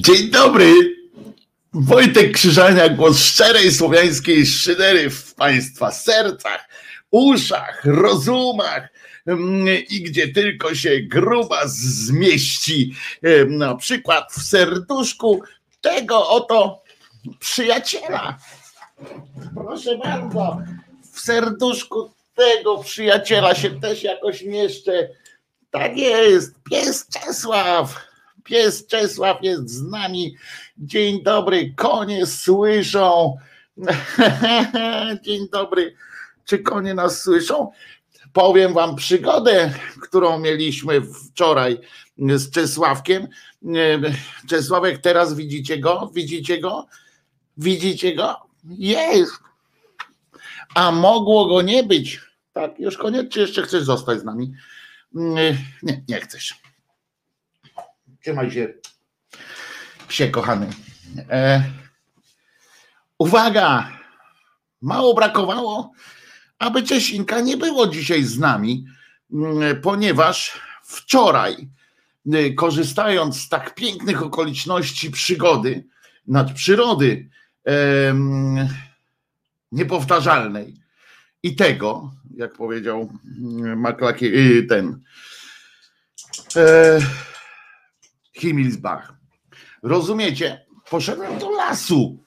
[0.00, 0.74] Dzień dobry.
[1.72, 6.68] Wojtek Krzyżania, głos szczerej słowiańskiej szydery w Państwa sercach,
[7.10, 8.88] uszach, rozumach
[9.26, 12.94] mm, i gdzie tylko się gruba zmieści,
[13.48, 15.42] na przykład w serduszku
[15.80, 16.82] tego oto
[17.40, 18.38] przyjaciela.
[19.54, 20.58] Proszę bardzo,
[21.12, 25.08] w serduszku tego przyjaciela się też jakoś mieszczę.
[25.70, 28.09] Tak jest, pies Czesław.
[28.50, 30.36] Pies Czesław jest z nami.
[30.78, 33.36] Dzień dobry, konie słyszą.
[35.24, 35.94] Dzień dobry.
[36.44, 37.72] Czy konie nas słyszą?
[38.32, 41.80] Powiem wam przygodę, którą mieliśmy wczoraj
[42.18, 43.28] z Czesławkiem.
[44.48, 46.10] Czesławek, teraz widzicie go?
[46.14, 46.86] Widzicie go?
[47.56, 48.36] Widzicie go?
[48.64, 49.32] Jest.
[50.74, 52.20] A mogło go nie być.
[52.52, 54.52] Tak, już koniec, czy jeszcze chcesz zostać z nami?
[55.12, 55.56] Nie,
[56.08, 56.59] nie chcesz.
[58.30, 58.68] Trzymaj się,
[60.08, 60.70] psie kochany.
[61.30, 61.64] E,
[63.18, 63.98] uwaga!
[64.82, 65.92] Mało brakowało,
[66.58, 68.86] aby Czesinka nie było dzisiaj z nami,
[69.32, 71.68] mm, ponieważ wczoraj,
[72.34, 75.84] y, korzystając z tak pięknych okoliczności przygody,
[76.26, 77.28] nad przyrody
[77.64, 78.68] em,
[79.72, 80.76] niepowtarzalnej
[81.42, 85.00] i tego, jak powiedział mm, Maklaki, y, ten.
[86.56, 87.00] E,
[88.40, 89.14] Himmelsbach.
[89.82, 90.66] Rozumiecie?
[90.90, 92.24] Poszedłem do lasu.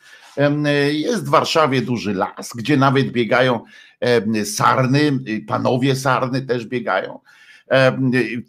[0.91, 3.63] Jest w Warszawie duży las, gdzie nawet biegają
[4.45, 7.19] sarny, panowie sarny też biegają.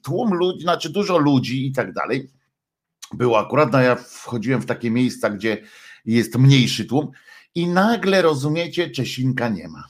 [0.03, 2.30] Tłum ludzi, znaczy dużo ludzi i tak dalej.
[3.12, 5.62] Było akurat, no ja wchodziłem w takie miejsca, gdzie
[6.04, 7.10] jest mniejszy tłum
[7.54, 9.84] i nagle, rozumiecie, Czesinka nie ma.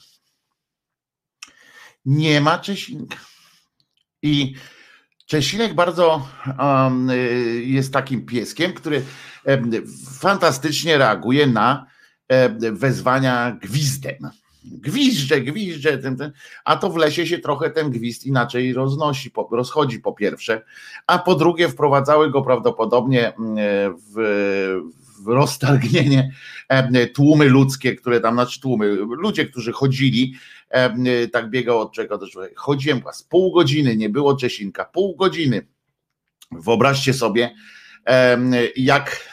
[2.05, 3.17] Nie ma Czesinka.
[4.21, 4.55] I
[5.25, 6.27] Czesinek bardzo
[6.59, 7.09] um,
[7.63, 9.01] jest takim pieskiem, który
[10.19, 11.85] fantastycznie reaguje na
[12.71, 14.29] wezwania gwizdem.
[14.63, 16.31] Gwizdże, gwizdże, ten, ten,
[16.65, 20.61] a to w lesie się trochę ten gwizd inaczej roznosi, po, rozchodzi po pierwsze,
[21.07, 23.33] a po drugie wprowadzały go prawdopodobnie
[24.15, 24.81] w,
[25.23, 26.31] w roztargnienie
[27.13, 30.35] tłumy ludzkie, które tam, znaczy tłumy, ludzie, którzy chodzili
[31.31, 32.55] tak biegał od czego do człowieka.
[32.57, 35.67] Chodziłem z pół godziny, nie było Czesinka, pół godziny.
[36.51, 37.55] Wyobraźcie sobie,
[38.75, 39.29] jak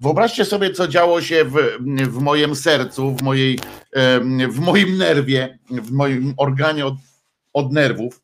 [0.00, 1.56] wyobraźcie sobie, co działo się w,
[2.10, 3.58] w moim sercu, w, mojej,
[4.48, 6.94] w moim nerwie, w moim organie od,
[7.52, 8.22] od nerwów.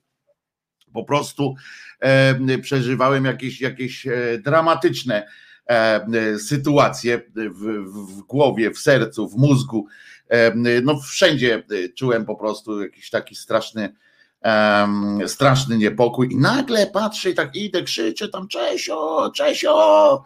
[0.93, 1.55] Po prostu
[2.63, 5.27] przeżywałem jakieś, jakieś e, dramatyczne
[6.39, 7.63] sytuacje w,
[8.17, 9.87] w głowie, w sercu, w mózgu
[10.83, 13.95] no wszędzie y, czułem po prostu jakiś taki straszny,
[15.27, 20.25] straszny niepokój i nagle patrzę i tak idę, krzyczę tam Czesio, Czesio!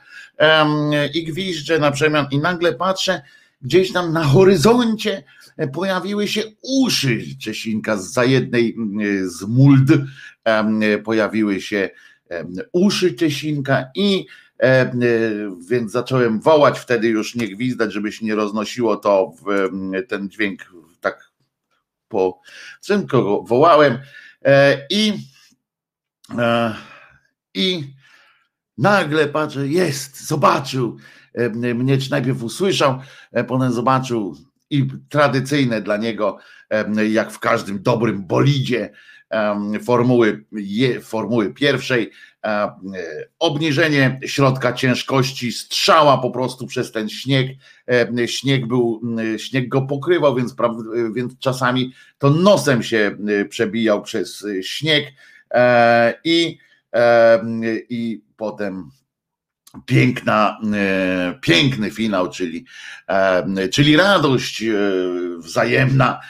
[1.15, 3.23] I gwiżdżę na przemian i nagle patrzę
[3.63, 5.25] gdzieś tam na horyzoncie
[5.73, 9.91] pojawiły się uszy Czesinka za jednej mm, z muld.
[10.47, 11.91] Um, pojawiły się
[12.73, 14.44] uszy Czesinka i E, e,
[15.69, 19.69] więc zacząłem wołać wtedy już nie gwizdać, żeby się nie roznosiło to w
[20.09, 21.31] ten dźwięk tak
[22.09, 22.41] po
[22.83, 23.99] szybko wołałem.
[24.45, 25.13] E, i
[27.55, 27.95] i
[28.79, 30.97] nagle patrzę, jest, zobaczył.
[31.55, 33.01] Mnie, czy najpierw usłyszał,
[33.47, 34.37] potem zobaczył
[34.71, 36.39] i tradycyjne dla niego,
[37.11, 38.93] jak w każdym dobrym bolidzie
[39.85, 40.45] formuły,
[41.03, 42.11] formuły pierwszej,
[43.39, 47.49] obniżenie środka ciężkości, strzała po prostu przez ten śnieg.
[48.27, 49.01] Śnieg był,
[49.37, 50.55] śnieg go pokrywał, więc,
[51.15, 53.17] więc czasami to nosem się
[53.49, 55.13] przebijał przez śnieg
[55.51, 56.59] e, i,
[57.89, 58.91] i potem
[59.87, 60.61] piękna,
[61.41, 62.65] piękny finał, czyli,
[63.73, 64.75] czyli radość e,
[65.39, 66.21] wzajemna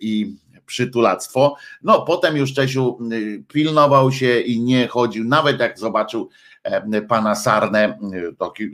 [0.00, 0.36] i
[0.72, 1.56] przytulactwo.
[1.82, 6.28] No potem już Czesiu y, pilnował się i nie chodził, nawet jak zobaczył
[7.08, 7.98] pana Sarnę.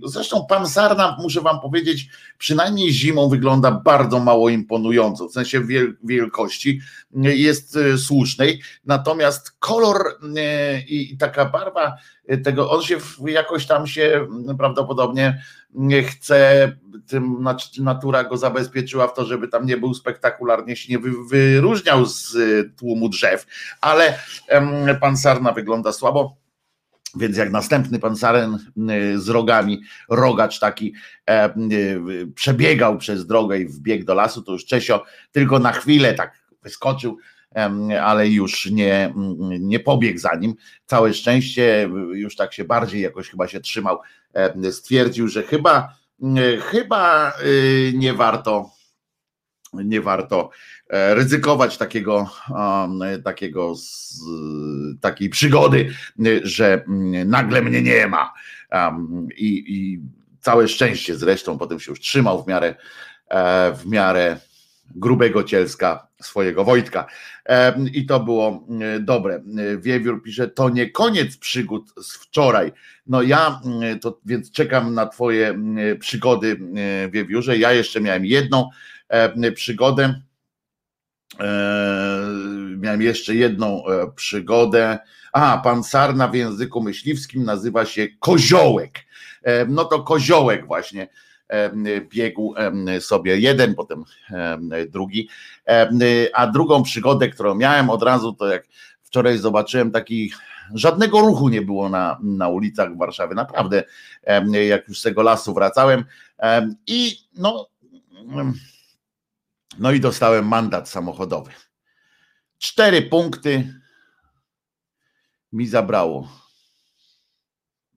[0.05, 2.09] Zresztą pan Sarna, muszę wam powiedzieć,
[2.39, 5.63] przynajmniej zimą wygląda bardzo mało imponująco, w sensie
[6.05, 6.81] wielkości
[7.15, 9.97] jest słusznej, natomiast kolor
[10.89, 11.97] i taka barwa
[12.45, 14.27] tego, on się jakoś tam się
[14.59, 15.43] prawdopodobnie
[16.07, 16.73] chce,
[17.07, 17.47] tym
[17.79, 20.99] natura go zabezpieczyła w to, żeby tam nie był spektakularnie się nie
[21.31, 22.37] wyróżniał z
[22.77, 23.47] tłumu drzew,
[23.81, 24.19] ale
[25.01, 26.37] pan Sarna wygląda słabo.
[27.17, 28.59] Więc jak następny pan Saren
[29.17, 30.95] z rogami, rogacz taki
[31.31, 31.55] e,
[32.35, 37.19] przebiegał przez drogę i wbiegł do lasu, to już Czesio tylko na chwilę tak wyskoczył
[38.03, 39.15] ale już nie,
[39.61, 40.55] nie pobiegł za nim.
[40.87, 43.99] Całe szczęście, już tak się bardziej jakoś chyba się trzymał,
[44.71, 45.95] stwierdził, że chyba,
[46.61, 48.71] chyba y, nie warto
[49.73, 50.51] nie warto
[50.91, 52.31] e, ryzykować takiego,
[53.25, 53.75] takiego
[55.01, 55.95] takiej przygody,
[56.43, 56.85] że
[57.27, 58.33] nagle mnie nie ma.
[59.37, 60.01] I, i
[60.41, 62.75] całe szczęście zresztą potem się już trzymał w miarę
[63.29, 64.37] e, w miarę
[64.95, 67.07] grubego cielska swojego Wojtka.
[67.93, 68.67] I to było
[69.01, 69.43] dobre.
[69.79, 72.73] Wiewiór pisze, to nie koniec przygód z wczoraj.
[73.07, 73.61] No ja
[74.01, 75.59] to więc czekam na twoje
[76.01, 76.61] przygody,
[77.11, 77.59] Wiewiórze.
[77.59, 78.71] Ja jeszcze miałem jedną
[79.55, 80.23] przygodę.
[82.77, 84.99] Miałem jeszcze jedną e, przygodę.
[85.33, 88.99] A, pan Sarna w języku myśliwskim nazywa się koziołek.
[89.69, 91.09] No to koziołek właśnie
[92.09, 92.55] biegł
[93.01, 94.05] sobie jeden, potem
[94.89, 95.29] drugi.
[96.35, 98.67] A drugą przygodę, którą miałem od razu, to jak
[99.03, 100.33] wczoraj zobaczyłem taki
[100.75, 103.85] żadnego ruchu nie było na, na ulicach Warszawy, naprawdę,
[104.69, 106.05] jak już z tego lasu wracałem
[106.87, 107.69] i no,
[109.79, 111.51] no i dostałem mandat samochodowy.
[112.59, 113.81] Cztery punkty
[115.53, 116.29] mi zabrało.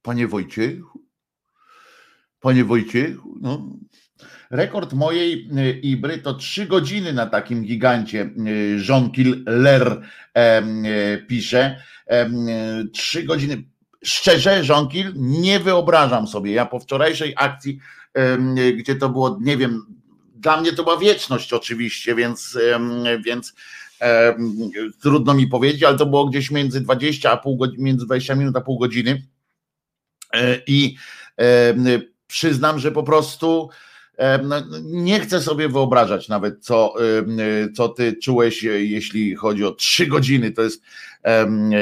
[0.01, 1.05] Panie Wojciechu,
[2.39, 3.69] Panie Wojciechu, no.
[4.49, 8.29] rekord mojej y, Ibry to trzy godziny na takim gigancie.
[8.47, 9.11] Y, Jean
[9.45, 10.01] Ler
[10.33, 11.83] e, pisze.
[12.93, 13.63] Trzy godziny.
[14.03, 16.51] Szczerze, Jean nie wyobrażam sobie.
[16.51, 17.79] Ja po wczorajszej akcji,
[18.13, 18.37] e,
[18.73, 20.00] gdzie to było, nie wiem,
[20.41, 22.57] dla mnie to była wieczność oczywiście, więc,
[23.25, 23.53] więc
[25.01, 28.55] trudno mi powiedzieć, ale to było gdzieś między 20 a pół godziny, między 20 minut
[28.55, 29.27] a pół godziny.
[30.67, 30.95] I
[32.27, 33.69] przyznam, że po prostu
[34.83, 36.93] nie chcę sobie wyobrażać nawet, co,
[37.75, 40.51] co ty czułeś, jeśli chodzi o trzy godziny.
[40.51, 40.81] To jest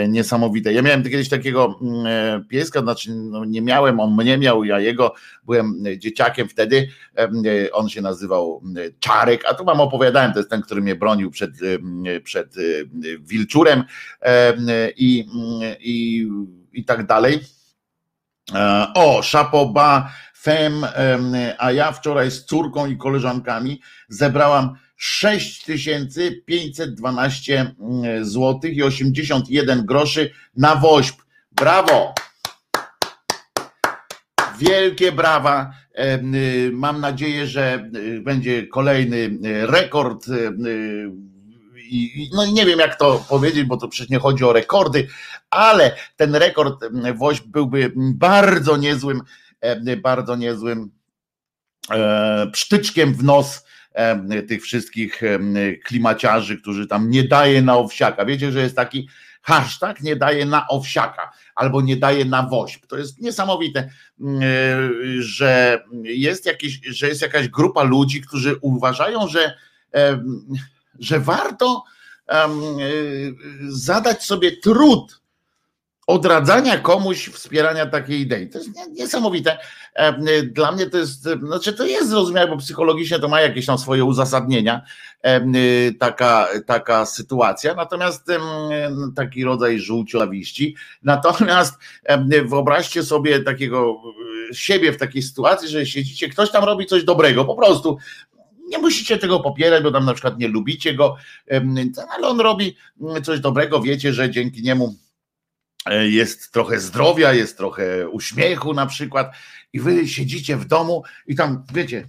[0.10, 0.74] niesamowite.
[0.74, 1.80] Ja miałem kiedyś takiego
[2.50, 5.14] pieska, znaczy no nie miałem, on mnie miał, ja jego,
[5.46, 6.88] byłem dzieciakiem wtedy.
[7.72, 8.64] On się nazywał
[9.00, 11.52] Czarek, a tu wam opowiadałem, to jest ten, który mnie bronił przed,
[12.24, 12.56] przed
[13.20, 13.84] wilczurem
[14.98, 15.26] i,
[15.80, 16.28] i,
[16.74, 17.40] i tak dalej.
[18.56, 20.12] E, o, Szapoba
[20.42, 20.86] Fem,
[21.58, 30.76] a ja wczoraj z córką i koleżankami zebrałam 6512 mm, zł i 81 groszy na
[30.76, 31.16] woźb.
[31.52, 32.14] Brawo!
[34.60, 35.74] Wielkie brawa.
[36.00, 40.26] Y, mam nadzieję, że y, będzie kolejny y, rekord.
[41.92, 45.08] I, no nie wiem jak to powiedzieć, bo to przecież nie chodzi o rekordy,
[45.50, 46.86] ale ten rekord
[47.16, 49.22] woźb byłby bardzo niezłym
[50.02, 50.92] bardzo niezłym
[51.92, 55.22] e, psztyczkiem w nos e, tych wszystkich
[55.86, 58.26] klimaciarzy, którzy tam nie daje na owsiaka.
[58.26, 59.10] Wiecie, że jest taki
[59.42, 62.86] hashtag nie daje na owsiaka albo nie daje na woźb.
[62.88, 63.90] To jest niesamowite,
[65.20, 69.58] że jest, jakieś, że jest jakaś grupa ludzi, którzy uważają, że,
[71.00, 71.84] że warto
[73.68, 75.19] zadać sobie trud
[76.10, 78.50] odradzania komuś wspierania takiej idei.
[78.50, 79.58] To jest niesamowite.
[79.94, 83.78] E, dla mnie to jest, znaczy to jest zrozumiałe, bo psychologicznie to ma jakieś tam
[83.78, 84.82] swoje uzasadnienia,
[85.22, 85.42] e,
[86.00, 88.28] taka, taka sytuacja, natomiast
[89.16, 90.76] taki rodzaj żółciowiści.
[91.04, 91.76] Natomiast
[92.46, 94.02] wyobraźcie sobie takiego
[94.52, 97.98] e, siebie w takiej sytuacji, że siedzicie, ktoś tam robi coś dobrego, po prostu
[98.68, 101.16] nie musicie tego popierać, bo tam na przykład nie lubicie go,
[102.16, 102.76] ale on robi
[103.24, 105.09] coś dobrego, wiecie, że dzięki niemu E,
[106.02, 109.32] jest trochę zdrowia, jest trochę uśmiechu na przykład
[109.74, 112.06] i wy siedzicie w domu i tam, wiecie,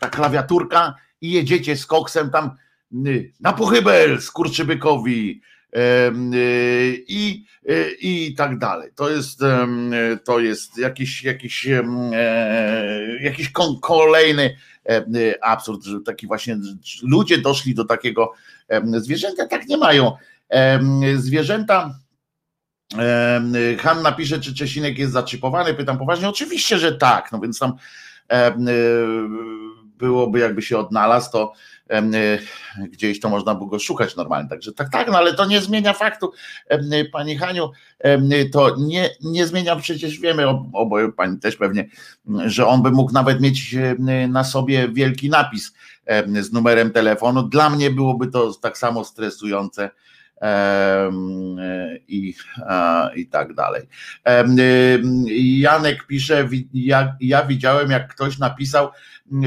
[0.00, 2.50] ta klawiaturka i jedziecie z koksem tam
[3.40, 5.40] na pochybel skurczybykowi
[5.76, 5.78] y,
[7.08, 8.90] i, y, i tak dalej.
[8.94, 9.40] To jest,
[10.24, 11.84] to jest jakiś, jakiś, e,
[13.20, 13.52] jakiś
[13.82, 14.56] kolejny
[15.40, 16.58] absurd, że taki właśnie
[17.02, 18.32] ludzie doszli do takiego,
[18.96, 20.12] zwierzęta tak nie mają.
[21.16, 21.98] Zwierzęta
[23.78, 25.74] Hanna pisze, czy Czesinek jest zaczypowany.
[25.74, 26.28] Pytam poważnie.
[26.28, 27.32] Oczywiście, że tak.
[27.32, 27.72] No więc tam
[28.30, 28.56] e,
[29.98, 31.52] byłoby, jakby się odnalazł, to
[31.90, 32.02] e,
[32.88, 34.48] gdzieś to można by go szukać normalnie.
[34.48, 36.32] Także tak, tak, no ale to nie zmienia faktu,
[37.12, 37.70] Pani Haniu,
[38.52, 41.88] to nie, nie zmienia, przecież wiemy, oboje Pani też pewnie,
[42.44, 43.76] że on by mógł nawet mieć
[44.28, 45.72] na sobie wielki napis
[46.40, 47.42] z numerem telefonu.
[47.42, 49.90] Dla mnie byłoby to tak samo stresujące
[52.08, 52.34] i,
[53.16, 53.82] i tak dalej.
[55.58, 58.90] Janek pisze, ja, ja widziałem, jak ktoś napisał,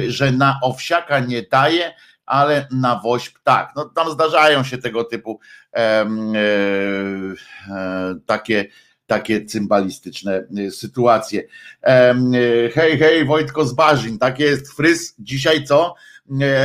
[0.08, 1.94] że na owsiaka nie daje,
[2.25, 3.74] ale na woźb tak.
[3.75, 5.40] No tam zdarzają się tego typu
[5.74, 6.06] e, e,
[8.25, 8.66] takie
[9.08, 11.44] takie cymbalistyczne sytuacje.
[12.75, 15.96] Hej, hej, Wojtko z Barzin, tak jest, Frys, dzisiaj co?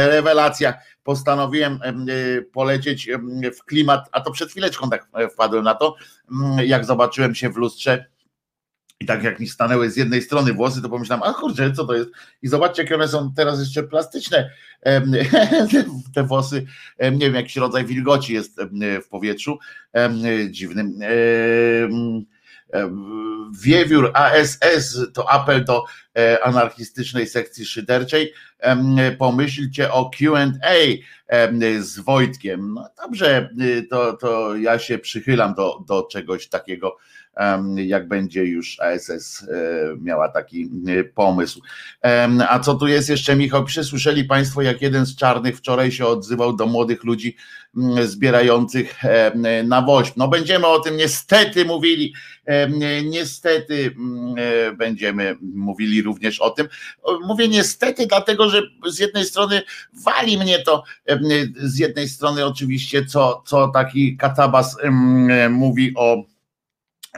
[0.06, 0.74] Rewelacja.
[1.10, 1.78] Postanowiłem
[2.52, 3.08] polecieć
[3.58, 5.96] w klimat, a to przed chwileczką tak wpadłem na to,
[6.64, 8.04] jak zobaczyłem się w lustrze
[9.00, 11.94] i tak jak mi stanęły z jednej strony włosy, to pomyślałem, a kurczę, co to
[11.94, 12.10] jest?
[12.42, 14.50] I zobaczcie, jakie one są teraz jeszcze plastyczne.
[16.14, 16.66] Te włosy,
[17.00, 18.60] nie wiem, jakiś rodzaj wilgoci jest
[19.04, 19.58] w powietrzu
[20.50, 20.98] dziwnym.
[23.62, 25.84] Wiewiór ASS to apel do
[26.18, 28.32] e, anarchistycznej sekcji szyderczej.
[29.18, 30.46] Pomyślcie o QA
[31.80, 32.74] z Wojtkiem.
[32.74, 33.50] No dobrze,
[33.90, 36.96] to, to ja się przychylam do, do czegoś takiego
[37.76, 39.46] jak będzie już ASS e,
[40.00, 41.60] miała taki e, pomysł.
[42.48, 43.64] A co tu jest jeszcze, Michał?
[43.64, 47.36] Przysłyszeli Państwo, jak jeden z czarnych wczoraj się odzywał do młodych ludzi
[48.04, 48.94] zbierających
[49.64, 50.14] na woźb.
[50.16, 52.14] No będziemy o tym niestety mówili,
[53.04, 53.94] niestety
[54.36, 56.68] e, będziemy mówili również o tym.
[57.26, 59.62] Mówię niestety, dlatego że z jednej strony
[60.04, 60.84] wali mnie to,
[61.56, 64.76] z jednej strony oczywiście, co, co taki katabas
[65.50, 66.24] mówi o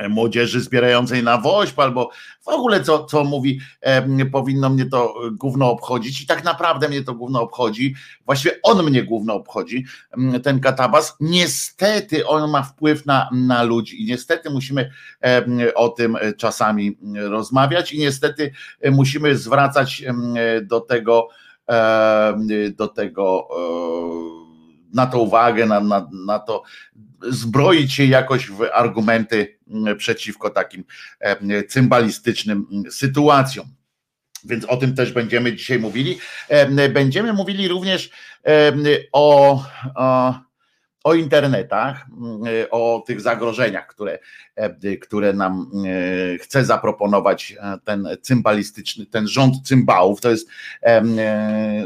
[0.08, 2.10] młodzieży zbierającej na woźb, albo
[2.42, 6.20] w ogóle co, co mówi, e, powinno mnie to gówno obchodzić.
[6.20, 7.94] I tak naprawdę mnie to gówno obchodzi,
[8.26, 9.84] właściwie on mnie gówno obchodzi,
[10.42, 14.90] ten katabas, niestety on ma wpływ na, na ludzi i niestety musimy
[15.24, 18.52] e, o tym czasami rozmawiać i niestety
[18.90, 20.04] musimy zwracać
[20.62, 21.28] do tego
[22.76, 23.48] do tego
[24.92, 26.62] na to uwagę, na, na, na to
[27.28, 29.58] zbroić się jakoś w argumenty
[29.98, 30.84] przeciwko takim
[31.20, 33.66] e, cymbalistycznym sytuacjom.
[34.44, 36.18] Więc o tym też będziemy dzisiaj mówili.
[36.48, 38.10] E, będziemy mówili również
[38.46, 38.72] e,
[39.12, 39.64] o,
[39.94, 40.34] o,
[41.04, 44.18] o internetach, mm, o tych zagrożeniach, które,
[45.00, 45.70] które nam
[46.40, 50.20] chce zaproponować ten cymbalistyczny, ten rząd cymbałów.
[50.20, 50.48] To jest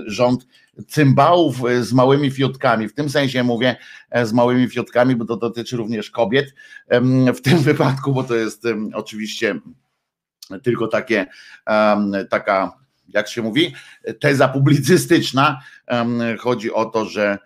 [0.07, 0.47] rząd
[0.89, 2.89] cymbałów e, z małymi fiotkami.
[2.89, 3.77] W tym sensie mówię
[4.11, 6.55] e, z małymi fiotkami, bo to dotyczy również kobiet
[7.35, 9.61] w tym wypadku, bo to jest oczywiście
[10.63, 11.27] tylko takie,
[12.31, 12.73] taka,
[13.09, 13.75] jak się mówi,
[14.21, 15.61] teza publicystyczna.
[16.39, 17.39] Chodzi o to, że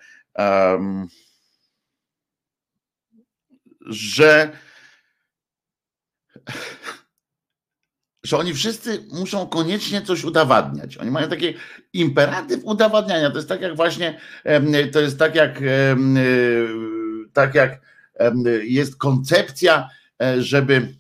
[3.91, 4.53] że
[8.25, 10.97] że oni wszyscy muszą koniecznie coś udowadniać.
[10.97, 11.55] Oni mają taki
[11.93, 13.31] imperatyw udowadniania.
[13.31, 14.21] To jest tak jak właśnie,
[14.93, 15.61] to jest tak jak,
[17.33, 17.81] tak jak
[18.63, 19.89] jest koncepcja,
[20.23, 20.95] e, żeby,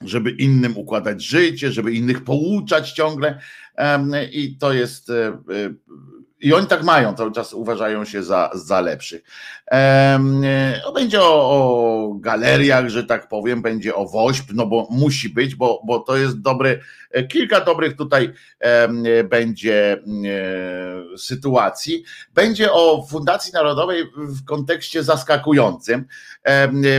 [0.00, 3.40] żeby innym układać życie, żeby innych pouczać ciągle.
[4.32, 5.34] I to jest e, e,
[6.40, 9.22] i oni tak mają, cały czas uważają się za, za lepszych.
[9.66, 10.42] Ehm,
[10.94, 15.82] będzie o, o, galeriach, że tak powiem, będzie o woźb, no bo musi być, bo,
[15.86, 16.78] bo to jest dobre,
[17.28, 18.32] kilka dobrych tutaj
[19.28, 22.04] będzie e, sytuacji.
[22.34, 26.04] Będzie o Fundacji Narodowej w kontekście zaskakującym.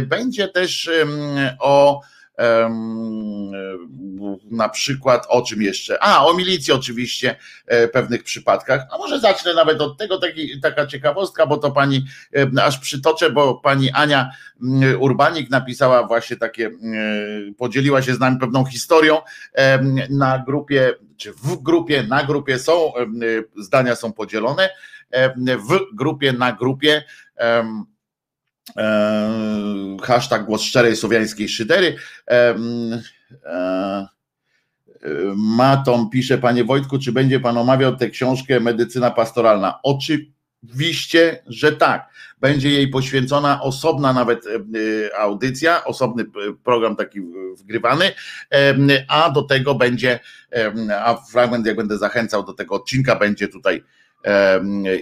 [0.08, 0.90] będzie też
[1.60, 2.02] o
[4.52, 6.04] na przykład o czym jeszcze?
[6.04, 7.36] A, o milicji oczywiście
[7.68, 8.82] e, w pewnych przypadkach.
[8.92, 12.06] A może zacznę nawet od tego, taki, taka ciekawostka, bo to pani
[12.62, 14.32] aż przytoczę, bo pani Ania
[15.00, 16.72] Urbanik napisała właśnie takie,
[17.58, 19.22] podzieliła się z nami pewną historią
[20.10, 22.92] na grupie, czy w grupie, na grupie są,
[23.58, 24.70] zdania są podzielone,
[25.70, 27.04] w grupie, na grupie
[28.76, 31.96] E, hashtag głos szczerej słowiańskiej szydery.
[32.30, 32.56] E,
[33.46, 34.08] e,
[35.36, 39.80] Matom pisze, panie Wojtku, czy będzie pan omawiał tę książkę Medycyna Pastoralna?
[39.84, 42.10] Oczywiście, że tak.
[42.40, 44.46] Będzie jej poświęcona osobna nawet
[45.20, 46.26] audycja, osobny
[46.64, 47.22] program taki
[47.58, 48.12] wgrywany,
[49.08, 50.20] a do tego będzie,
[51.00, 53.84] a fragment, jak będę zachęcał do tego odcinka, będzie tutaj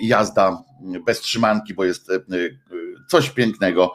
[0.02, 0.64] jazda
[1.06, 2.12] bez trzymanki, bo jest
[3.08, 3.94] coś pięknego.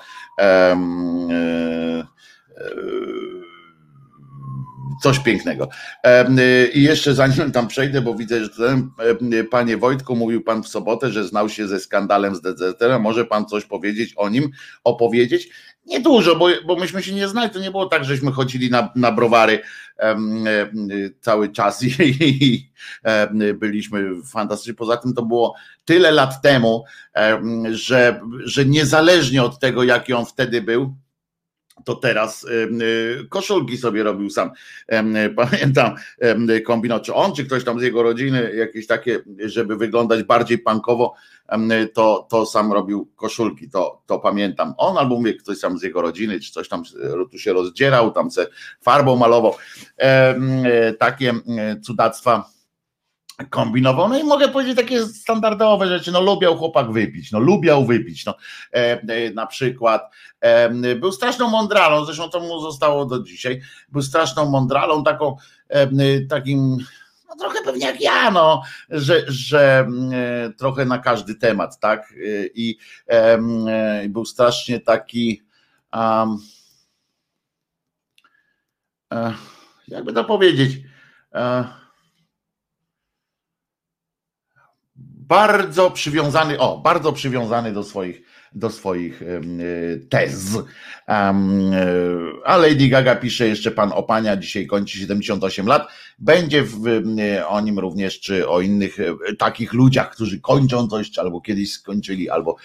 [5.02, 5.68] Coś pięknego.
[6.74, 8.90] I jeszcze zanim tam przejdę, bo widzę, że ten,
[9.50, 12.82] panie Wojtku, mówił pan w sobotę, że znał się ze skandalem z DZT.
[13.00, 14.50] Może pan coś powiedzieć o nim,
[14.84, 15.48] opowiedzieć?
[15.86, 17.50] Niedużo, bo, bo myśmy się nie znali.
[17.50, 19.62] To nie było tak, żeśmy chodzili na, na browary
[21.20, 21.88] cały czas i,
[22.20, 22.70] i
[23.54, 24.74] byliśmy fantastyczni.
[24.74, 25.54] Poza tym to było
[25.84, 26.84] tyle lat temu,
[27.70, 30.94] że, że niezależnie od tego, jaki on wtedy był,
[31.84, 32.46] to teraz
[33.28, 34.50] koszulki sobie robił sam.
[35.36, 35.94] Pamiętam
[36.66, 41.14] kombinat, czy on, czy ktoś tam z jego rodziny, jakieś takie, żeby wyglądać bardziej punkowo,
[41.94, 44.74] to, to sam robił koszulki, to, to pamiętam.
[44.76, 46.82] On albo mówię, ktoś tam z jego rodziny, czy coś tam
[47.30, 48.46] tu się rozdzierał, tam se
[48.80, 49.54] farbą malował.
[50.98, 51.32] Takie
[51.82, 52.50] cudactwa
[53.44, 54.08] kombinował.
[54.08, 56.12] No i mogę powiedzieć takie standardowe rzeczy.
[56.12, 58.24] No lubiał chłopak wypić, no lubiał wypić.
[58.24, 58.34] No,
[58.72, 63.60] e, e, na przykład e, był straszną mądralą, zresztą to mu zostało do dzisiaj.
[63.88, 65.36] Był straszną mądralą, taką
[65.68, 66.76] e, takim
[67.28, 72.12] no trochę pewnie jak ja, no, że, że e, trochę na każdy temat, tak?
[72.12, 72.78] E, I
[74.08, 75.42] był strasznie taki
[75.92, 76.38] um,
[79.88, 80.78] jakby to powiedzieć,
[85.30, 88.22] bardzo przywiązany, o, bardzo przywiązany do swoich,
[88.52, 89.22] do swoich
[90.08, 90.58] tez.
[91.08, 91.34] E,
[92.44, 95.88] a Lady Gaga pisze jeszcze pan Opania, dzisiaj kończy 78 lat.
[96.18, 97.02] Będzie w,
[97.48, 102.30] o nim również, czy o innych e, takich ludziach, którzy kończą coś, albo kiedyś skończyli,
[102.30, 102.56] albo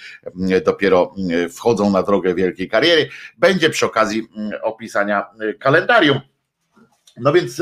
[0.65, 1.15] dopiero
[1.50, 3.10] wchodzą na drogę wielkiej kariery.
[3.38, 4.27] Będzie przy okazji
[4.63, 6.19] opisania e, kalendarium.
[7.17, 7.62] No więc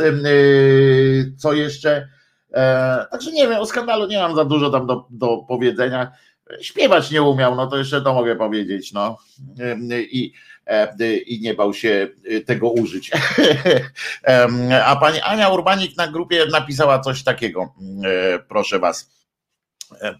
[1.38, 2.10] co jeszcze?
[2.54, 6.12] E, także nie wiem, o skandalu nie mam za dużo tam do, do powiedzenia.
[6.62, 9.18] Śpiewać nie umiał, no to jeszcze to mogę powiedzieć, no.
[9.60, 10.34] E, I,
[10.66, 12.08] e, i nie bał się
[12.46, 13.12] tego użyć.
[14.86, 17.74] A pani Ania Urbanik na grupie napisała coś takiego,
[18.48, 19.14] proszę was.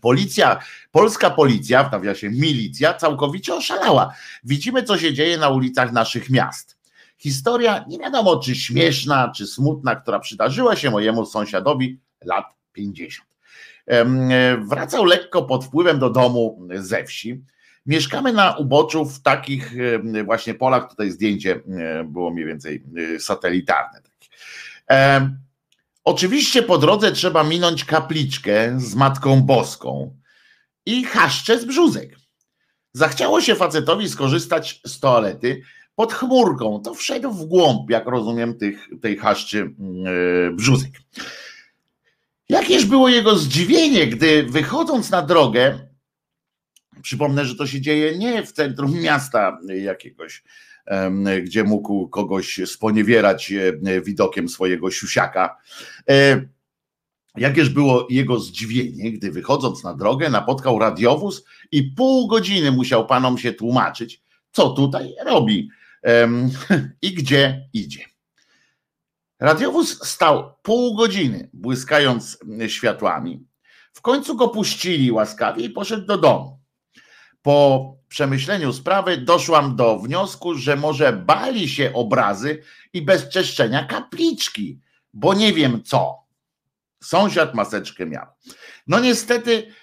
[0.02, 0.60] Policja,
[0.92, 4.14] polska policja, w nawiasie milicja, całkowicie oszalała.
[4.44, 6.78] Widzimy, co się dzieje na ulicach naszych miast.
[7.18, 13.30] Historia, nie wiadomo czy śmieszna, czy smutna, która przydarzyła się mojemu sąsiadowi lat 50.
[14.70, 17.44] Wracał lekko pod wpływem do domu ze wsi.
[17.86, 19.74] Mieszkamy na uboczu w takich
[20.26, 20.90] właśnie polach.
[20.90, 21.62] Tutaj zdjęcie
[22.06, 22.84] było mniej więcej
[23.16, 24.02] e, satelitarne.
[26.04, 30.18] Oczywiście po drodze trzeba minąć kapliczkę z Matką Boską
[30.86, 32.16] i chaszcze z brzuzek.
[32.94, 35.62] Zachciało się facetowi skorzystać z toalety
[35.96, 36.82] pod chmurką.
[36.82, 39.60] To wszedł w głąb, jak rozumiem, tych, tej chaszczy
[40.48, 40.92] e, brzuzek.
[42.54, 45.88] Jakież było jego zdziwienie, gdy wychodząc na drogę,
[47.02, 50.44] przypomnę, że to się dzieje nie w centrum miasta jakiegoś,
[51.44, 55.58] gdzie mógł kogoś sponiewierać e, widokiem swojego siusiaka.
[56.10, 56.42] E,
[57.38, 63.38] jakież było jego zdziwienie, gdy wychodząc na drogę napotkał radiowóz i pół godziny musiał panom
[63.38, 65.70] się tłumaczyć, co tutaj robi
[67.02, 68.13] i gdzie idzie.
[69.44, 73.48] Radiowóz stał pół godziny, błyskając światłami.
[73.94, 76.60] W końcu go puścili łaskawie i poszedł do domu.
[77.42, 84.80] Po przemyśleniu sprawy doszłam do wniosku, że może bali się obrazy i bezczeszczenia kapliczki,
[85.14, 86.18] bo nie wiem co.
[87.04, 88.26] Sąsiad maseczkę miał.
[88.88, 89.74] No niestety,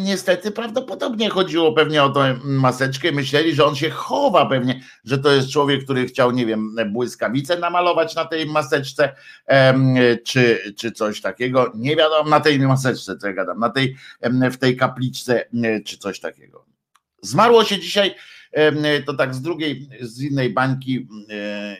[0.00, 3.12] niestety prawdopodobnie chodziło pewnie o tę maseczkę.
[3.12, 7.58] Myśleli, że on się chowa pewnie, że to jest człowiek, który chciał, nie wiem, błyskawice
[7.58, 9.14] namalować na tej maseczce,
[10.24, 11.72] czy, czy coś takiego.
[11.74, 15.44] Nie wiadomo, na tej maseczce, co ja gadam, na tej, w tej kapliczce,
[15.84, 16.64] czy coś takiego.
[17.22, 18.14] Zmarło się dzisiaj,
[19.06, 21.08] to tak z drugiej, z innej bańki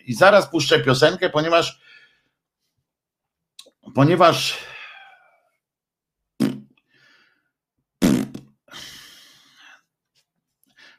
[0.07, 1.81] i zaraz puszczę piosenkę, ponieważ
[3.95, 4.59] ponieważ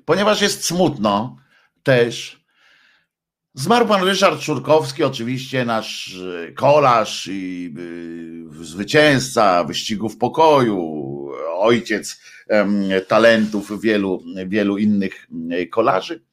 [0.10, 1.38] ponieważ jest smutno
[1.84, 2.44] też.
[3.54, 6.16] Zmarł pan Ryszard Szurkowski, oczywiście nasz
[6.48, 7.74] e, kolarz i
[8.60, 11.06] e, zwycięzca wyścigów pokoju,
[11.54, 12.22] ojciec
[13.08, 16.24] talentów wielu, wielu innych e, kolarzy.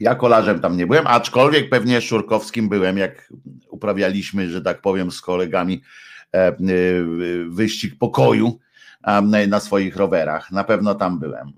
[0.00, 3.32] Ja kolarzem tam nie byłem, aczkolwiek pewnie Szurkowskim byłem, jak
[3.70, 5.82] uprawialiśmy, że tak powiem, z kolegami
[7.48, 8.58] wyścig pokoju
[9.48, 10.52] na swoich rowerach.
[10.52, 11.52] Na pewno tam byłem.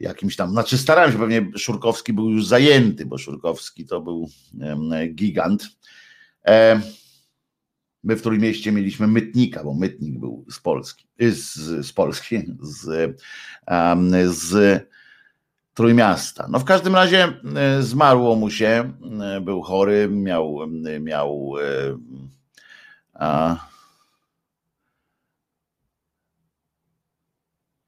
[0.00, 4.28] Jakimś tam, znaczy starałem się, pewnie Szurkowski był już zajęty, bo Szurkowski to był
[5.14, 5.68] gigant.
[6.46, 6.80] E,
[8.04, 11.54] my w którym mieście mieliśmy Mytnika, bo Mytnik był z Polski, z,
[11.86, 13.16] z Polski, z,
[14.26, 14.82] z
[15.74, 16.46] Trójmiasta.
[16.50, 20.58] No w każdym razie e, zmarło mu się, e, był chory, miał,
[21.00, 21.52] miał
[23.14, 23.56] a,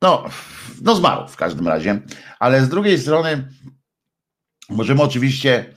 [0.02, 0.24] No,
[0.82, 2.00] no zmarł w każdym razie,
[2.38, 3.48] ale z drugiej strony
[4.68, 5.74] możemy oczywiście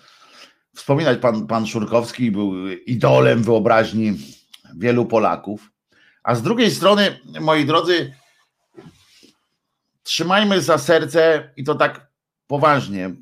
[0.75, 4.17] wspominać, pan, pan Szurkowski był idolem wyobraźni
[4.75, 5.71] wielu Polaków,
[6.23, 8.13] a z drugiej strony, moi drodzy,
[10.03, 12.07] trzymajmy za serce i to tak
[12.47, 13.15] poważnie,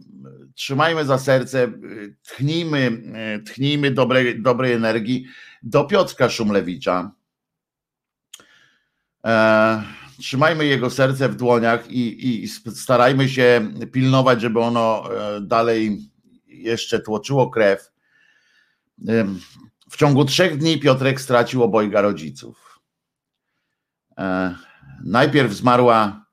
[0.56, 1.72] trzymajmy za serce,
[2.22, 3.02] tchnijmy,
[3.46, 5.26] tchnijmy dobrej, dobrej energii
[5.64, 7.10] do Piotrka Szumlewicza.
[9.26, 9.84] E,
[10.20, 16.12] trzymajmy jego serce w dłoniach i, i starajmy się pilnować, żeby ono e, dalej
[16.48, 17.92] jeszcze tłoczyło krew.
[19.90, 22.80] W ciągu trzech dni Piotrek stracił obojga rodziców.
[24.18, 24.56] E,
[25.04, 26.26] najpierw zmarła,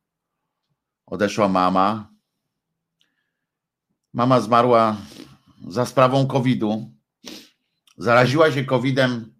[1.06, 2.08] odeszła mama.
[4.12, 4.96] Mama zmarła
[5.68, 6.94] za sprawą COVID-u.
[7.96, 9.34] Zaraziła się COVID-em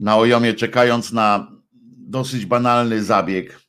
[0.00, 1.53] na ojomie, czekając na
[2.06, 3.60] dosyć banalny zabieg.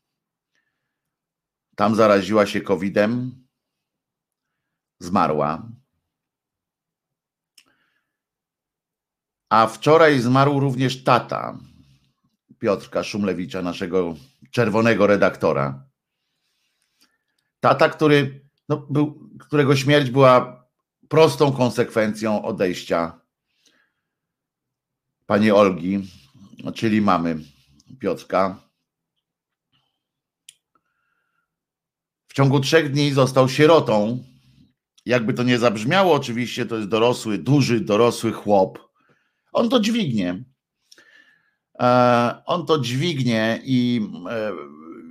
[1.76, 3.46] Tam zaraziła się COVID-em,
[5.00, 5.72] zmarła.
[9.50, 11.60] A wczoraj zmarł również tata
[12.60, 14.16] Piotrka Szumlewicza, naszego
[14.52, 15.90] czerwonego redaktora.
[17.60, 20.66] Tata, który, no, był, którego śmierć była
[21.10, 23.22] prostą konsekwencją odejścia
[25.26, 26.12] pani Olgi,
[26.76, 27.55] czyli mamy
[28.00, 28.70] Piotrka.
[32.28, 34.24] W ciągu trzech dni został sierotą.
[35.06, 38.80] Jakby to nie zabrzmiało, oczywiście to jest dorosły, duży, dorosły chłop.
[39.52, 40.44] On to dźwignie.
[41.80, 44.52] E, on to dźwignie i e,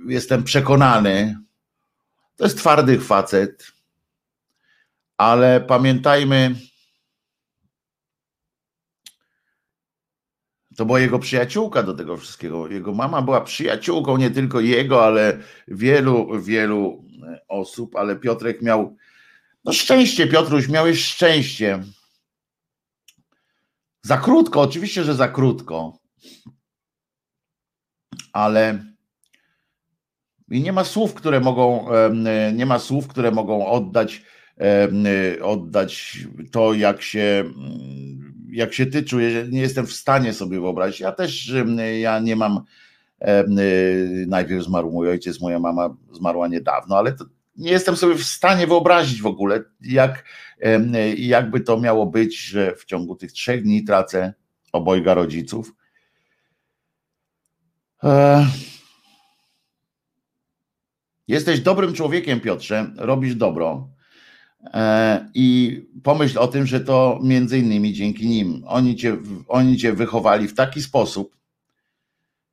[0.07, 1.37] jestem przekonany,
[2.35, 3.71] to jest twardy facet,
[5.17, 6.55] ale pamiętajmy,
[10.75, 12.67] To była jego przyjaciółka do tego wszystkiego.
[12.67, 18.97] Jego mama była przyjaciółką nie tylko jego, ale wielu, wielu e, osób, ale Piotrek miał
[19.65, 21.83] no szczęście, Piotruś, miałeś szczęście.
[24.01, 25.99] Za krótko, oczywiście, że za krótko.
[28.33, 28.85] Ale
[30.51, 34.23] i nie ma słów, które mogą, e, nie ma słów, które mogą oddać,
[34.61, 36.17] e, oddać
[36.51, 37.43] to, jak się
[38.55, 40.99] jak się ty czujesz, nie jestem w stanie sobie wyobrazić.
[40.99, 41.53] Ja też,
[41.99, 42.61] ja nie mam,
[43.21, 47.15] y, najpierw zmarł mój ojciec, moja mama zmarła niedawno, ale
[47.55, 50.25] nie jestem sobie w stanie wyobrazić w ogóle, jak,
[51.17, 54.33] jakby to miało być, że w ciągu tych trzech dni tracę
[54.71, 55.73] obojga rodziców.
[61.27, 63.94] Jesteś dobrym człowiekiem, Piotrze, robisz dobro.
[64.73, 68.63] E, I pomyśl o tym, że to między innymi dzięki nim.
[68.67, 71.37] Oni cię, oni cię wychowali w taki sposób,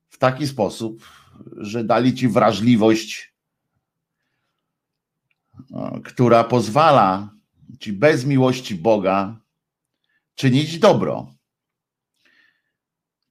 [0.09, 1.09] w taki sposób,
[1.57, 3.33] że dali ci wrażliwość,
[5.73, 7.33] e, która pozwala
[7.79, 9.39] ci bez miłości Boga
[10.35, 11.33] czynić dobro.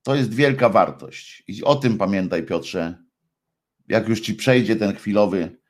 [0.02, 1.44] To jest wielka wartość.
[1.48, 2.94] I o tym pamiętaj, Piotrze.
[3.88, 5.61] Jak już ci przejdzie ten chwilowy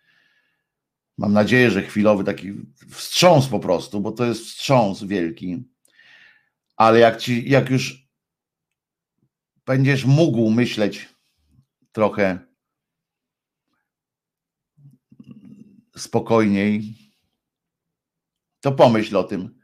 [1.18, 2.52] Mam nadzieję, że chwilowy taki
[2.90, 5.64] wstrząs po prostu, bo to jest wstrząs wielki.
[6.76, 8.08] Ale jak, ci, jak już
[9.66, 11.08] będziesz mógł myśleć
[11.92, 12.38] trochę
[15.96, 16.94] spokojniej,
[18.60, 19.58] to pomyśl o tym,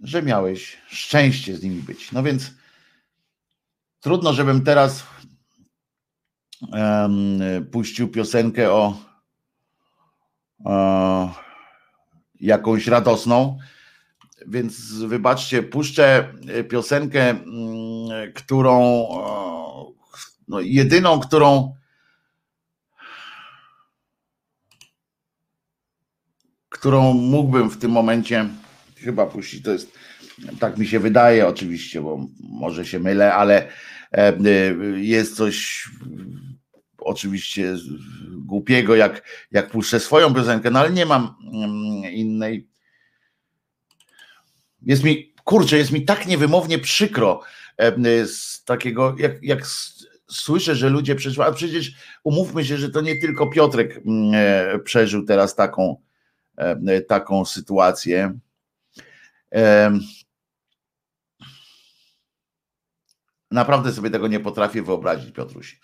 [0.00, 2.12] że miałeś szczęście z nimi być.
[2.12, 2.50] No więc
[4.00, 5.06] trudno, żebym teraz
[7.72, 8.96] puścił piosenkę o,
[10.64, 11.34] o
[12.40, 13.58] jakąś radosną.
[14.46, 16.34] Więc wybaczcie, puszczę
[16.68, 19.06] piosenkę, mm, którą
[20.48, 21.74] no, jedyną, którą
[26.80, 28.48] którą mógłbym w tym momencie
[28.96, 29.62] chyba puścić.
[29.62, 29.92] To jest,
[30.60, 33.68] tak mi się wydaje oczywiście, bo może się mylę, ale
[34.12, 34.32] e,
[34.96, 35.88] jest coś
[37.00, 37.76] oczywiście
[38.30, 42.68] głupiego, jak, jak puszczę swoją piosenkę, no ale nie mam mm, innej.
[44.82, 47.40] Jest mi, kurczę, jest mi tak niewymownie przykro
[48.26, 49.66] z takiego, jak, jak
[50.30, 51.92] słyszę, że ludzie przeżywają, a przecież
[52.24, 54.00] umówmy się, że to nie tylko Piotrek
[54.34, 55.96] e, przeżył teraz taką,
[57.08, 58.38] taką sytuację.
[63.50, 65.80] Naprawdę sobie tego nie potrafię wyobrazić, Piotruś.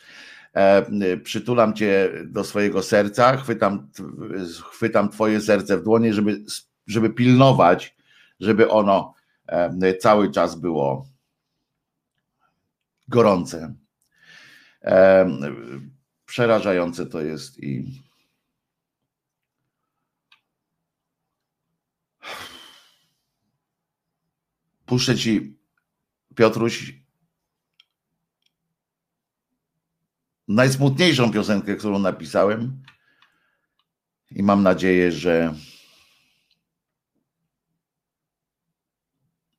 [0.56, 3.90] E, przytulam cię do swojego serca, chwytam,
[4.72, 6.44] chwytam twoje serce w dłonie, żeby,
[6.86, 7.96] żeby pilnować,
[8.40, 9.14] żeby ono
[9.46, 11.08] e, cały czas było
[13.08, 13.74] gorące.
[14.82, 15.30] E,
[16.26, 18.02] przerażające to jest i
[24.86, 25.56] puszczę ci
[26.34, 27.05] Piotruś
[30.48, 32.82] najsmutniejszą piosenkę, którą napisałem.
[34.30, 35.54] I mam nadzieję, że.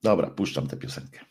[0.03, 1.26] Dobra, puszczam tę piosenkę.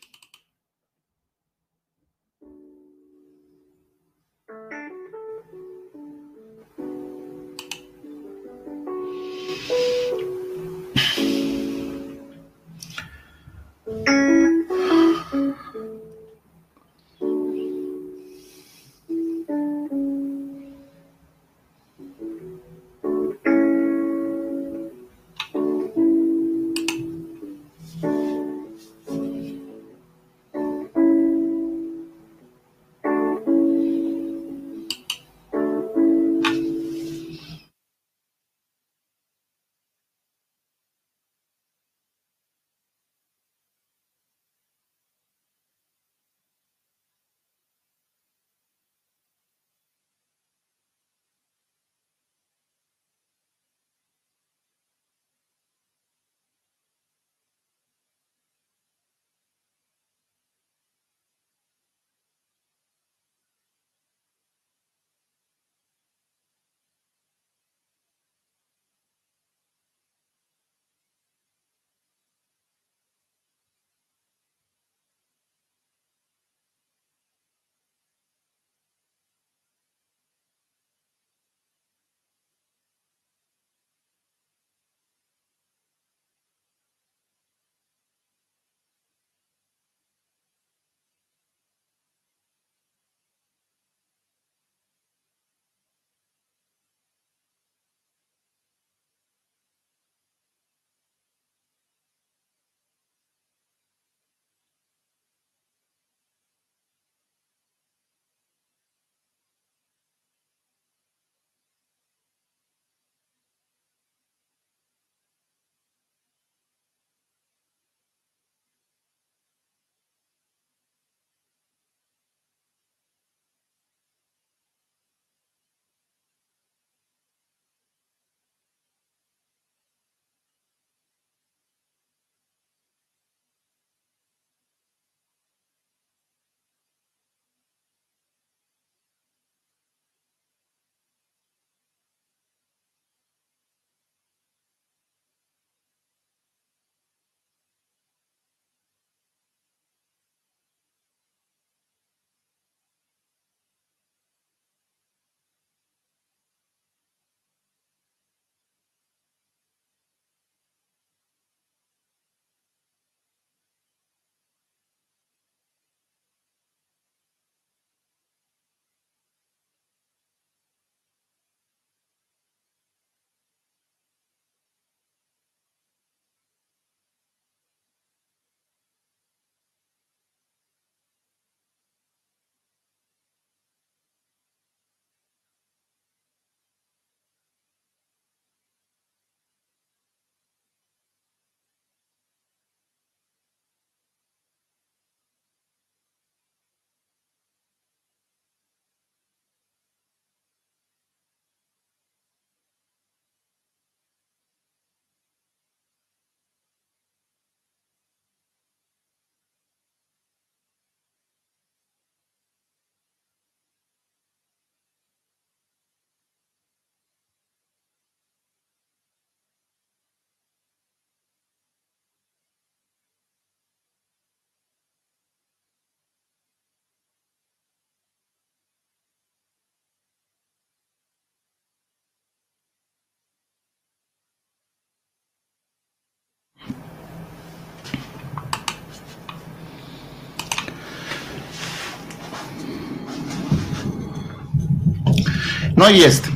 [245.77, 246.27] No i jest.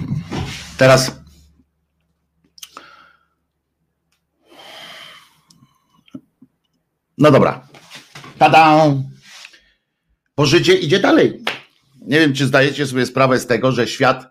[0.78, 1.22] Teraz.
[7.18, 7.68] No dobra.
[8.38, 8.86] Tada!
[10.38, 11.44] Bo życie idzie dalej.
[12.02, 14.26] Nie wiem, czy zdajecie sobie sprawę z tego, że świat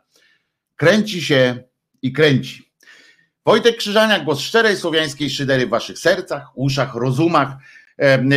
[0.77, 1.62] kręci się
[2.03, 2.73] i kręci.
[3.46, 7.57] Wojtek Krzyżania, głos szczerej słowiańskiej szydery w waszych sercach, uszach, rozumach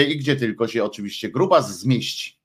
[0.09, 2.39] i gdzie tylko się oczywiście gruba zmieści.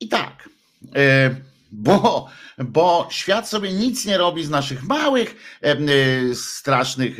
[0.00, 0.48] I tak,
[0.96, 1.36] e,
[1.72, 2.28] bo,
[2.58, 5.78] bo świat sobie nic nie robi z naszych małych, e, e,
[6.34, 7.18] strasznych,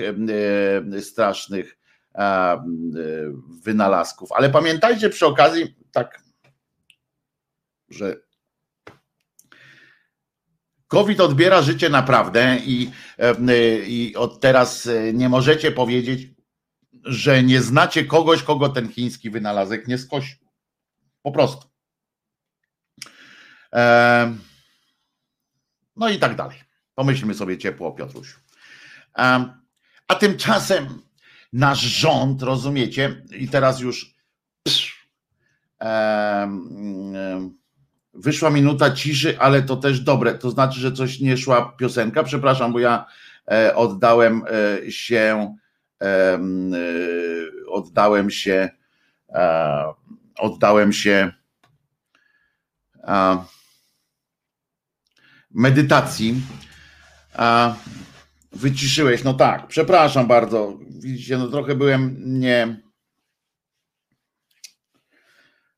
[1.00, 1.76] strasznych
[3.62, 4.32] wynalazków.
[4.32, 6.22] Ale pamiętajcie przy okazji, tak
[7.88, 8.16] że
[10.86, 12.90] COVID odbiera życie naprawdę i,
[13.86, 16.28] i od teraz nie możecie powiedzieć,
[17.04, 20.36] że nie znacie kogoś, kogo ten chiński wynalazek nie skosił.
[21.22, 21.75] Po prostu.
[25.96, 26.58] No i tak dalej.
[26.94, 28.38] Pomyślmy sobie ciepło, Piotrusiu.
[30.08, 31.02] A tymczasem
[31.52, 34.14] nasz rząd, rozumiecie, i teraz już
[38.16, 40.34] wyszła minuta ciszy, ale to też dobre.
[40.34, 42.22] To znaczy, że coś nie szła piosenka.
[42.22, 43.06] Przepraszam, bo ja
[43.50, 44.42] e, oddałem
[44.84, 45.56] e, się,
[46.02, 46.38] e,
[47.68, 48.68] oddałem się,
[50.38, 51.32] oddałem się
[55.50, 56.42] medytacji.
[58.52, 60.78] Wyciszyłeś, no tak, przepraszam bardzo.
[60.90, 62.80] Widzicie, no trochę byłem nie.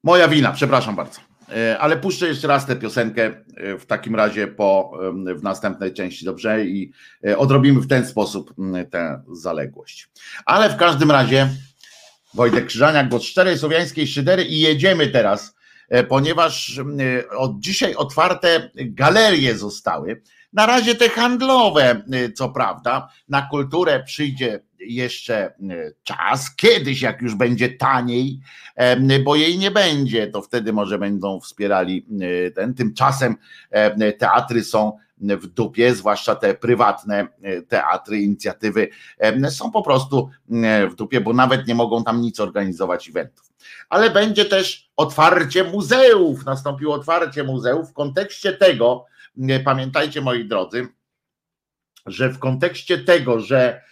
[0.02, 1.20] Moja wina, przepraszam bardzo.
[1.56, 3.22] E, ale puszczę jeszcze raz tę piosenkę
[3.56, 4.98] e, w takim razie po,
[5.36, 6.64] w następnej części, dobrze?
[6.64, 6.92] I
[7.26, 8.54] e, odrobimy w ten sposób
[8.90, 10.08] tę zaległość.
[10.44, 11.48] Ale w każdym razie
[12.34, 15.57] Wojtek Krzyżaniak, głos szczerej słowiańskiej szydery i jedziemy teraz,
[16.08, 16.80] ponieważ
[17.36, 20.22] od dzisiaj otwarte galerie zostały.
[20.52, 22.02] Na razie te handlowe,
[22.34, 25.54] co prawda, na kulturę przyjdzie jeszcze e,
[26.02, 28.40] czas, kiedyś jak już będzie taniej,
[29.24, 32.74] bo jej nie będzie, to wtedy może będą wspierali e, ten.
[32.74, 33.36] Tymczasem
[34.18, 38.88] teatry są w dupie, zwłaszcza te prywatne e, teatry, inicjatywy
[39.50, 40.30] są po prostu
[40.90, 43.47] w dupie, bo nawet nie mogą tam nic organizować eventów.
[43.88, 49.06] Ale będzie też otwarcie muzeów, nastąpiło otwarcie muzeów w kontekście tego,
[49.64, 50.88] pamiętajcie moi drodzy,
[52.06, 53.82] że w kontekście tego, że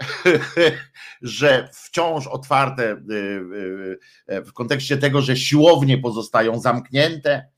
[1.22, 3.98] że wciąż otwarte y, y,
[4.32, 7.48] y, w kontekście tego, że siłownie pozostają zamknięte,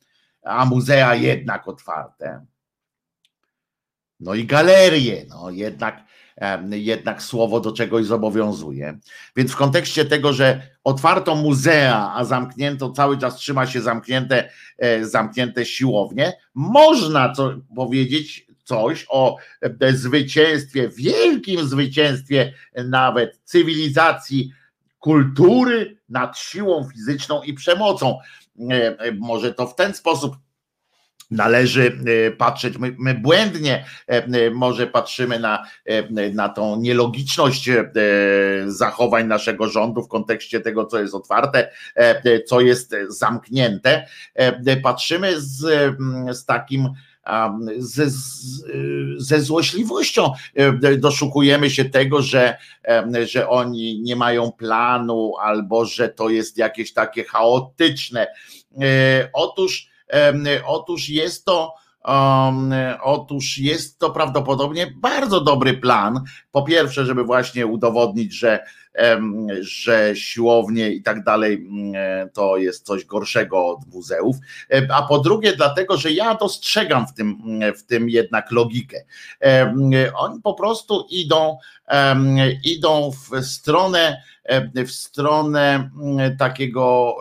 [0.42, 2.46] a muzea jednak otwarte.
[4.20, 6.04] No i galerie, no jednak,
[6.70, 8.98] jednak słowo do czegoś zobowiązuje.
[9.36, 15.04] Więc w kontekście tego, że otwarto muzea, a zamknięto, cały czas trzyma się zamknięte, e,
[15.04, 19.36] zamknięte siłownie, można co powiedzieć coś o
[19.80, 22.52] e, zwycięstwie, wielkim zwycięstwie
[22.84, 24.52] nawet cywilizacji,
[24.98, 28.18] kultury nad siłą fizyczną i przemocą.
[28.70, 30.36] E, e, może to w ten sposób
[31.30, 31.98] należy
[32.38, 32.78] patrzeć.
[32.78, 33.84] My, my, błędnie
[34.54, 35.64] może patrzymy na,
[36.34, 37.70] na tą nielogiczność
[38.66, 41.70] zachowań naszego rządu w kontekście tego, co jest otwarte,
[42.46, 44.06] co jest zamknięte.
[44.82, 45.60] Patrzymy z,
[46.30, 46.88] z takim
[47.78, 48.10] ze,
[49.16, 52.56] ze złośliwością e, doszukujemy się tego, że,
[53.26, 58.26] że oni nie mają planu albo że to jest jakieś takie chaotyczne.
[58.80, 59.93] E, otóż,
[60.66, 61.74] otóż jest to
[62.08, 66.20] Um, otóż jest to prawdopodobnie bardzo dobry plan.
[66.52, 68.64] Po pierwsze, żeby właśnie udowodnić, że,
[68.98, 71.92] um, że siłownie i tak dalej um,
[72.32, 74.36] to jest coś gorszego od muzeów.
[74.90, 77.42] A po drugie, dlatego, że ja dostrzegam w tym,
[77.76, 79.04] w tym jednak logikę.
[80.14, 81.58] Oni po prostu idą,
[82.64, 84.22] idą w stronę,
[84.74, 85.90] w stronę
[86.38, 87.14] takiego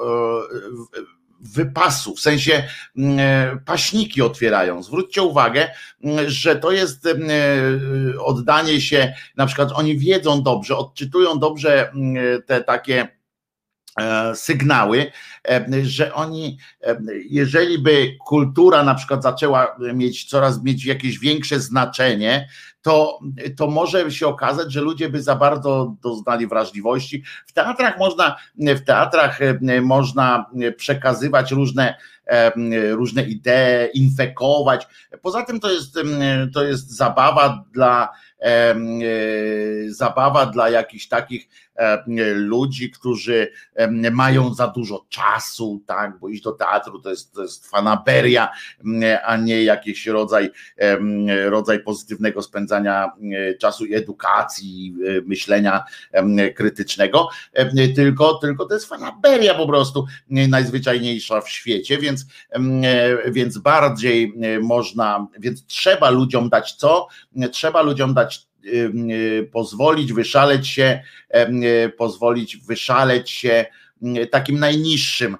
[1.43, 2.63] wypasu, w sensie
[2.97, 4.83] mm, e, paśniki otwierają.
[4.83, 5.69] Zwróćcie uwagę,
[6.03, 11.91] mm, że to jest mm, e, oddanie się, na przykład oni wiedzą dobrze, odczytują dobrze
[12.45, 13.07] te takie
[13.99, 15.11] e, sygnały,
[15.83, 16.57] że oni,
[17.29, 22.47] jeżeli by kultura na przykład zaczęła mieć coraz mieć jakieś większe znaczenie,
[22.83, 23.19] to,
[23.57, 27.23] to może się okazać, że ludzie by za bardzo doznali wrażliwości.
[27.45, 30.45] W teatrach można, w teatrach e, można
[30.77, 32.51] przekazywać różne, e,
[32.91, 34.87] różne idee, infekować.
[35.21, 35.99] Poza tym to jest,
[36.53, 38.09] to jest zabawa dla
[38.43, 38.75] E,
[39.87, 41.47] zabawa dla jakichś takich
[42.33, 43.51] ludzi, którzy
[44.11, 48.49] mają za dużo czasu, tak, bo iść do teatru to jest, to jest fanaberia,
[49.25, 50.51] a nie jakiś rodzaj,
[51.45, 53.11] rodzaj pozytywnego spędzania
[53.59, 55.83] czasu i edukacji, e, myślenia
[56.55, 57.29] krytycznego,
[57.95, 62.25] tylko, tylko to jest fanaberia po prostu najzwyczajniejsza w świecie, więc,
[63.31, 67.07] więc bardziej można, więc trzeba ludziom dać co?
[67.51, 68.52] Trzeba ludziom dać
[69.51, 71.01] pozwolić wyszaleć się,
[71.85, 73.65] y, pozwolić wyszaleć się
[74.17, 75.37] y, takim najniższym,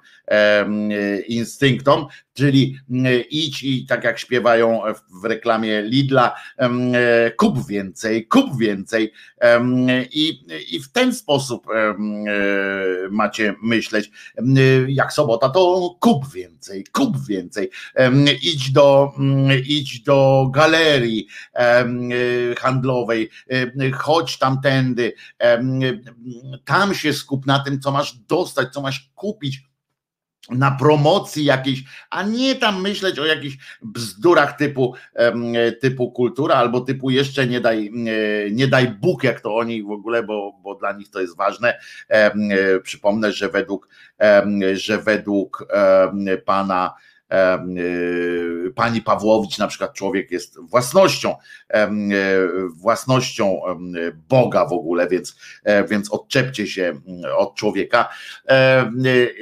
[1.28, 2.78] instynktom, czyli
[3.30, 4.82] idź i tak jak śpiewają
[5.22, 6.34] w reklamie Lidla,
[7.36, 9.12] kup więcej, kup więcej.
[10.12, 11.66] I, i w ten sposób
[13.10, 14.10] macie myśleć,
[14.88, 17.70] jak sobota to kup więcej, kup więcej,
[18.42, 19.12] idź do,
[19.66, 21.26] idź do galerii
[22.58, 23.30] handlowej,
[23.92, 25.12] chodź tamtędy,
[26.64, 29.62] tam się skup na tym, co masz dostać, co masz kupić
[30.50, 34.94] na promocji jakiejś, a nie tam myśleć o jakichś bzdurach typu,
[35.80, 37.90] typu kultura albo typu jeszcze nie daj,
[38.50, 41.78] nie daj Bóg, jak to oni w ogóle, bo, bo dla nich to jest ważne.
[42.82, 43.88] Przypomnę, że według,
[44.74, 45.66] że według
[46.44, 46.94] pana
[48.74, 51.36] pani Pawłowicz, na przykład człowiek jest własnością,
[51.74, 51.78] y,
[52.76, 53.60] własnością
[54.28, 57.00] Boga w ogóle, więc, e, więc odczepcie się
[57.36, 58.08] od człowieka,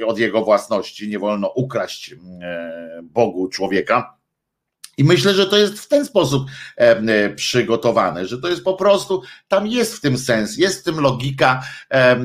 [0.05, 1.09] od jego własności.
[1.09, 2.15] Nie wolno ukraść
[3.03, 4.22] Bogu człowieka
[4.97, 9.21] i myślę, że to jest w ten sposób e, przygotowane, że to jest po prostu,
[9.47, 12.17] tam jest w tym sens, jest w tym logika e,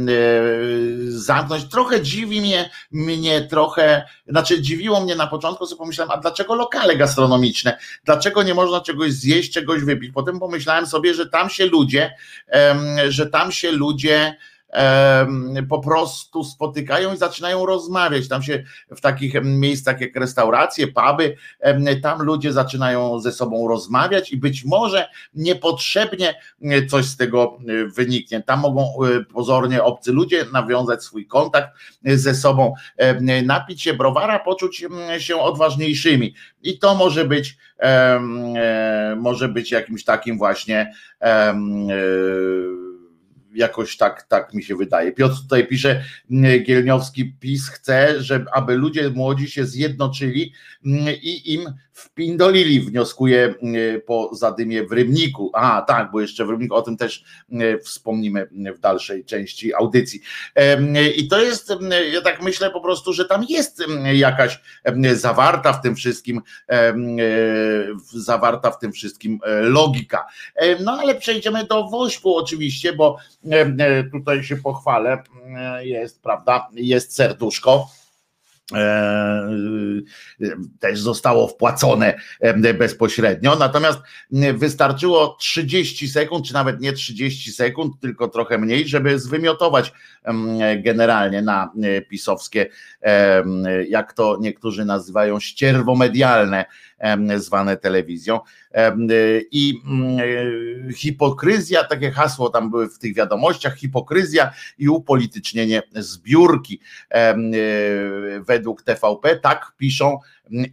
[1.08, 1.64] zamknąć.
[1.64, 6.96] Trochę dziwi mnie, mnie trochę, znaczy dziwiło mnie na początku, sobie pomyślałem, a dlaczego lokale
[6.96, 7.78] gastronomiczne?
[8.04, 10.12] Dlaczego nie można czegoś zjeść, czegoś wypić?
[10.14, 12.14] Potem pomyślałem sobie, że tam się ludzie,
[13.08, 14.36] że tam się ludzie
[15.68, 18.28] po prostu spotykają i zaczynają rozmawiać.
[18.28, 18.64] Tam się
[18.96, 21.36] w takich miejscach jak restauracje, puby,
[22.02, 26.40] tam ludzie zaczynają ze sobą rozmawiać i być może niepotrzebnie
[26.90, 27.58] coś z tego
[27.96, 28.42] wyniknie.
[28.42, 31.68] Tam mogą e, pozornie obcy ludzie nawiązać swój kontakt
[32.04, 32.74] ze sobą,
[33.44, 34.84] napić się browara, poczuć
[35.18, 36.34] się odważniejszymi.
[36.62, 38.20] I to może być, e,
[39.16, 40.92] może być jakimś takim właśnie
[41.22, 41.54] e,
[43.54, 45.12] jakoś tak, tak mi się wydaje.
[45.12, 46.04] Piotr tutaj pisze,
[46.66, 50.52] Gielniowski PiS chce, żeby, aby ludzie młodzi się zjednoczyli
[51.22, 53.54] i im wpindolili, wnioskuje
[54.06, 55.50] po zadymie w Rybniku.
[55.54, 57.24] A tak, bo jeszcze w Rybniku, o tym też
[57.84, 60.20] wspomnimy w dalszej części audycji.
[61.16, 61.72] I to jest,
[62.12, 64.60] ja tak myślę po prostu, że tam jest jakaś
[65.14, 66.94] zawarta w tym wszystkim, e,
[68.12, 70.26] zawarta w tym wszystkim e, logika.
[70.80, 73.18] No ale przejdziemy do Wośpu oczywiście, bo
[73.50, 75.22] E, tutaj się pochwalę,
[75.56, 77.88] e, jest, prawda, jest serduszko.
[78.74, 79.48] E,
[80.80, 82.20] też zostało wpłacone
[82.78, 83.56] bezpośrednio.
[83.56, 83.98] Natomiast
[84.54, 89.92] wystarczyło 30 sekund, czy nawet nie 30 sekund, tylko trochę mniej, żeby zwymiotować
[90.78, 91.72] generalnie na
[92.08, 92.66] pisowskie,
[93.88, 96.64] jak to niektórzy nazywają, ścierwo medialne
[97.36, 98.40] zwane telewizją.
[99.50, 106.80] I mm, hipokryzja, takie hasło tam były w tych wiadomościach, hipokryzja i upolitycznienie zbiórki.
[107.10, 107.36] E,
[108.40, 110.18] według TVP tak piszą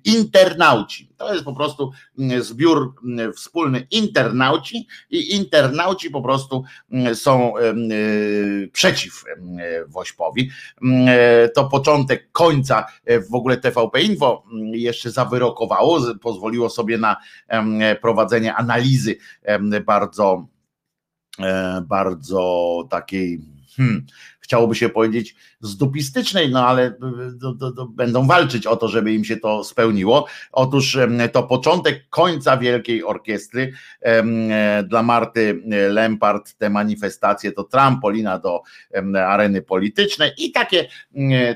[0.06, 1.10] internauci.
[1.18, 7.58] To jest po prostu mm, zbiór mm, wspólny internauci i internauci po prostu mm, są
[7.58, 9.24] y, przeciw
[9.88, 10.50] Wośpowi.
[11.56, 17.16] To początek końca e, w ogóle TVP Info jeszcze zawyrokowało, pozwoliło sobie na
[18.02, 19.16] prowadzenie analizy
[19.86, 20.48] bardzo
[21.40, 23.42] e, bardzo takiej
[23.78, 24.06] hmm,
[24.46, 26.98] chciałoby się powiedzieć, zdupistycznej, no ale
[27.34, 30.28] do, do, do, będą walczyć o to, żeby im się to spełniło.
[30.52, 30.98] Otóż
[31.32, 38.62] to początek końca Wielkiej Orkiestry e, dla Marty Lempart, te manifestacje to trampolina do
[39.28, 40.88] areny politycznej i takie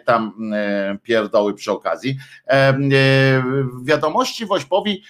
[0.05, 0.51] tam
[1.03, 2.17] pierdoły przy okazji.
[2.47, 2.73] E,
[3.83, 5.03] wiadomości Wośpowi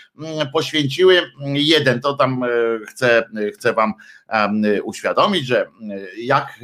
[0.54, 1.22] poświęciły
[1.54, 2.48] jeden, to tam e,
[2.88, 3.24] chcę,
[3.54, 3.94] chcę wam
[4.84, 5.68] uświadomić, że
[6.18, 6.60] jak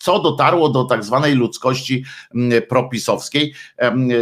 [0.00, 3.54] co dotarło do tak zwanej ludzkości mm, propisowskiej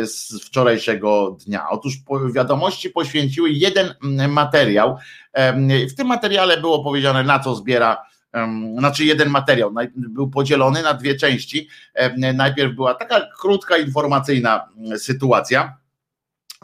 [0.04, 1.70] z wczorajszego dnia.
[1.70, 1.94] Otóż
[2.34, 4.96] wiadomości poświęciły jeden mm, materiał.
[5.90, 8.02] W tym materiale było powiedziane, na co zbiera
[8.78, 11.68] znaczy jeden materiał był podzielony na dwie części.
[12.34, 15.76] Najpierw była taka krótka informacyjna mm, sytuacja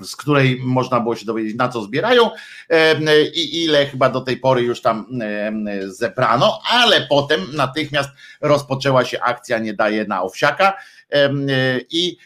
[0.03, 2.31] z której można było się dowiedzieć, na co zbierają
[3.35, 5.07] i ile chyba do tej pory już tam
[5.87, 10.77] zebrano, ale potem natychmiast rozpoczęła się akcja Nie daje na owsiaka
[11.91, 12.17] i,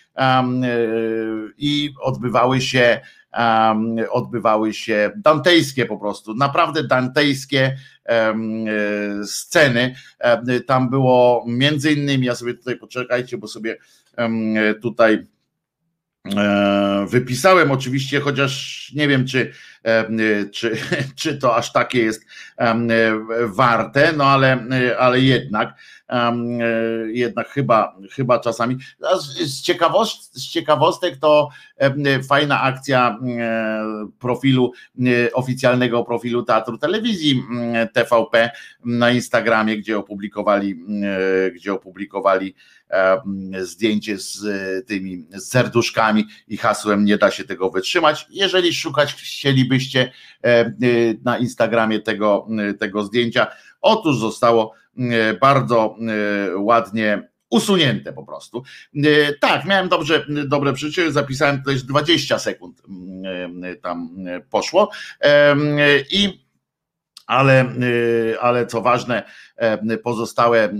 [1.58, 3.00] i odbywały się
[4.10, 7.76] odbywały się dantejskie po prostu, naprawdę dantejskie
[9.24, 9.94] sceny.
[10.66, 13.76] Tam było między innymi, ja sobie tutaj poczekajcie, bo sobie
[14.82, 15.37] tutaj E,
[17.08, 19.52] wypisałem oczywiście, chociaż nie wiem, czy, e,
[20.52, 20.76] czy,
[21.20, 22.26] czy to aż takie jest
[22.58, 22.76] e,
[23.46, 24.64] warte, no ale,
[24.98, 25.74] ale jednak
[27.12, 28.76] jednak chyba, chyba czasami.
[29.44, 31.48] Z, ciekawość, z ciekawostek to
[32.28, 33.18] fajna akcja
[34.18, 34.72] profilu,
[35.32, 37.42] oficjalnego profilu Teatru Telewizji
[37.92, 38.50] TVP
[38.84, 40.80] na Instagramie, gdzie opublikowali,
[41.54, 42.54] gdzie opublikowali
[43.60, 44.46] zdjęcie z
[44.86, 48.26] tymi serduszkami i hasłem nie da się tego wytrzymać.
[48.30, 49.14] Jeżeli szukać
[49.68, 50.12] chcielibyście
[51.24, 52.46] na Instagramie tego,
[52.78, 53.46] tego zdjęcia,
[53.80, 54.74] otóż zostało
[55.40, 55.96] bardzo
[56.56, 58.62] ładnie usunięte po prostu.
[59.40, 62.82] Tak, miałem dobrze, dobre przyczyny, zapisałem też 20 sekund
[63.82, 64.10] tam
[64.50, 64.90] poszło
[66.10, 66.48] i
[67.26, 67.64] ale,
[68.40, 69.22] ale co ważne,
[70.02, 70.74] pozostałe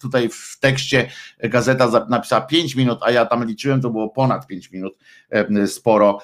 [0.00, 4.70] tutaj w tekście gazeta napisała 5 minut, a ja tam liczyłem, to było ponad 5
[4.70, 4.94] minut,
[5.66, 6.18] sporo,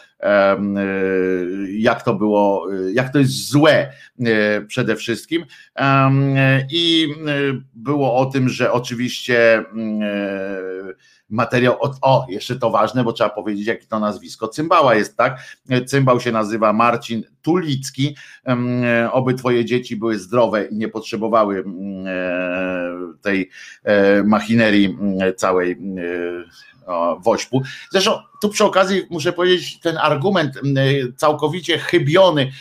[1.78, 3.92] jak to było, jak to jest złe
[4.66, 5.44] przede wszystkim.
[6.70, 7.08] I
[7.74, 9.64] było o tym, że oczywiście
[11.28, 15.40] materiał, o, o, jeszcze to ważne, bo trzeba powiedzieć, jakie to nazwisko cymbała jest, tak?
[15.86, 18.16] Cymbał się nazywa Marcin Tulicki.
[19.12, 21.64] Oby twoje dzieci były zdrowe i nie potrzebowały
[23.22, 23.50] tej
[23.84, 24.98] e, machinerii
[25.36, 25.76] całej e,
[27.20, 27.62] Wośpu.
[27.90, 30.54] Zresztą tu przy okazji muszę powiedzieć, ten argument
[31.16, 32.52] całkowicie chybiony,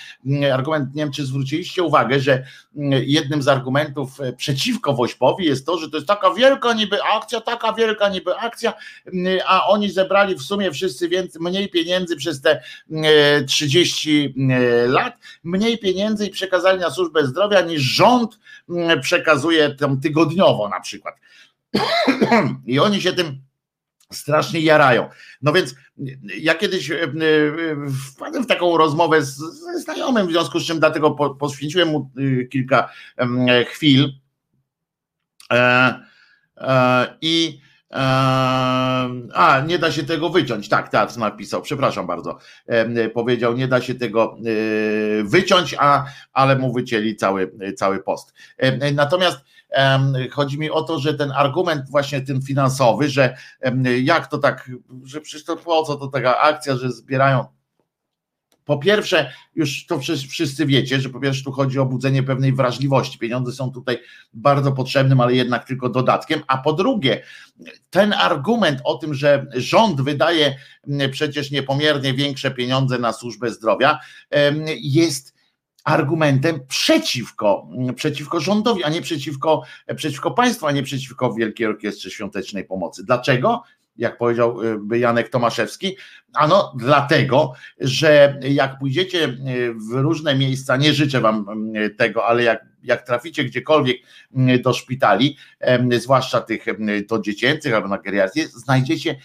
[0.53, 2.45] argument, nie wiem czy zwróciliście uwagę, że
[3.05, 7.41] jednym z argumentów e, przeciwko Wośpowi jest to, że to jest taka wielka niby akcja,
[7.41, 8.73] taka wielka niby akcja,
[9.45, 12.63] a oni zebrali w sumie wszyscy więcej, mniej pieniędzy przez te
[13.47, 14.33] 30
[14.87, 15.13] lat,
[15.43, 18.39] mniej pieniędzy i przekazali na służbę zdrowia niż rząd
[19.01, 21.15] przekazuje tam tygodniowo na przykład.
[22.65, 23.41] I oni się tym
[24.11, 25.09] strasznie jarają.
[25.41, 25.75] No więc
[26.39, 27.09] ja kiedyś e, e,
[28.13, 32.45] wpadłem w taką rozmowę z, ze znajomym, w związku z czym dlatego poświęciłem mu e,
[32.45, 32.89] kilka
[33.67, 34.13] chwil.
[37.21, 37.59] I
[39.33, 40.69] a, nie da się tego wyciąć.
[40.69, 42.37] Tak, teatr napisał, przepraszam bardzo.
[43.13, 44.37] Powiedział, nie da się tego
[45.23, 48.33] wyciąć, a, ale mu wycięli cały, cały post.
[48.93, 49.37] Natomiast
[50.31, 53.37] Chodzi mi o to, że ten argument właśnie ten finansowy, że
[54.01, 54.71] jak to tak,
[55.03, 57.45] że przecież to po co to taka akcja, że zbierają
[58.65, 59.99] po pierwsze, już to
[60.29, 63.19] wszyscy wiecie, że po pierwsze tu chodzi o budzenie pewnej wrażliwości.
[63.19, 63.99] Pieniądze są tutaj
[64.33, 66.41] bardzo potrzebnym, ale jednak tylko dodatkiem.
[66.47, 67.23] A po drugie,
[67.89, 70.55] ten argument o tym, że rząd wydaje
[71.11, 73.99] przecież niepomiernie większe pieniądze na służbę zdrowia,
[74.81, 75.34] jest
[75.85, 79.63] argumentem przeciwko, przeciwko rządowi, a nie przeciwko,
[79.95, 83.03] przeciwko państwu, a nie przeciwko Wielkiej Orkiestrze Świątecznej Pomocy.
[83.03, 83.63] Dlaczego?
[83.97, 85.97] Jak powiedziałby Janek Tomaszewski,
[86.33, 89.37] ano dlatego, że jak pójdziecie
[89.89, 91.45] w różne miejsca, nie życzę wam
[91.97, 93.97] tego, ale jak, jak traficie gdziekolwiek
[94.63, 95.37] do szpitali,
[95.99, 96.65] zwłaszcza tych
[97.07, 99.15] to dziecięcych albo na geriatrię, znajdziecie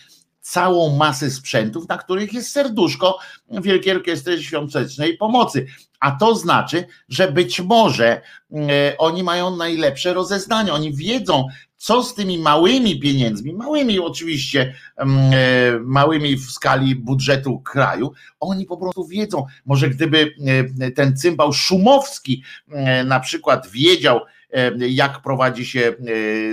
[0.40, 3.18] całą masę sprzętów, na których jest serduszko
[3.50, 5.66] Wielkiej Orkiestry Świątecznej Pomocy.
[6.00, 8.20] A to znaczy, że być może
[8.52, 15.06] e, oni mają najlepsze rozeznanie, oni wiedzą, co z tymi małymi pieniędzmi, małymi oczywiście, e,
[15.80, 19.46] małymi w skali budżetu kraju, oni po prostu wiedzą.
[19.66, 20.34] Może gdyby
[20.80, 22.42] e, ten cymbał Szumowski
[23.04, 24.20] na przykład wiedział,
[24.76, 25.94] jak prowadzi się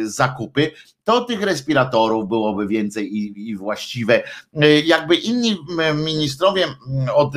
[0.03, 0.71] zakupy,
[1.07, 4.23] to tych respiratorów byłoby więcej i, i właściwe.
[4.85, 5.57] Jakby inni
[5.95, 6.65] ministrowie
[7.15, 7.33] od,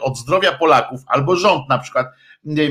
[0.00, 2.06] od zdrowia Polaków albo rząd na przykład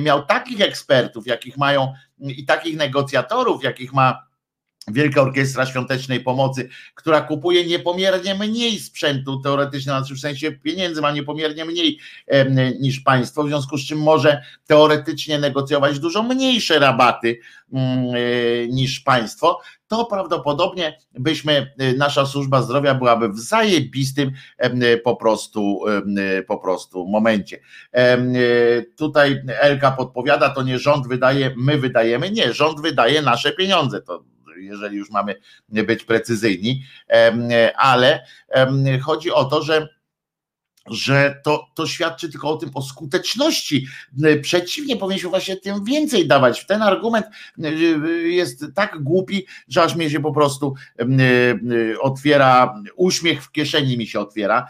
[0.02, 4.26] miał takich ekspertów, jakich mają i takich negocjatorów, jakich ma
[4.88, 11.12] Wielka Orkiestra Świątecznej Pomocy, która kupuje niepomiernie mniej sprzętu teoretycznie, znaczy w sensie pieniędzy ma
[11.12, 12.00] niepomiernie mniej
[12.80, 17.40] niż państwo, w związku z czym może teoretycznie negocjować dużo mniejsze rabaty
[17.74, 24.32] mm, e, niż państwo, to prawdopodobnie byśmy, e, nasza służba zdrowia byłaby w zajebistym
[25.04, 25.80] po prostu,
[26.48, 27.60] po prostu momencie.
[28.98, 34.24] Tutaj Elka podpowiada, to nie rząd wydaje, my wydajemy, nie, rząd wydaje nasze pieniądze, to
[34.58, 35.36] jeżeli już mamy
[35.70, 36.84] być precyzyjni,
[37.76, 38.26] ale
[39.02, 39.90] chodzi o to, że
[40.88, 43.88] że to, to świadczy tylko o tym, o skuteczności.
[44.42, 46.66] Przeciwnie, powinniśmy właśnie tym więcej dawać.
[46.66, 47.26] Ten argument
[48.24, 50.74] jest tak głupi, że aż mnie się po prostu
[52.02, 54.68] otwiera, uśmiech w kieszeni mi się otwiera,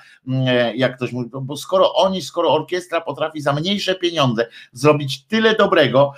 [0.75, 6.13] jak ktoś mówi, bo skoro oni, skoro orkiestra potrafi za mniejsze pieniądze zrobić tyle dobrego,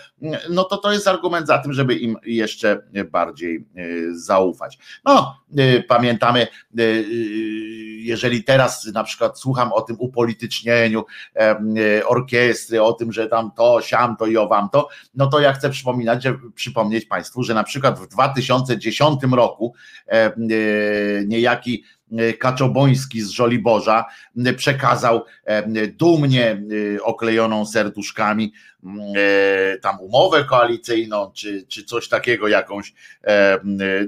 [0.49, 2.81] no to to jest argument za tym, żeby im jeszcze
[3.11, 3.65] bardziej
[4.11, 4.77] zaufać.
[5.05, 5.39] No,
[5.87, 6.47] pamiętamy,
[7.97, 11.05] jeżeli teraz na przykład słucham o tym upolitycznieniu
[12.05, 15.69] orkiestry, o tym, że tam to, siam to i owam to, no to ja chcę
[15.69, 19.73] przypominać, że przypomnieć Państwu, że na przykład w 2010 roku
[21.25, 21.94] niejaki E,
[22.39, 24.05] Kaczoboński z Żoliborza
[24.45, 26.61] e, przekazał e, dumnie
[27.03, 28.53] oklejoną serduszkami
[29.81, 32.93] tam umowę koalicyjną, czy, czy coś takiego, jakąś,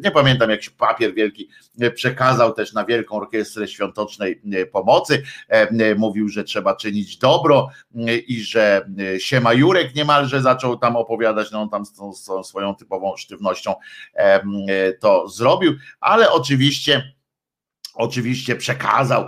[0.04, 1.50] nie pamiętam, jakiś papier wielki,
[1.96, 4.42] przekazał też na Wielką Orkiestrę Świątecznej
[4.72, 5.24] Pomocy.
[5.98, 7.70] Mówił, że trzeba czynić dobro
[8.28, 11.94] i że Siema Jurek niemalże zaczął tam opowiadać, no on tam z
[12.26, 13.74] tą swoją typową sztywnością
[15.00, 17.17] to zrobił, ale oczywiście
[17.98, 19.28] oczywiście przekazał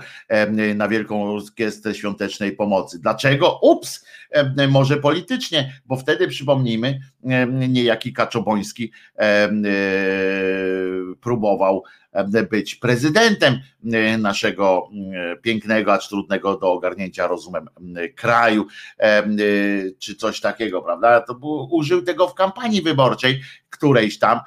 [0.75, 2.99] na Wielką Orkiestrę Świątecznej Pomocy.
[2.99, 3.59] Dlaczego?
[3.61, 4.05] Ups,
[4.69, 6.99] może politycznie, bo wtedy przypomnijmy,
[7.69, 9.49] niejaki Kaczoboński e,
[11.21, 11.83] próbował
[12.51, 13.59] być prezydentem
[13.93, 17.69] e, naszego e, pięknego, acz trudnego do ogarnięcia rozumem
[18.15, 18.67] kraju,
[19.99, 21.21] czy coś takiego, prawda?
[21.21, 23.41] To był, użył tego w kampanii wyborczej,
[23.79, 24.39] którejś tam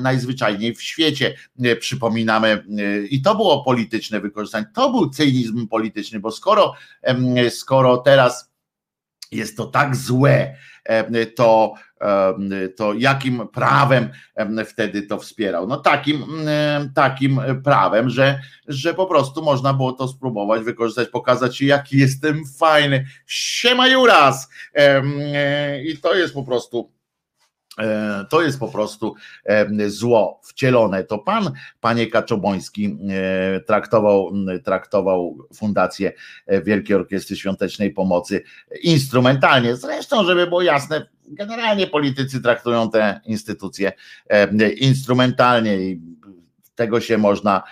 [0.00, 1.34] najzwyczajniej w świecie.
[1.80, 2.64] Przypominamy,
[3.10, 6.74] i to było polityczne wykorzystanie, to był cynizm polityczny, bo skoro,
[7.50, 8.50] skoro teraz
[9.32, 10.56] jest to tak złe,
[11.36, 11.74] to,
[12.76, 14.08] to jakim prawem
[14.66, 15.66] wtedy to wspierał?
[15.66, 16.24] No takim,
[16.94, 23.06] takim prawem, że, że po prostu można było to spróbować, wykorzystać, pokazać jaki jestem fajny.
[23.26, 24.48] Siema Juras!
[25.84, 26.97] I to jest po prostu E,
[28.30, 29.14] to jest po prostu
[29.44, 31.04] e, zło wcielone.
[31.04, 32.98] To pan, panie Kaczoboński,
[33.56, 34.32] e, traktował,
[34.64, 36.12] traktował Fundację
[36.64, 38.42] Wielkiej Orkiestry Świątecznej Pomocy
[38.82, 39.76] instrumentalnie.
[39.76, 43.92] Zresztą, żeby było jasne, generalnie politycy traktują te instytucje
[44.80, 46.00] instrumentalnie i
[46.78, 47.62] tego się można,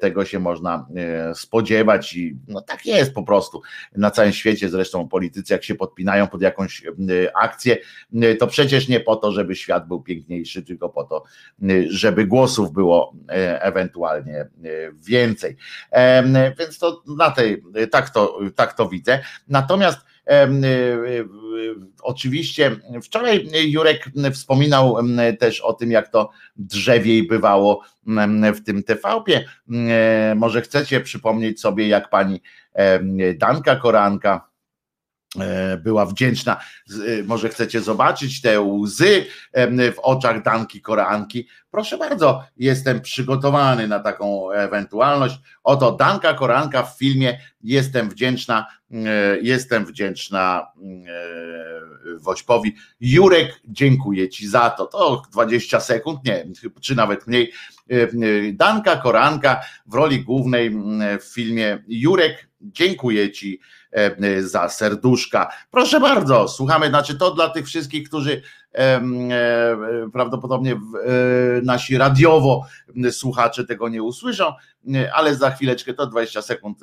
[0.00, 3.62] tego się można e, spodziewać i no tak jest po prostu.
[3.96, 6.82] Na całym świecie zresztą politycy, jak się podpinają pod jakąś
[7.34, 7.76] akcję,
[8.38, 11.24] to przecież nie po to, żeby świat był piękniejszy, tylko po to,
[11.88, 13.14] żeby głosów było
[13.60, 14.46] ewentualnie
[15.06, 15.56] więcej.
[16.58, 19.20] Więc to na tej, tak to, tak to widzę.
[19.48, 19.98] Natomiast
[22.02, 24.96] Oczywiście wczoraj Jurek wspominał
[25.38, 27.82] też o tym, jak to drzewiej bywało
[28.54, 29.44] w tym TVP.
[30.36, 32.40] Może chcecie przypomnieć sobie, jak pani
[33.38, 34.54] Danka Koranka
[35.40, 36.60] E, była wdzięczna.
[36.90, 39.26] E, może chcecie zobaczyć te łzy
[39.94, 41.48] w oczach Danki Koranki.
[41.70, 45.38] Proszę bardzo, jestem przygotowany na taką ewentualność.
[45.64, 48.96] Oto Danka Koranka w filmie Jestem wdzięczna, e,
[49.42, 50.66] jestem wdzięczna
[52.18, 52.74] Wośpowi.
[53.00, 54.86] Jurek, dziękuję Ci za to.
[54.86, 56.44] To 20 sekund, nie,
[56.80, 57.52] czy nawet mniej.
[58.52, 60.70] Danka Koranka w roli głównej
[61.20, 63.60] w filmie Jurek, dziękuję Ci
[63.94, 65.52] E, e, za serduszka.
[65.70, 68.42] Proszę bardzo, słuchamy, znaczy to dla tych wszystkich, którzy e,
[70.12, 70.76] prawdopodobnie
[71.62, 72.66] nasi radiowo
[73.10, 74.44] słuchacze tego nie usłyszą,
[75.14, 76.78] ale za chwileczkę, to 20 sekund,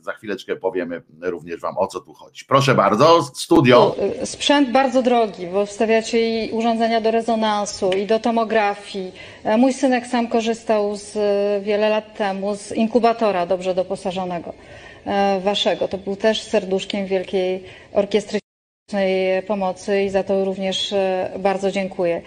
[0.00, 2.44] za chwileczkę powiemy również Wam o co tu chodzi.
[2.44, 3.96] Proszę bardzo, studio.
[4.24, 9.12] Sprzęt bardzo drogi, bo wstawiacie i urządzenia do rezonansu, i do tomografii.
[9.58, 11.14] Mój synek sam korzystał z,
[11.64, 14.52] wiele lat temu z inkubatora dobrze doposażonego.
[15.06, 15.88] E, waszego.
[15.88, 18.38] To był też serduszkiem Wielkiej Orkiestry
[19.46, 22.22] Pomocy i za to również e, bardzo dziękuję.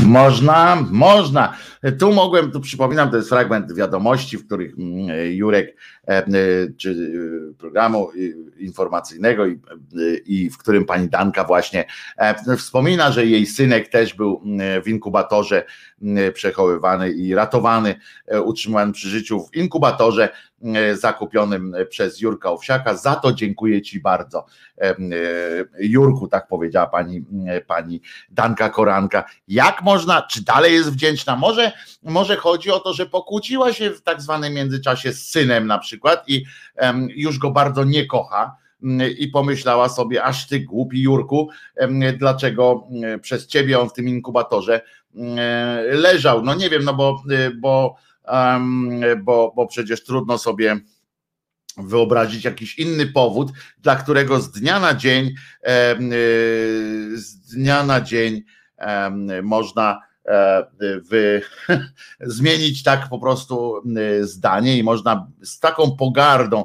[0.00, 1.56] Można, można.
[1.98, 5.76] Tu mogłem, tu przypominam, to jest fragment wiadomości, w których mm, Jurek,
[6.08, 6.24] e,
[6.76, 7.12] czy
[7.58, 8.10] programu
[8.58, 9.60] informacyjnego i,
[10.26, 11.84] i w którym pani Danka właśnie
[12.58, 15.64] wspomina, że jej synek też był mm, w inkubatorze
[16.02, 17.94] mm, przechowywany i ratowany,
[18.44, 20.53] utrzymywany przy życiu w inkubatorze E,
[20.94, 22.96] zakupionym przez Jurka Owsiaka.
[22.96, 24.46] Za to dziękuję Ci bardzo.
[24.78, 24.96] E, e,
[25.78, 27.24] Jurku, tak powiedziała pani,
[27.66, 28.00] pani
[28.30, 29.24] Danka Koranka.
[29.48, 31.36] Jak można, czy dalej jest wdzięczna?
[31.36, 35.78] Może, może chodzi o to, że pokłóciła się w tak zwanym międzyczasie z synem na
[35.78, 36.44] przykład i
[37.08, 38.56] już go bardzo nie kocha
[39.18, 41.48] i pomyślała sobie, aż ty głupi Jurku,
[42.18, 42.88] dlaczego
[43.20, 44.80] przez ciebie on w tym inkubatorze
[45.92, 46.42] leżał.
[46.42, 47.22] No nie wiem, no bo,
[47.60, 47.96] bo
[49.22, 50.80] bo, bo przecież trudno sobie
[51.76, 55.34] wyobrazić jakiś inny powód, dla którego z dnia na dzień, y,
[57.18, 58.42] z dnia na dzień
[59.42, 60.66] można e,
[61.00, 61.42] wy,
[62.20, 66.64] zmienić tak po prostu y, zdanie i można z taką pogardą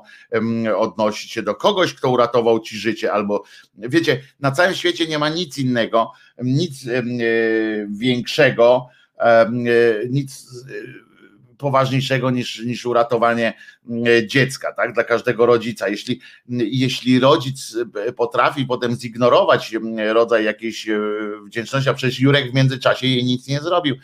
[0.77, 3.43] odnosić się do kogoś, kto uratował ci życie, albo
[3.77, 6.11] wiecie, na całym świecie nie ma nic innego,
[6.43, 8.87] nic y, większego,
[10.09, 10.47] nic
[11.59, 13.53] poważniejszego niż, niż uratowanie
[14.27, 14.93] dziecka, tak?
[14.93, 15.87] Dla każdego rodzica.
[15.87, 17.77] Jeśli, jeśli rodzic
[18.15, 19.75] potrafi potem zignorować
[20.13, 20.87] rodzaj jakiejś
[21.45, 23.95] wdzięczności, a przecież Jurek w międzyczasie jej nic nie zrobił.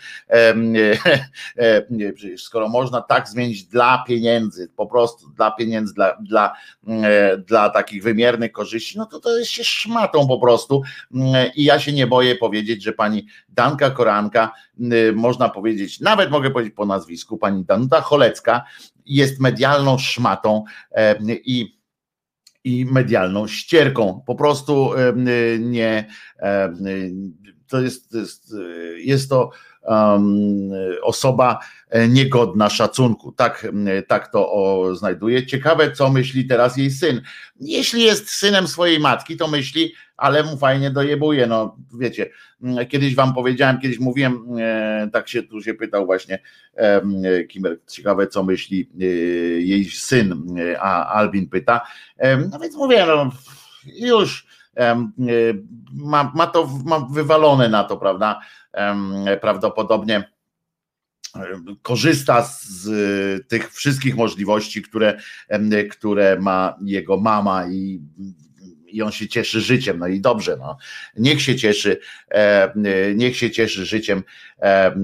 [2.38, 6.54] Skoro można tak zmienić dla pieniędzy, po prostu dla pieniędzy, dla, dla,
[7.48, 10.82] dla takich wymiernych korzyści, no to to jest się szmatą po prostu.
[11.56, 14.52] I ja się nie boję powiedzieć, że pani Danka Koranka,
[15.14, 18.64] można powiedzieć, nawet mogę powiedzieć po nazwisku, pani Danuta Cholecka
[19.06, 20.64] jest medialną szmatą
[21.28, 21.76] i
[22.64, 24.24] i medialną ścierką.
[24.28, 24.92] Po prostu
[25.60, 26.08] nie,
[27.68, 28.56] to jest, to jest,
[28.98, 29.52] jest to
[31.02, 31.60] osoba
[32.10, 33.32] niegodna szacunku.
[33.32, 33.68] Tak,
[34.08, 35.46] tak to o, znajduje.
[35.46, 37.22] Ciekawe, co myśli teraz jej syn.
[37.60, 41.48] Jeśli jest synem swojej matki, to myśli, ale mu fajnie dojebuje.
[41.48, 42.30] No wiecie,
[42.90, 46.40] kiedyś wam powiedziałem, kiedyś mówiłem, e, tak się tu się pytał właśnie
[46.76, 47.02] e,
[47.44, 49.06] Kimer, ciekawe co myśli e,
[49.62, 51.82] jej syn, a Albin pyta.
[52.52, 53.32] No więc mówię, no
[53.86, 54.48] już
[55.94, 58.40] ma, ma to ma wywalone na to, prawda?
[59.42, 60.32] Prawdopodobnie
[61.82, 62.88] korzysta z
[63.48, 65.20] tych wszystkich możliwości, które,
[65.90, 68.02] które ma jego mama i
[68.96, 70.00] i on się cieszy życiem.
[70.00, 70.78] No i dobrze, no.
[71.18, 72.00] niech się cieszy,
[72.32, 72.74] e,
[73.16, 74.24] niech się cieszy życiem.
[74.62, 74.96] E,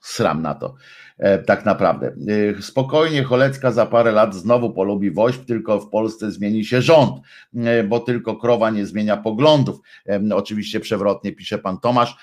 [0.00, 0.74] sram na to.
[1.18, 2.14] E, tak naprawdę.
[2.58, 7.20] E, spokojnie Cholecka za parę lat znowu polubi woźb, tylko w Polsce zmieni się rząd,
[7.56, 9.80] e, bo tylko krowa nie zmienia poglądów.
[10.34, 12.16] Oczywiście przewrotnie pisze pan Tomasz,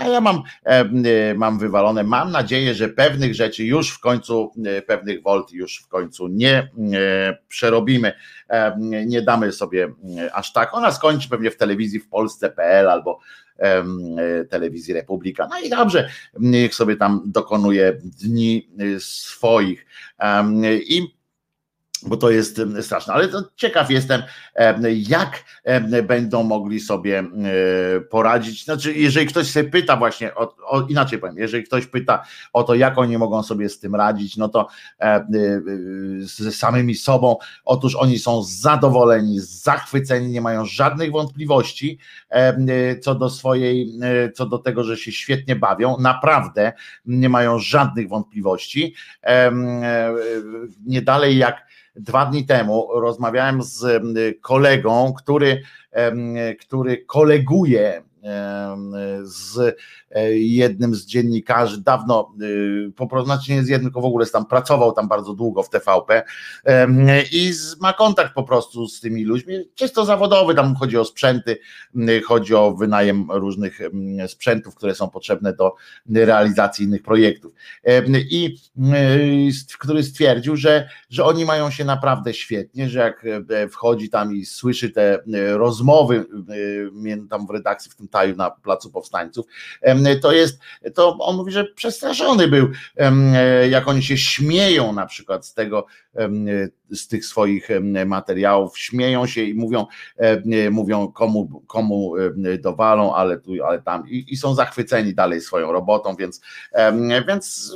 [0.00, 0.42] a ja mam,
[1.36, 4.52] mam wywalone, mam nadzieję, że pewnych rzeczy już w końcu,
[4.86, 6.70] pewnych wolt już w końcu nie
[7.48, 8.12] przerobimy,
[9.06, 9.88] nie damy sobie
[10.32, 10.74] aż tak.
[10.74, 13.18] Ona skończy pewnie w telewizji w Polsce.pl albo
[14.50, 15.48] telewizji Republika.
[15.50, 16.08] No i dobrze,
[16.40, 19.86] niech sobie tam dokonuje dni swoich.
[20.88, 21.19] I
[22.06, 23.14] bo to jest straszne.
[23.14, 24.22] Ale to ciekaw jestem,
[24.92, 25.44] jak
[26.04, 27.24] będą mogli sobie
[28.10, 28.64] poradzić.
[28.64, 32.74] Znaczy, jeżeli ktoś się pyta właśnie, o, o, inaczej powiem, jeżeli ktoś pyta o to,
[32.74, 34.68] jak oni mogą sobie z tym radzić, no to
[36.20, 41.98] z samymi sobą, otóż oni są zadowoleni, zachwyceni, nie mają żadnych wątpliwości
[43.00, 43.92] co do swojej,
[44.34, 46.72] co do tego, że się świetnie bawią, naprawdę
[47.06, 48.94] nie mają żadnych wątpliwości.
[50.86, 54.02] Nie dalej jak dwa dni temu rozmawiałem z
[54.40, 55.62] kolegą, który,
[56.60, 58.02] który koleguje
[59.22, 59.58] z
[60.10, 64.26] e, jednym z dziennikarzy, dawno, y, po prostu, znaczy nie z jednym, tylko w ogóle
[64.26, 66.22] tam pracował tam bardzo długo w TVP
[67.32, 71.58] i ma kontakt po prostu z tymi ludźmi, czysto zawodowy, tam chodzi o sprzęty,
[72.24, 73.80] chodzi o wynajem różnych
[74.26, 75.74] sprzętów, które są potrzebne do
[76.14, 77.52] realizacji innych projektów.
[78.30, 78.56] I
[79.78, 84.44] który stwierdził, że, że oni mają się naprawdę świetnie, że jak e, wchodzi tam i
[84.44, 85.18] słyszy te
[85.52, 86.24] rozmowy
[87.30, 89.46] tam w redakcji w tym taju na Placu Powstańców,
[90.22, 90.60] to jest,
[90.94, 92.68] to on mówi, że przestraszony był,
[93.70, 95.86] jak oni się śmieją na przykład z tego,
[96.90, 97.68] z tych swoich
[98.06, 99.86] materiałów, śmieją się i mówią,
[100.70, 102.14] mówią komu, komu
[102.58, 104.08] dowalą, ale tu, ale tam.
[104.08, 106.40] I, i są zachwyceni dalej swoją robotą, więc,
[107.28, 107.72] więc,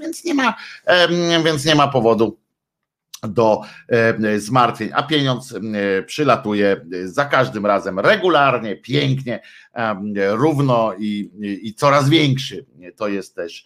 [0.00, 0.54] więc nie ma,
[1.44, 2.43] więc nie ma powodu
[3.28, 9.40] do e, zmartwień, a pieniądz e, przylatuje za każdym razem regularnie, pięknie,
[10.30, 11.30] równo i,
[11.62, 12.66] i coraz większy.
[12.96, 13.64] To jest też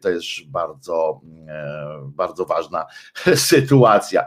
[0.00, 2.86] to jest bardzo, e, bardzo ważna
[3.34, 4.24] sytuacja.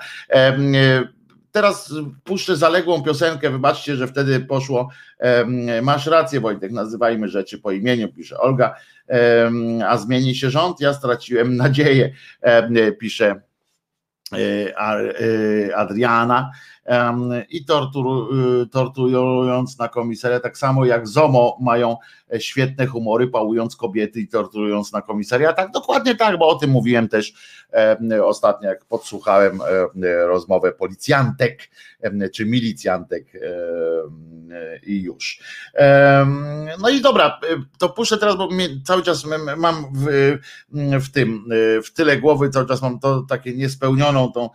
[1.51, 1.93] Teraz
[2.23, 4.89] puszczę zaległą piosenkę, wybaczcie, że wtedy poszło.
[5.81, 8.75] Masz rację, Wojtek, nazywajmy rzeczy po imieniu, pisze Olga.
[9.87, 10.81] A zmieni się rząd?
[10.81, 12.13] Ja straciłem nadzieję,
[12.99, 13.41] pisze
[14.33, 14.73] E,
[15.19, 16.49] e, Adriana
[17.49, 21.97] i tortur, y, torturując na komisariat, tak samo jak ZOMO mają
[22.39, 25.55] świetne humory, pałując kobiety i torturując na komisariat.
[25.55, 27.33] Tak, dokładnie tak, bo o tym mówiłem też
[28.23, 29.59] ostatnio, jak podsłuchałem
[30.27, 31.69] rozmowę policjantek
[32.33, 33.25] czy milicjantek
[34.85, 35.39] i już.
[36.81, 37.39] No i dobra,
[37.77, 38.49] to puszczę teraz, bo
[38.85, 39.25] cały czas
[39.57, 40.37] mam w,
[41.05, 41.45] w tym,
[41.85, 44.49] w tyle głowy, cały czas mam to takie niespełnioną tą,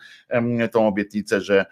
[0.72, 1.66] tą obietnicę, że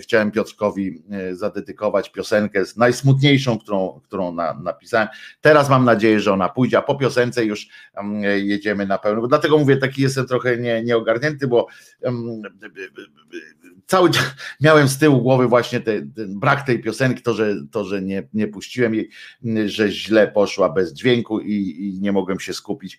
[0.00, 1.02] chciałem Piotrkowi
[1.32, 5.08] zadedykować piosenkę z najsmutniejszą, którą, którą na, napisałem.
[5.40, 7.68] Teraz mam nadzieję, że ona pójdzie, a po piosence już
[8.36, 9.26] jedziemy na pełno.
[9.26, 11.66] Dlatego mówię, taki jestem trochę nie, nieogarnięty, bo
[13.86, 14.24] cały czas
[14.60, 18.28] miałem z tyłu głowy właśnie ten, ten, brak tej piosenki, to, że, to, że nie,
[18.34, 19.10] nie puściłem jej,
[19.66, 22.98] że źle poszła bez dźwięku i, i nie mogłem się skupić,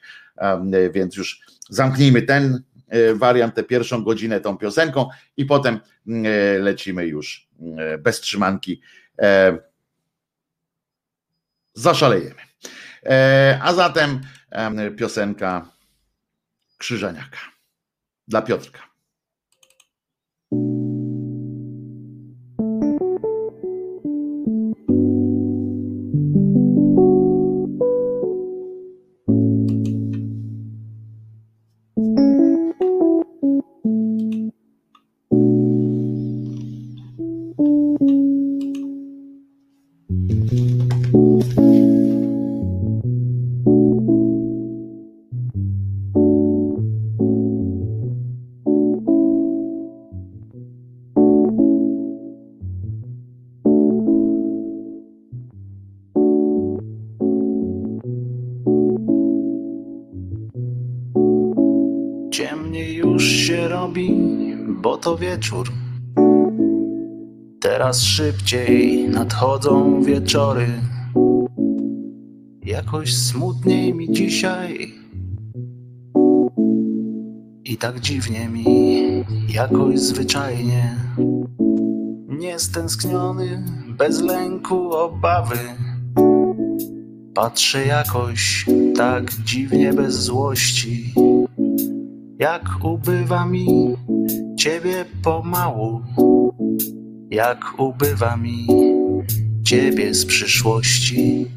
[0.91, 2.74] więc już zamknijmy ten e,
[3.15, 8.81] wariant, tę pierwszą godzinę tą piosenką i potem e, lecimy już e, bez trzymanki.
[11.73, 12.41] Zaszalejemy.
[13.61, 14.21] A zatem
[14.97, 15.71] piosenka
[16.77, 17.39] Krzyżaniaka
[18.27, 18.81] dla Piotrka.
[65.17, 65.71] Wieczór.
[67.61, 70.67] Teraz szybciej nadchodzą wieczory.
[72.65, 74.93] Jakoś smutniej mi dzisiaj.
[77.65, 78.65] I tak dziwnie mi,
[79.49, 80.95] jakoś zwyczajnie.
[82.27, 83.63] Niestęskniony,
[83.97, 85.59] bez lęku, obawy.
[87.33, 91.13] Patrzę jakoś tak dziwnie bez złości,
[92.39, 93.95] jak ubywa mi
[94.65, 96.01] ciebie pomału,
[97.31, 98.67] jak ubywa mi
[99.63, 101.47] ciebie z przyszłości.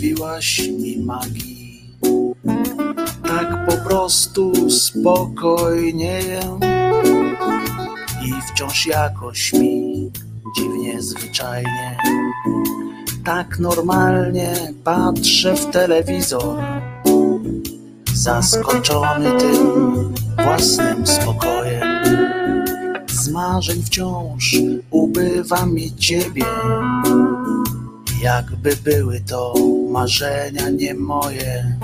[0.00, 1.96] Zostawiłaś mi magii.
[3.22, 6.20] Tak po prostu spokojnie
[8.24, 10.10] i wciąż jakoś mi
[10.56, 11.98] dziwnie zwyczajnie.
[13.24, 16.56] Tak normalnie patrzę w telewizor,
[18.14, 21.82] zaskoczony tym własnym spokojem.
[23.08, 24.56] Z marzeń wciąż
[24.90, 26.44] ubywa mi ciebie
[28.22, 29.54] jakby były to
[29.90, 31.76] marzenia nie moje.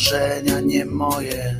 [0.00, 1.56] Marzenia nie moje.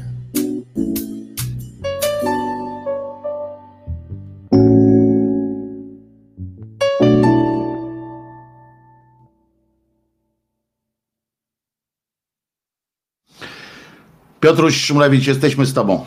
[14.40, 16.06] Piotruś Szumlewicz, jesteśmy z Tobą.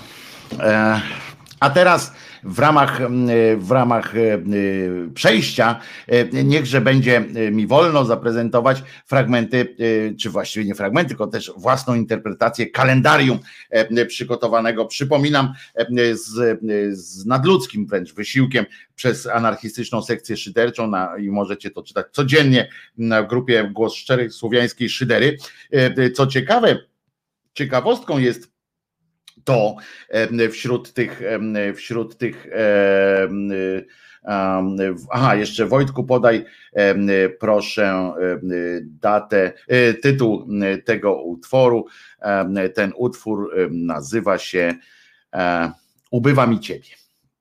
[0.60, 1.02] E,
[1.64, 3.02] A teraz w ramach,
[3.58, 4.14] w ramach
[5.14, 5.80] przejścia,
[6.34, 9.76] niechże będzie mi wolno zaprezentować fragmenty,
[10.20, 13.40] czy właściwie nie fragmenty, tylko też własną interpretację kalendarium
[14.08, 15.54] przygotowanego, przypominam,
[16.14, 16.60] z,
[16.92, 23.24] z nadludzkim wręcz wysiłkiem przez anarchistyczną sekcję szyderczą na, i możecie to czytać codziennie na
[23.24, 25.38] grupie Głos Szczerych Słowiańskiej Szydery.
[26.14, 26.78] Co ciekawe,
[27.54, 28.53] ciekawostką jest
[29.44, 29.76] to
[30.52, 31.22] wśród tych,
[31.76, 32.48] wśród tych
[35.12, 36.46] Aha, jeszcze Wojtku, podaj
[37.40, 38.14] proszę
[38.84, 40.48] datę, e, tytuł
[40.86, 41.86] tego utworu.
[42.74, 44.74] Ten utwór nazywa się
[45.34, 45.72] e,
[46.14, 46.90] Ubywa mi ciebie.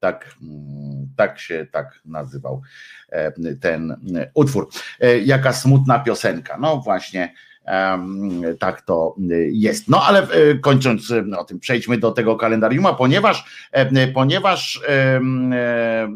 [0.00, 2.62] Tak, mm, tak się tak nazywał
[3.60, 3.96] ten
[4.34, 4.68] utwór.
[5.00, 6.58] E, jaka smutna piosenka.
[6.60, 7.34] No właśnie
[8.58, 9.88] tak to y, jest.
[9.88, 13.44] No ale y, kończąc y, o tym, przejdźmy do tego kalendarium, ponieważ,
[14.14, 14.80] ponieważ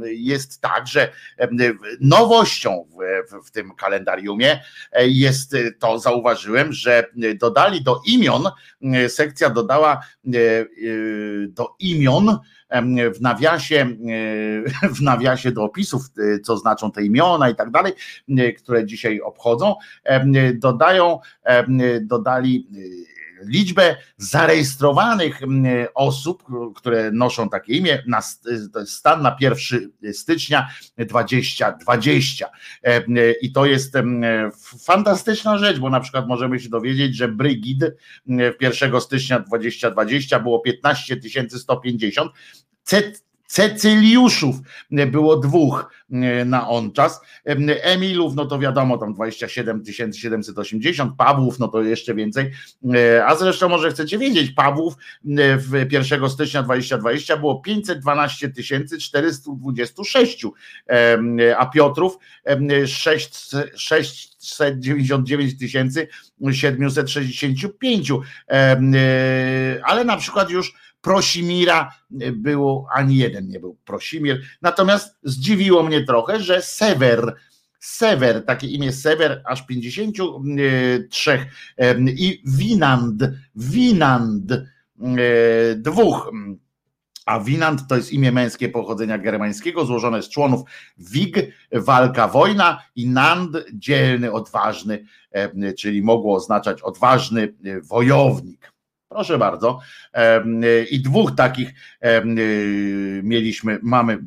[0.03, 1.13] jest tak, że
[2.01, 2.87] nowością
[3.31, 4.61] w, w tym kalendariumie
[4.93, 7.07] e, jest to, zauważyłem, że
[7.41, 8.43] dodali do imion,
[9.09, 10.01] sekcja dodała
[11.49, 12.39] do imion
[13.15, 13.87] w nawiasie,
[14.97, 16.03] w nawiasie do opisów,
[16.45, 17.93] co znaczą te imiona i tak dalej,
[18.59, 19.75] które dzisiaj obchodzą,
[20.55, 21.19] dodają,
[22.01, 22.67] dodali
[23.45, 25.41] liczbę zarejestrowanych
[25.95, 28.23] osób, które noszą takie imię, na
[28.87, 30.69] stan na 1 stycznia
[30.99, 32.49] 2020.
[33.43, 33.95] I to jest
[34.85, 37.85] fantastyczna rzecz, bo na przykład możemy się dowiedzieć, że Brygid
[38.61, 41.17] 1 stycznia 2020 było 15
[41.49, 42.33] 150,
[43.47, 44.57] Cecyliuszów
[44.91, 47.21] było dwóch e, na on czas.
[47.83, 49.83] Emilów, no to wiadomo, tam 27
[50.13, 52.51] 780, Pawłów, no to jeszcze więcej.
[52.95, 54.95] E, a zresztą może chcecie wiedzieć, Pawłów
[55.59, 58.53] w 1 stycznia 2020 było 512
[59.01, 60.47] 426,
[61.59, 62.19] a Piotrów
[63.77, 65.95] 699
[66.53, 68.13] 765.
[69.85, 71.93] Ale na przykład już Prosimira
[72.33, 74.43] było, ani jeden nie był Prosimir.
[74.63, 77.35] Natomiast zdziwiło mnie trochę, że Sewer,
[77.81, 81.47] Sewer, takie imię Sewer, aż 53
[82.07, 83.23] i Winand,
[83.57, 84.65] Winand, e,
[85.77, 86.33] dwóch.
[87.27, 90.63] A Winand to jest imię męskie pochodzenia germańskiego, złożone z członów
[90.99, 91.37] Wig,
[91.73, 95.05] walka, wojna i Nand, dzielny, odważny,
[95.79, 98.76] czyli mogło oznaczać odważny wojownik.
[99.09, 99.79] Proszę bardzo.
[100.91, 101.75] I dwóch takich
[103.23, 104.19] mieliśmy, mamy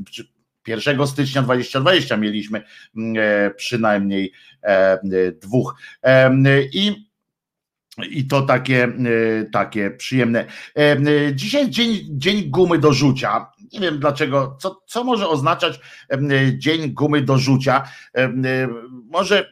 [0.67, 2.63] 1 stycznia 2020 mieliśmy
[3.17, 4.31] e, przynajmniej
[5.41, 5.75] dwóch.
[6.73, 7.09] I
[8.09, 8.93] i to takie,
[9.51, 10.45] takie przyjemne.
[11.33, 13.51] Dzisiaj dzień, dzień gumy do rzucia.
[13.73, 15.79] Nie wiem dlaczego, co, co może oznaczać
[16.57, 17.83] dzień gumy do rzucia.
[19.09, 19.51] Może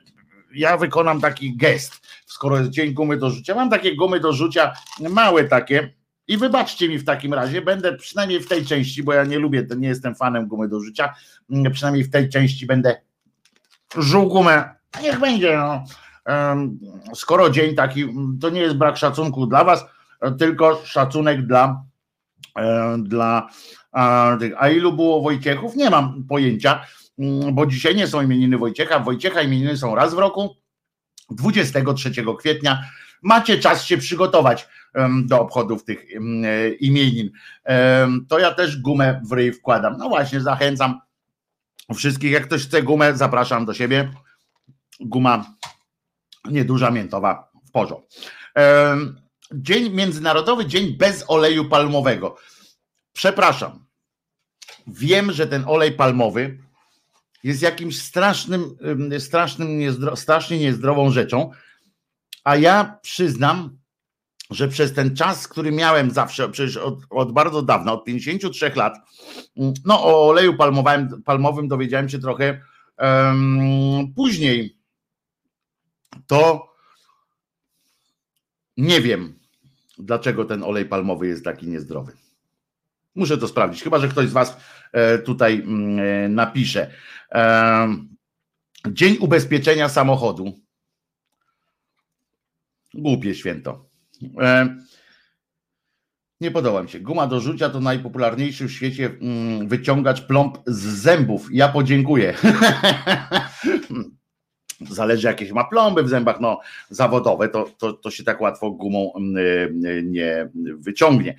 [0.57, 3.55] ja wykonam taki gest skoro jest dzień gumy do rzucia.
[3.55, 4.73] Mam takie gumy do rzucia,
[5.09, 5.93] małe takie.
[6.27, 9.67] I wybaczcie mi w takim razie, będę przynajmniej w tej części, bo ja nie lubię,
[9.77, 11.13] nie jestem fanem gumy do rzucia,
[11.49, 13.01] mm, przynajmniej w tej części będę
[13.97, 14.75] żuł gumę.
[15.03, 15.57] Niech będzie.
[15.57, 15.83] No.
[17.15, 18.07] Skoro dzień taki,
[18.41, 19.85] to nie jest brak szacunku dla Was,
[20.39, 21.83] tylko szacunek dla,
[22.97, 23.49] dla
[24.57, 25.75] a ilu było Wojciechów?
[25.75, 26.85] Nie mam pojęcia,
[27.51, 28.99] bo dzisiaj nie są imieniny Wojciecha.
[28.99, 30.55] Wojciecha imieniny są raz w roku
[31.29, 32.83] 23 kwietnia.
[33.21, 34.67] Macie czas się przygotować
[35.23, 36.05] do obchodów tych
[36.79, 37.31] imienin.
[38.29, 39.97] To ja też gumę w ryj wkładam.
[39.97, 41.01] No właśnie, zachęcam
[41.95, 42.31] wszystkich.
[42.31, 44.13] Jak ktoś chce gumę, zapraszam do siebie.
[44.99, 45.55] Guma
[46.45, 48.07] nieduża, miętowa w porządku.
[49.53, 52.35] Dzień Międzynarodowy Dzień bez oleju palmowego.
[53.13, 53.85] Przepraszam.
[54.87, 56.66] Wiem, że ten olej palmowy
[57.47, 58.77] jest jakimś strasznym,
[59.19, 61.51] strasznym niezdro, strasznie niezdrową rzeczą.
[62.43, 63.77] A ja przyznam,
[64.49, 68.95] że przez ten czas, który miałem zawsze, przecież od, od bardzo dawna, od 53 lat,
[69.85, 72.61] no o oleju palmowym, palmowym dowiedziałem się trochę
[72.99, 74.77] um, później.
[76.27, 76.67] To
[78.77, 79.39] nie wiem,
[79.97, 82.26] dlaczego ten olej palmowy jest taki niezdrowy.
[83.17, 84.57] Muszę to sprawdzić, chyba że ktoś z Was
[84.91, 86.91] e, tutaj mm, e, napisze.
[88.87, 90.53] Dzień ubezpieczenia samochodu.
[92.93, 93.89] Głupie święto.
[96.41, 96.99] Nie podoba mi się.
[96.99, 101.47] Guma do rzucia to najpopularniejszy w świecie mm, wyciągacz plomb z zębów.
[101.51, 102.33] Ja podziękuję.
[104.81, 106.59] zależy jakieś ma plomby w zębach, no
[106.89, 109.13] zawodowe, to, to, to się tak łatwo gumą
[110.03, 111.37] nie wyciągnie.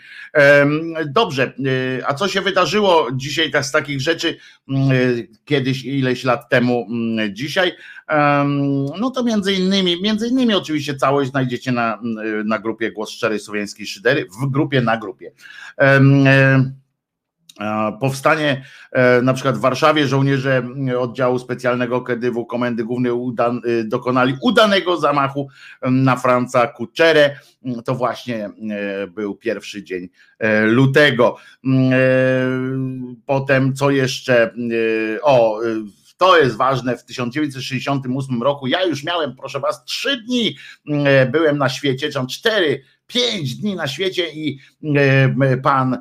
[1.07, 1.53] Dobrze,
[2.07, 4.37] a co się wydarzyło dzisiaj tak z takich rzeczy
[5.45, 6.87] kiedyś, ileś lat temu,
[7.33, 7.73] dzisiaj?
[9.01, 12.01] No to między innymi, między innymi oczywiście całość znajdziecie na,
[12.45, 15.33] na grupie Głos Szczerej Słowiańskiej Szydery, w grupie na grupie.
[18.01, 20.63] Powstanie e, na przykład w Warszawie żołnierze
[20.99, 25.49] oddziału specjalnego KDW Komendy Głównej udan, y, dokonali udanego zamachu
[25.83, 27.37] na Franca Kuczerę.
[27.85, 31.37] To właśnie e, był pierwszy dzień e, lutego.
[33.27, 34.55] Potem co jeszcze?
[35.23, 35.61] O,
[36.17, 40.57] to jest ważne, w 1968 roku ja już miałem, proszę was, trzy dni
[41.33, 44.59] byłem na świecie, czy cztery, pięć dni na świecie i
[45.63, 45.99] pan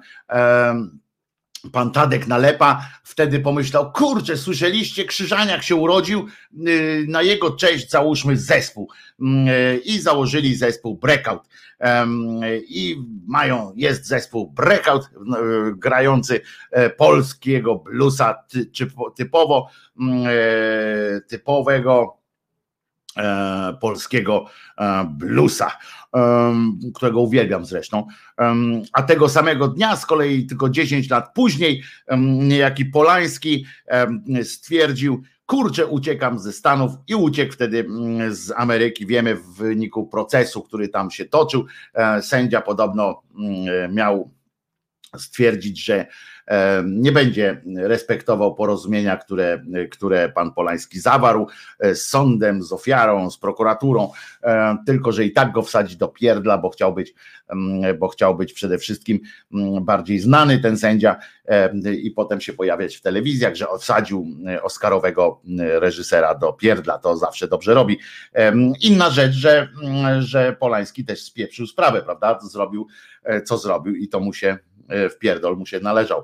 [1.71, 6.27] pan Tadek Nalepa wtedy pomyślał, kurczę, słyszeliście, Krzyżaniak się urodził,
[6.67, 8.89] y, na jego cześć załóżmy zespół.
[9.21, 11.43] Y, i założyli zespół Breakout.
[12.67, 12.97] I
[13.27, 15.07] mają, jest zespół Breakout y,
[15.75, 16.41] grający
[16.71, 18.43] e, polskiego bluesa
[19.15, 19.69] typowo
[21.27, 22.16] typowego e,
[23.81, 24.45] polskiego
[24.77, 25.71] e, bluesa
[26.95, 28.07] którego uwielbiam zresztą.
[28.93, 31.83] A tego samego dnia, z kolei tylko 10 lat później,
[32.17, 33.65] niejaki Polański
[34.43, 39.05] stwierdził, kurczę, uciekam ze Stanów i uciekł wtedy mm, z Ameryki.
[39.05, 41.65] Wiemy w wyniku procesu, który tam się toczył.
[41.93, 44.31] E, sędzia podobno mm, miał
[45.17, 46.07] stwierdzić, że
[46.85, 51.47] nie będzie respektował porozumienia, które, które pan Polański zawarł
[51.79, 54.11] e, z sądem, z ofiarą, z prokuraturą,
[54.85, 57.13] tylko że i tak go wsadzi do pierdla, bo chciał być,
[57.99, 59.19] bo chciał być przede wszystkim
[59.81, 61.15] bardziej znany ten sędzia
[62.03, 64.27] i potem się pojawiać w telewizjach, że wsadził
[64.61, 67.99] oscarowego reżysera do pierdla, to zawsze dobrze robi.
[68.81, 69.67] Inna rzecz, że,
[70.19, 72.39] że Polański też spieprzył sprawę, prawda?
[72.41, 72.87] Zrobił,
[73.23, 76.23] e, co zrobił i to mu się E, w pierdol mu się należał.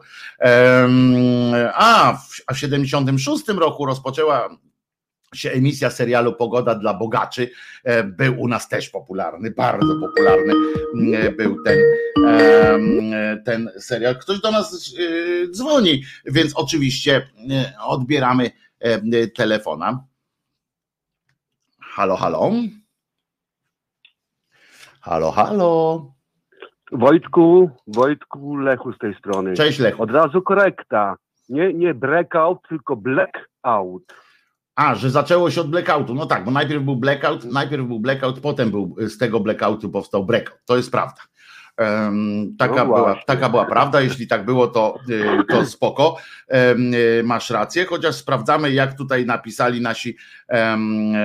[1.73, 2.17] A
[2.53, 4.57] w 76 roku rozpoczęła
[5.35, 7.49] się emisja serialu Pogoda dla Bogaczy.
[7.83, 10.53] E, był u nas też popularny, bardzo popularny
[11.17, 11.79] e, był ten,
[13.45, 14.19] ten serial.
[14.19, 14.95] Ktoś do nas
[15.51, 17.29] dzwoni, więc oczywiście
[17.79, 18.51] odbieramy
[19.35, 20.03] telefona.
[21.79, 22.51] Halo, halo.
[25.01, 26.13] Halo, halo.
[26.93, 29.53] Wojtku, Wojtku Lechu z tej strony.
[29.53, 30.03] Cześć Lechu.
[30.03, 31.15] Od razu korekta.
[31.49, 34.03] Nie, nie breakout, tylko blackout.
[34.75, 36.13] A, że zaczęło się od blackoutu.
[36.15, 40.25] No tak, bo najpierw był blackout, najpierw był blackout, potem był z tego blackoutu powstał
[40.25, 40.59] breakout.
[40.65, 41.21] To jest prawda.
[42.57, 44.01] Taka, no była, taka była prawda.
[44.01, 46.17] Jeśli tak było, to, y, to spoko.
[47.19, 50.17] Y, masz rację, chociaż sprawdzamy, jak tutaj napisali nasi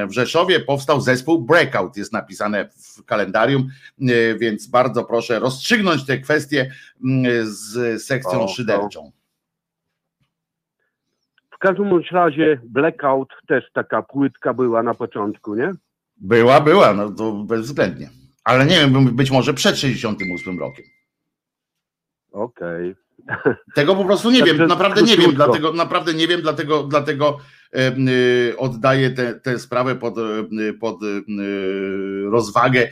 [0.09, 0.61] w Rzeszowie.
[0.61, 3.69] Powstał zespół Breakout, jest napisane w kalendarium,
[4.01, 6.71] y, więc bardzo proszę rozstrzygnąć te kwestie
[7.43, 9.13] z sekcją o, szyderczą.
[11.51, 15.73] W każdym razie Blackout też taka płytka była na początku, nie?
[16.17, 18.09] Była, była, no to bezwzględnie.
[18.49, 20.85] Ale nie wiem, być może przed 68 rokiem.
[22.33, 22.91] Okej.
[22.91, 23.55] Okay.
[23.75, 27.39] Tego po prostu nie wiem, naprawdę nie wiem, dlatego naprawdę nie wiem, dlatego, dlatego
[27.75, 29.11] y, oddaję
[29.43, 31.25] tę sprawę pod, y, pod y,
[32.31, 32.89] rozwagę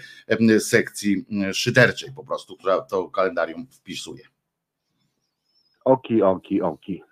[0.59, 4.25] sekcji szyderczej po prostu, która to kalendarium wpisuje.
[5.85, 7.03] Oki, oki, oki.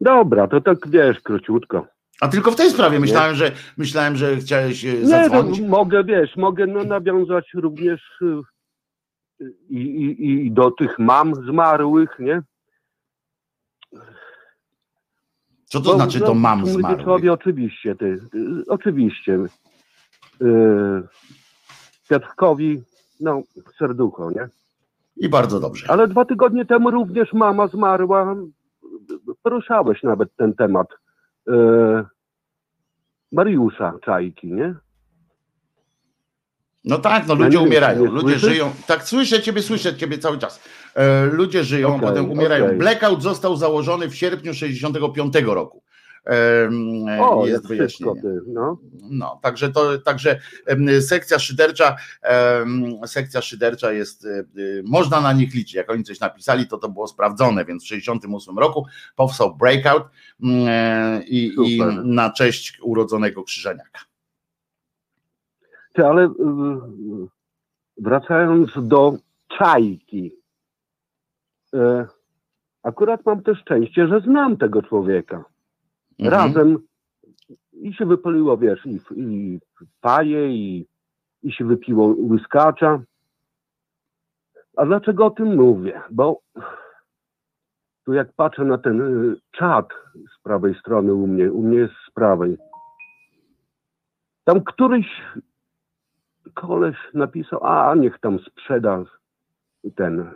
[0.00, 1.86] Dobra, to tak wiesz, króciutko.
[2.20, 5.58] A tylko w tej sprawie myślałem, że myślałem, że chciałeś e, zadzwonić.
[5.58, 11.34] Nie, no, mogę, wiesz, mogę no, nawiązać również e, i, i, i do tych mam
[11.34, 12.42] zmarłych, nie?
[15.64, 17.04] Co to Bo, znaczy to no, mam zmarłych?
[17.04, 18.20] Sobie, oczywiście, ty,
[18.68, 19.38] oczywiście.
[20.40, 21.02] Yy,
[22.08, 22.82] Piotrkowi,
[23.20, 23.42] no,
[23.78, 24.48] serducho, nie?
[25.16, 25.86] I bardzo dobrze.
[25.90, 28.36] Ale dwa tygodnie temu również mama zmarła.
[29.42, 30.88] Poruszałeś nawet ten temat
[33.32, 34.74] Mariusza Czajki, nie?
[36.84, 38.72] No tak, no ludzie umierają, ludzie żyją.
[38.86, 40.62] Tak, słyszę ciebie, słyszę ciebie cały czas.
[40.94, 42.64] E, ludzie żyją, okay, potem umierają.
[42.64, 42.76] Okay.
[42.76, 45.82] Blackout został założony w sierpniu 65 roku.
[47.20, 48.22] O, jest wyjaśnienie.
[48.46, 48.78] no.
[49.10, 50.40] no, także to, także
[51.00, 51.96] sekcja szydercza,
[53.06, 54.44] sekcja szydercza jest, e,
[54.84, 55.74] można na nich liczyć.
[55.74, 58.86] Jak oni coś napisali, to to było sprawdzone, więc w 68 roku
[59.16, 60.02] powstał Breakout
[60.42, 64.00] mm, e, i, i na cześć urodzonego Krzyżeniaka.
[65.92, 66.30] Ty, ale y,
[67.96, 69.16] wracając do
[69.58, 70.32] czajki,
[71.74, 72.06] e,
[72.82, 75.44] akurat mam też szczęście, że znam tego człowieka.
[76.18, 76.32] Mhm.
[76.32, 76.78] Razem
[77.72, 79.58] i się wypaliło, wiesz, i, i
[80.00, 80.86] paje, i,
[81.42, 83.02] i się wypiło łyskacza.
[84.76, 86.00] A dlaczego o tym mówię?
[86.10, 86.40] Bo
[88.04, 89.88] tu jak patrzę na ten y, czat
[90.36, 92.58] z prawej strony u mnie, u mnie jest z prawej,
[94.44, 95.06] tam któryś
[96.54, 99.04] koleś napisał, a niech tam sprzeda
[99.94, 100.34] ten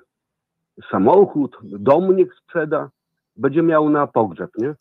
[0.90, 2.90] samochód, dom niech sprzeda,
[3.36, 4.74] będzie miał na pogrzeb, nie?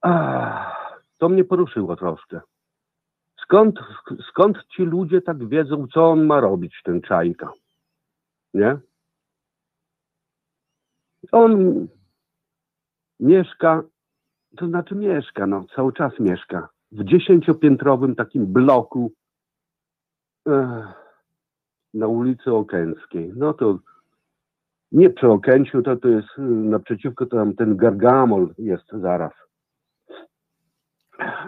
[0.00, 2.40] Ach, to mnie poruszyło troszkę.
[3.42, 3.78] Skąd,
[4.28, 7.52] skąd ci ludzie tak wiedzą, co on ma robić, ten czajka?
[8.54, 8.78] Nie?
[11.32, 11.86] On
[13.20, 13.82] mieszka,
[14.56, 19.12] to znaczy mieszka, no, cały czas mieszka w dziesięciopiętrowym takim bloku
[20.46, 21.00] ech,
[21.94, 23.32] na ulicy Okęckiej.
[23.36, 23.78] No to
[24.92, 29.32] nie przy Okęciu, to, to jest y, naprzeciwko, tam ten Gargamol jest zaraz.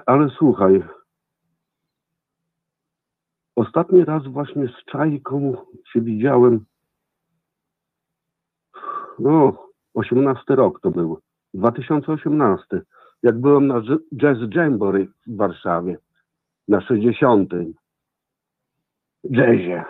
[0.07, 0.83] Ale słuchaj,
[3.57, 5.57] ostatni raz właśnie z Czajką
[5.93, 6.65] się widziałem,
[9.19, 11.19] no, 18 rok to był,
[11.55, 12.83] 2018,
[13.23, 13.83] jak byłem na
[14.17, 15.99] Jazz Jamboree w Warszawie,
[16.69, 17.53] na 60.
[19.25, 19.85] jazzie.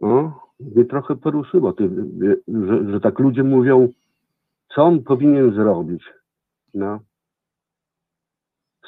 [0.00, 1.90] No, mnie trochę poruszyło, ty,
[2.48, 3.88] że, że tak ludzie mówią,
[4.74, 6.04] co on powinien zrobić.
[6.74, 7.00] No.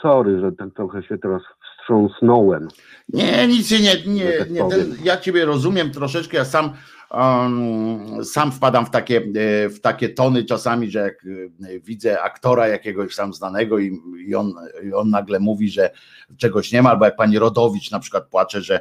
[0.02, 1.42] Sorry, że tak trochę się teraz
[1.80, 2.68] wstrząsnąłem.
[3.08, 6.72] Nie, nic się nie, nie, tak nie ten, ja ciebie rozumiem troszeczkę, ja sam
[7.10, 12.68] um, sam wpadam w takie, e, w takie tony czasami, że jak e, widzę aktora
[12.68, 15.90] jakiegoś tam znanego i, i, on, i on nagle mówi, że
[16.36, 18.80] czegoś nie ma, albo jak pani Rodowicz na przykład płacze, że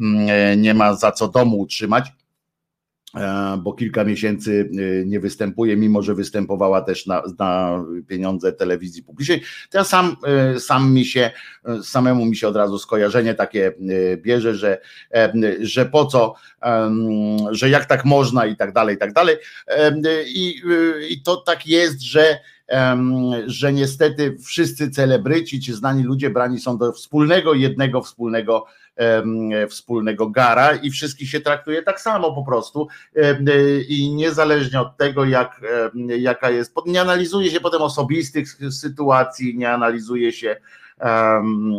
[0.00, 2.12] mm, e, nie ma za co domu utrzymać,
[3.58, 9.42] bo kilka miesięcy e, nie występuje, mimo że występowała też na, na pieniądze telewizji publicznej.
[9.70, 10.16] To ja sam,
[10.54, 11.30] e, sam mi się,
[11.64, 14.80] e, samemu mi się od razu skojarzenie takie e, bierze, że,
[15.14, 16.34] e, że po co,
[17.50, 19.36] że jak tak można i tak dalej, i tak dalej.
[20.26, 20.62] I,
[21.10, 22.38] i to tak jest, że
[23.46, 28.66] że niestety wszyscy celebryci czy znani ludzie brani są do wspólnego, jednego wspólnego
[29.68, 32.88] wspólnego gara i wszystkich się traktuje tak samo po prostu
[33.88, 35.60] i niezależnie od tego jak,
[36.18, 40.56] jaka jest, nie analizuje się potem osobistych sytuacji, nie analizuje się
[40.98, 41.72] em,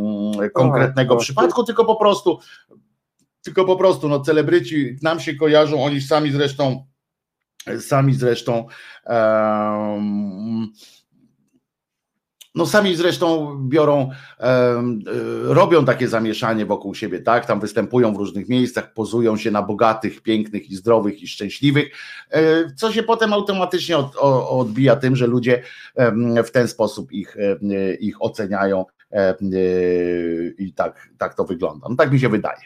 [0.53, 1.23] konkretnego tak.
[1.23, 2.39] przypadku, tylko po prostu
[3.41, 6.85] tylko po prostu no celebryci nam się kojarzą, oni sami zresztą
[7.79, 8.67] sami zresztą
[12.55, 17.45] no sami zresztą biorą, y, robią takie zamieszanie wokół siebie, tak?
[17.45, 21.91] Tam występują w różnych miejscach, pozują się na bogatych, pięknych i zdrowych i szczęśliwych,
[22.29, 22.41] e,
[22.75, 25.63] co się potem automatycznie odbija tym, że ludzie
[26.45, 27.59] w ten sposób ich, em,
[27.99, 28.85] ich oceniają
[30.57, 31.87] i tak, tak to wygląda.
[31.89, 32.61] No tak mi się wydaje,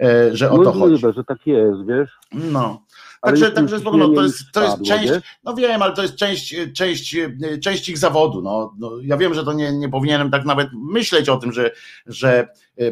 [0.00, 0.78] e, że o to chodzi.
[0.78, 2.10] Możliwe, że tak jest, wiesz.
[2.32, 2.85] No.
[3.26, 5.12] Także, także no, to jest, to jest część,
[5.44, 7.16] no wiem, ale to jest część, część,
[7.62, 8.42] część ich zawodu.
[8.42, 11.70] No, no, ja wiem, że to nie, nie powinienem tak nawet myśleć o tym, że,
[12.06, 12.48] że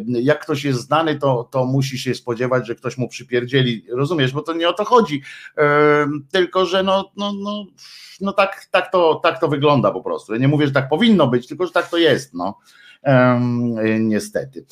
[0.06, 3.86] jak ktoś jest znany, to, to musi się spodziewać, że ktoś mu przypierdzieli.
[3.90, 5.22] Rozumiesz, bo to nie o to chodzi.
[6.02, 7.64] Ym, Tylko, że no, no, no,
[8.20, 10.32] no tak, tak, to, tak to wygląda po prostu.
[10.32, 12.34] Ja nie mówię, że tak powinno być, tylko że tak to jest.
[12.34, 12.58] No.
[14.00, 14.66] Niestety.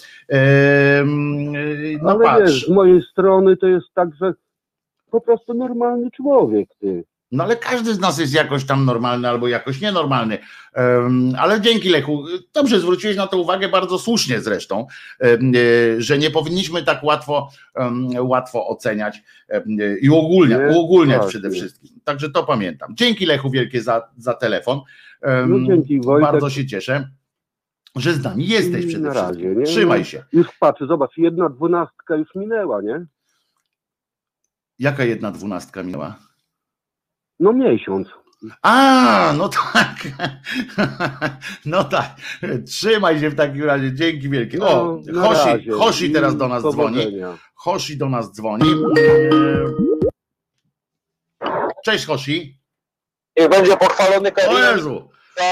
[1.01, 2.53] Ym, y, No Ale patrz.
[2.53, 4.35] wiesz, z mojej strony to jest tak, że
[5.13, 7.05] po prostu normalny człowiek, ty.
[7.33, 10.39] No ale każdy z nas jest jakoś tam normalny albo jakoś nienormalny.
[11.39, 12.25] Ale dzięki Lechu,
[12.55, 14.87] dobrze zwróciłeś na to uwagę, bardzo słusznie zresztą,
[15.21, 15.27] e,
[15.99, 17.49] że nie powinniśmy tak łatwo,
[18.21, 19.23] łatwo oceniać
[20.01, 21.91] i uogólniać tak, przede wszystkim.
[22.05, 22.95] Także to pamiętam.
[22.97, 24.81] Dzięki Lechu wielkie za, za telefon.
[25.47, 26.33] No dzięki, Wojtek.
[26.33, 27.09] Bardzo się cieszę,
[27.97, 29.59] że z nami jesteś przede razie, wszystkim.
[29.59, 29.65] nie?
[29.65, 30.05] Trzymaj No.
[30.05, 30.25] się.
[30.33, 33.07] Już patrzę, zobacz, jedna dwunastka już minęła, nie?
[34.83, 36.19] Jaka jedna dwunastka minęła?
[37.41, 38.09] No miesiąc.
[38.63, 39.97] A, no tak.
[41.67, 42.17] No tak.
[42.67, 43.95] Trzymaj się w takim razie.
[43.95, 44.61] Dzięki wielkie.
[44.61, 45.71] O, No, Hoshi, razie.
[45.73, 47.07] Hoshi teraz do nas dzwoni.
[47.55, 48.65] Hoshi do nas dzwoni.
[51.85, 52.61] Cześć Hoshi.
[53.37, 54.71] Niech będzie pochwalony O Karina.
[54.71, 55.11] Jezu.
[55.41, 55.45] A,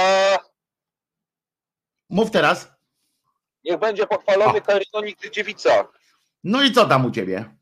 [2.10, 2.72] Mów teraz.
[3.64, 5.88] niech będzie pochwalony Karinonik Dziewica.
[6.44, 7.59] No i co tam u ciebie?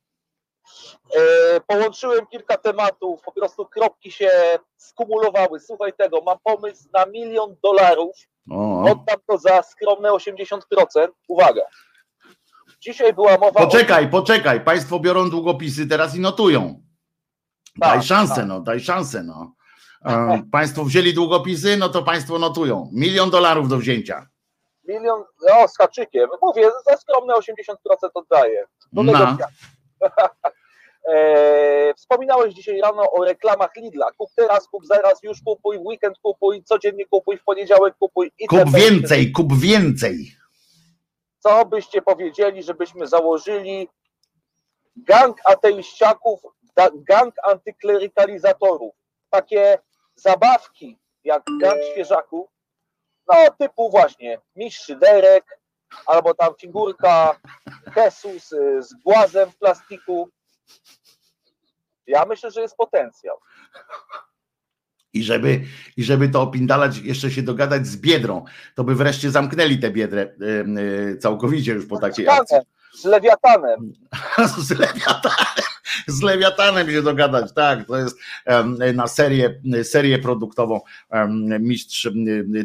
[1.17, 4.31] E, połączyłem kilka tematów, po prostu kropki się
[4.77, 5.61] skumulowały.
[5.61, 8.17] Słuchaj tego, mam pomysł na milion dolarów.
[8.51, 10.61] O, Oddam to za skromne 80%.
[11.29, 11.63] Uwaga.
[12.81, 14.65] Dzisiaj była mowa poczekaj, poczekaj.
[14.65, 16.83] Państwo biorą długopisy teraz i notują.
[17.77, 18.47] Daj Tak, szansę, tak.
[18.47, 19.53] no, daj szansę, no.
[20.05, 22.91] E, państwo wzięli długopisy, no to państwo notują.
[22.93, 24.27] Milion dolarów do wzięcia.
[24.89, 26.29] Milion, no z haczykiem.
[26.43, 27.75] Mówię, za skromne 80%
[28.15, 28.65] oddaję.
[28.93, 29.37] Do Na.
[31.09, 34.13] E, wspominałeś dzisiaj rano o reklamach Lidla.
[34.13, 38.31] Kup teraz, kup zaraz, już kupuj, w weekend kupuj, codziennie kupuj, w poniedziałek kupuj.
[38.49, 38.79] Kup itp.
[38.79, 40.33] więcej, kup więcej.
[41.39, 43.89] Co byście powiedzieli, żebyśmy założyli
[44.97, 46.41] gang ateiściaków,
[46.95, 48.95] gang antyklerykalizatorów?
[49.31, 49.79] Takie
[50.15, 52.49] zabawki jak gang świeżaków,
[53.29, 55.59] no typu właśnie mistrz szyderek,
[56.07, 57.41] albo tam figurka
[57.97, 60.29] Jesus y, z głazem w plastiku.
[62.09, 63.37] Ja myślę, że jest potencjał.
[65.13, 65.61] I żeby,
[65.97, 68.45] I żeby to opindalać, jeszcze się dogadać z Biedrą,
[68.75, 72.59] to by wreszcie zamknęli tę Biedrę e, całkowicie już po takiej akcji.
[72.93, 73.93] Z lewiatanem.
[74.59, 75.47] Z Lewiatanem,
[76.07, 78.17] z Lewiatanem się dogadać, tak, to jest
[78.95, 80.81] na serię, serię produktową
[81.61, 82.09] mistrz,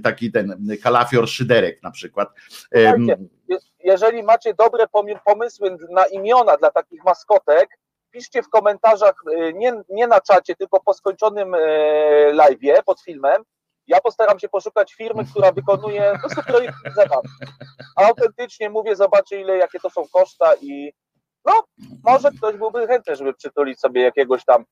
[0.03, 2.29] taki ten kalafior szyderek na przykład.
[2.71, 3.17] Słuchajcie,
[3.83, 4.85] jeżeli macie dobre
[5.25, 7.69] pomysły na imiona dla takich maskotek,
[8.13, 11.59] piszcie w komentarzach, y, nie, nie na czacie, tylko po skończonym e,
[12.33, 13.43] live'ie pod filmem.
[13.87, 17.29] Ja postaram się poszukać firmy, która wykonuje po prostu projekt zabawki.
[17.95, 20.93] A autentycznie mówię, zobaczę ile, jakie to są koszta i
[21.45, 21.63] no,
[22.03, 24.65] może ktoś byłby chętny, żeby przytulić sobie jakiegoś tam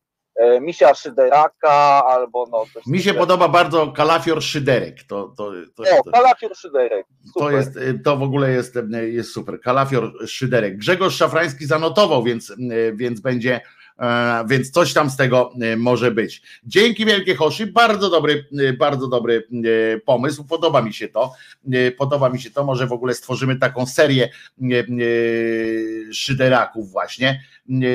[0.61, 6.11] misia szyderaka albo no Mi się podoba bardzo kalafior szyderek, to, to, to, O, to,
[6.11, 7.07] kalafior szyderek.
[7.33, 7.53] To Super.
[7.53, 8.75] jest, to w ogóle jest,
[9.11, 9.61] jest super.
[9.61, 10.77] Kalafior Szyderek.
[10.77, 12.53] Grzegorz Szafrański zanotował, więc,
[12.93, 13.61] więc będzie,
[13.99, 16.41] e, więc coś tam z tego e, może być.
[16.63, 19.47] Dzięki wielkie Hoshi, bardzo dobry, e, bardzo dobry
[19.95, 20.43] e, pomysł.
[20.43, 21.33] Podoba mi się to.
[21.73, 22.63] E, Podoba mi się to.
[22.63, 24.83] Może w ogóle stworzymy taką serię e, e,
[26.13, 27.43] szyderaków właśnie.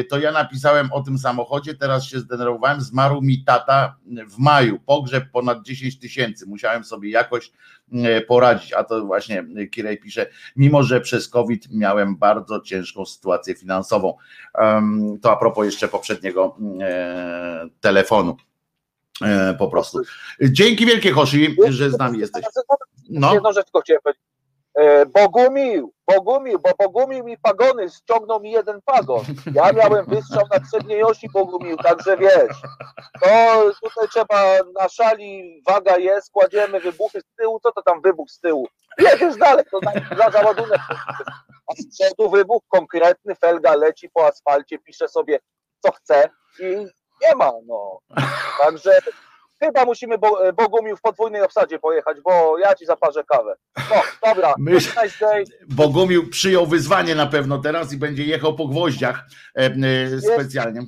[0.08, 2.80] To ja napisałem o tym samochodzie, teraz się zdenerwowałem.
[2.80, 3.96] Zmarł mi tata
[4.28, 4.78] w maju.
[4.86, 6.46] Pogrzeb ponad 10 tysięcy.
[6.46, 7.52] Musiałem sobie jakoś
[7.92, 10.26] e, poradzić, a to właśnie Kirej pisze,
[10.56, 14.16] mimo że przez COVID miałem bardzo ciężką sytuację finansową.
[15.22, 18.36] To a propos jeszcze poprzedniego e, telefonu.
[19.22, 20.02] E, Po prostu.
[20.40, 22.44] Dzięki wielkie Hoshi, że z nami jesteś.
[23.10, 24.35] No, Jedną rzecz chciałem powiedzieć.
[24.76, 29.24] E, Bogumił, Bogumił, bo Bogumił mi pagony, ściągnął mi jeden pagon.
[29.54, 32.56] Ja miałem wystrzał na przedniej osi Bogumił, także wiesz,
[33.20, 38.30] to tutaj trzeba na szali, waga jest, kładziemy wybuchy z tyłu, co to tam wybuch
[38.30, 38.68] z tyłu?
[38.98, 39.78] Jedziesz dalej, to
[40.16, 40.80] na załadunek.
[41.66, 45.38] A z przodu wybuch konkretny, felga leci po asfalcie, pisze sobie
[45.80, 46.30] co chce
[46.60, 46.86] i
[47.22, 47.98] nie ma, no.
[48.60, 48.90] Także
[49.58, 53.56] chyba musimy Bo- Bogumił w podwójnej obsadzie pojechać, bo ja ci zaparzę kawę.
[53.76, 54.90] No, dobra, Myśl-.
[55.68, 59.24] Bogumił przyjął wyzwanie na pewno teraz i będzie jechał po gwoździach
[59.58, 60.80] e, e, specjalnie.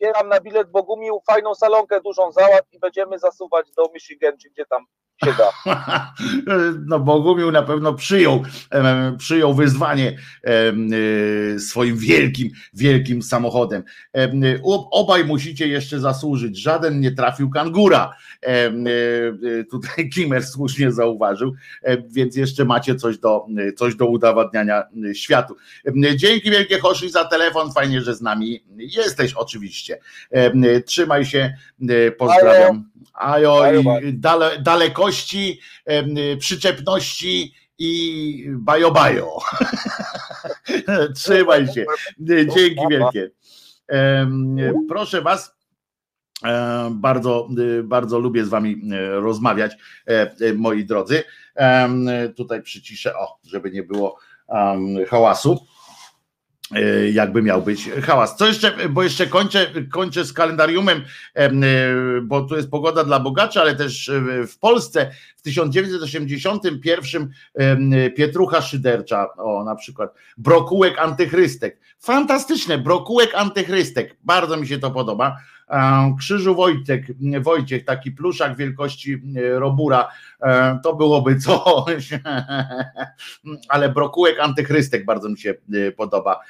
[0.00, 4.66] Zbieram na bilet Bogumił, fajną salonkę dużą załatw i będziemy zasuwać do Michigan, czy gdzie
[4.66, 4.84] tam
[5.24, 6.12] się da.
[6.86, 8.42] No Bogumił na pewno przyjął,
[9.18, 13.82] przyjął wyzwanie e, swoim wielkim, wielkim samochodem.
[14.12, 16.58] Em, o- Obaj musicie jeszcze zasłużyć.
[16.62, 18.12] Żaden nie trafił kangura.
[18.46, 18.70] E,
[19.70, 21.54] Tutaj Kimer słusznie zauważył,
[22.08, 24.82] więc jeszcze macie coś do, coś do udowadniania
[25.14, 25.56] światu.
[26.16, 27.72] Dzięki wielkie Hoshi za telefon.
[27.72, 29.98] Fajnie, że z nami jesteś oczywiście.
[30.86, 31.54] Trzymaj się.
[32.18, 32.90] Pozdrawiam.
[33.14, 35.60] Ajo i dale, dalekości,
[36.38, 39.38] przyczepności i bajo bajo.
[41.16, 41.86] Trzymaj się.
[42.18, 43.30] Dzięki wielkie.
[44.88, 45.56] Proszę was,
[46.42, 47.48] em, bardzo,
[47.84, 49.72] bardzo lubię z wami y, rozmawiać,
[50.08, 51.24] e, e, moi drodzy.
[52.36, 54.18] Tutaj przyciszę, o, żeby nie było
[55.08, 55.75] hałasu e,
[57.12, 58.36] jakby miał być hałas.
[58.36, 61.02] Co jeszcze, bo jeszcze kończę, kończę z kalendariumem,
[61.34, 61.66] em, e,
[62.22, 68.62] bo tu jest pogoda dla bogaczy, ale też e, w Polsce w 1981 em, Pietrucha
[68.62, 71.80] Szydercza, o na przykład, Brokułek Antychrystek.
[71.98, 75.36] Fantastyczne, Brokułek Antychrystek, bardzo mi się to podoba.
[75.68, 77.02] Em, Krzyżu Wojtek,
[77.40, 80.08] Wojciech, taki pluszak wielkości e, Robura,
[80.42, 82.10] e, to byłoby coś,
[83.68, 86.40] ale Brokułek Antychrystek bardzo mi się e, podoba.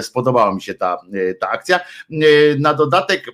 [0.00, 1.78] Spodobała mi się ta, e, ta akcja.
[1.78, 1.82] E,
[2.58, 3.26] Na dodatek,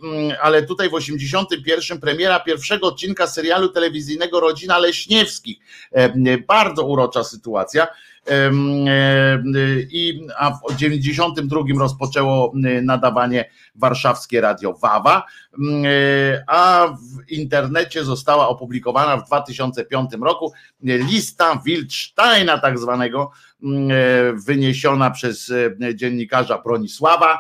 [0.43, 5.59] ale tutaj w 81 premiera pierwszego odcinka serialu telewizyjnego Rodzina Leśniewskich.
[5.93, 7.86] E, Bardzo urocza sytuacja.
[8.28, 8.53] E,
[9.90, 15.27] I a w 92 rozpoczęło e, nadawanie warszawskie Radio Wawa,
[15.85, 23.31] e, a w internecie została opublikowana w 2005 roku lista Wildsteina tak zwanego,
[24.47, 25.53] wyniesiona przez
[25.94, 27.39] dziennikarza Bronisława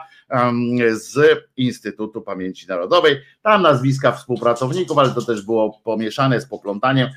[0.92, 3.16] z Instytutu Pamięci Narodowej.
[3.42, 7.08] Tam nazwiska współpracowników, ale to też było pomieszane z poplątaniem.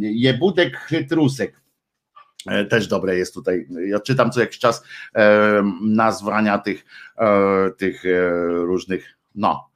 [0.00, 1.61] Jebudek Chytrusek E,
[2.70, 3.66] też dobre jest tutaj.
[3.86, 6.84] Ja czytam co jakiś czas e, nazwania tych,
[7.18, 8.02] e, tych
[8.64, 9.71] różnych, no,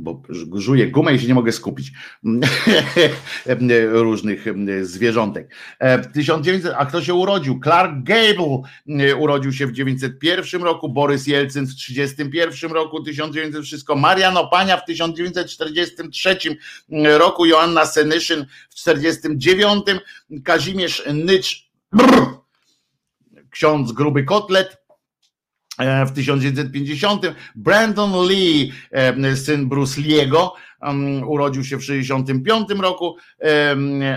[0.00, 0.22] bo
[0.54, 1.92] żuję gumę i się nie mogę skupić
[3.92, 4.44] różnych
[4.82, 5.54] zwierzątek.
[6.14, 7.60] 1900, a kto się urodził?
[7.62, 8.62] Clark Gable
[9.18, 14.84] urodził się w 901 roku, Borys Jelcyn w 31 roku, 1900 wszystko, Marian Opania w
[14.84, 16.36] 1943
[17.18, 19.84] roku, Joanna Senyszyn w 49,
[20.44, 22.26] Kazimierz Nycz, brr,
[23.50, 24.79] ksiądz Gruby Kotlet E,
[26.06, 27.22] w 1950.
[27.54, 30.50] Brandon Lee, e, syn Bruce Lee'ego,
[31.26, 33.16] urodził się w 1965 roku,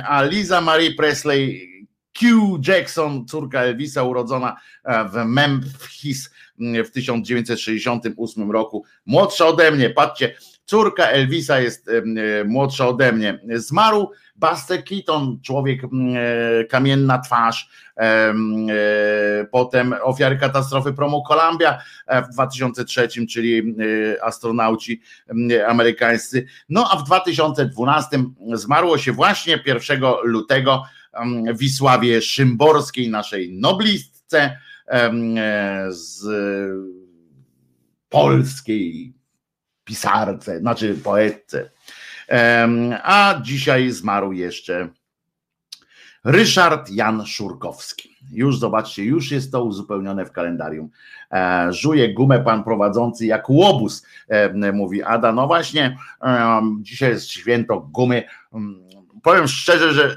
[0.07, 1.73] a Liza Marie Presley
[2.13, 6.29] Q Jackson, córka Elvisa, urodzona e, w Memphis
[6.59, 10.35] w 1968 roku, młodsza ode mnie, patrzcie,
[10.65, 11.89] córka Elvisa jest
[12.45, 15.81] młodsza ode mnie, zmarł Buster Keaton, człowiek
[16.69, 18.33] kamienna twarz, E,
[19.51, 25.01] potem ofiary katastrofy Promo Columbia e, w 2003, czyli e, astronauci
[25.67, 26.45] amerykańscy.
[26.69, 28.23] No a w 2012
[28.53, 30.83] zmarło się właśnie 1 lutego
[31.55, 34.57] Wisławie Szymborskiej, naszej noblistce
[35.89, 36.25] z
[38.09, 39.13] polskiej
[39.83, 41.69] pisarce, znaczy poetce.
[43.03, 44.89] A dzisiaj zmarł jeszcze
[46.23, 48.15] Ryszard Jan Szurkowski.
[48.31, 50.89] Już zobaczcie, już jest to uzupełnione w kalendarium.
[51.31, 55.31] E, żuje gumę pan prowadzący jak łobuz, e, mówi Ada.
[55.31, 55.97] No właśnie,
[56.81, 58.23] dzisiaj jest święto gumy.
[58.53, 58.83] Mm,
[59.23, 60.15] powiem szczerze, że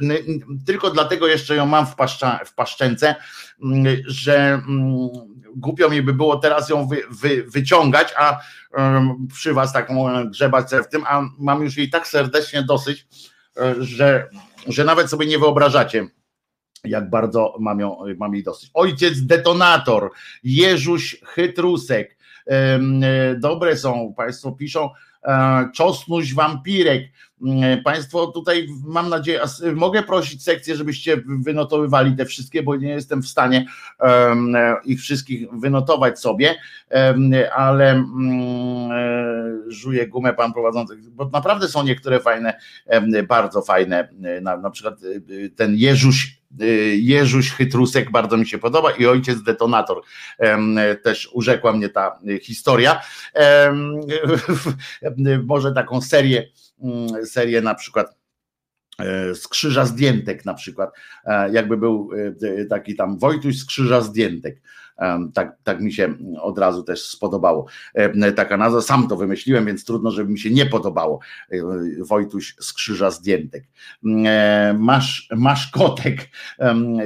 [0.67, 2.55] tylko dlatego jeszcze ją mam w, paszcza, w
[3.63, 4.37] mm, że
[4.69, 5.09] mm,
[5.57, 8.41] głupio mi by było teraz ją wy, wy, wyciągać, a
[9.33, 13.07] przy was taką grzebać w tym, a mam już jej tak serdecznie dosyć,
[13.78, 14.28] że
[14.69, 16.07] że nawet sobie nie wyobrażacie,
[16.85, 18.70] jak bardzo mam, ją, mam jej dosyć.
[18.74, 20.11] Ojciec detonator,
[20.45, 22.16] Jeżuś Chytrusek,
[22.47, 22.78] e,
[23.39, 24.91] dobre są, Państwo piszą, e,
[25.74, 27.03] Czosnuś Wampirek,
[27.62, 29.40] E, państwo tutaj mam nadzieję,
[29.74, 33.66] mogę prosić sekcję, żebyście wynotowywali te wszystkie, bo nie jestem w stanie
[34.01, 34.36] e,
[34.85, 36.55] ich wszystkich wynotować sobie,
[37.57, 42.61] ale mm, e, żuję gumę pan prowadzący, bo naprawdę są niektóre fajne,
[43.28, 44.09] bardzo fajne,
[44.43, 44.94] na, na przykład
[45.57, 46.39] ten Jeżuś
[46.97, 50.03] Jeżuś Chytrusek bardzo mi się podoba i ojciec detonator.
[51.03, 53.01] Też urzekła mnie ta historia.
[55.47, 56.49] Może taką serię
[56.83, 58.16] Mm, serię na przykład
[58.99, 60.91] e, z krzyża zdjętek na przykład,
[61.24, 62.11] e, jakby był
[62.61, 64.62] e, taki tam Wojtuś z krzyża zdjętek.
[65.35, 67.66] Tak, tak mi się od razu też spodobało.
[68.36, 71.20] Taka nazwa, sam to wymyśliłem, więc trudno, żeby mi się nie podobało.
[71.98, 73.64] Wojtuś z krzyża zdjętek.
[74.78, 76.28] Masz, masz kotek.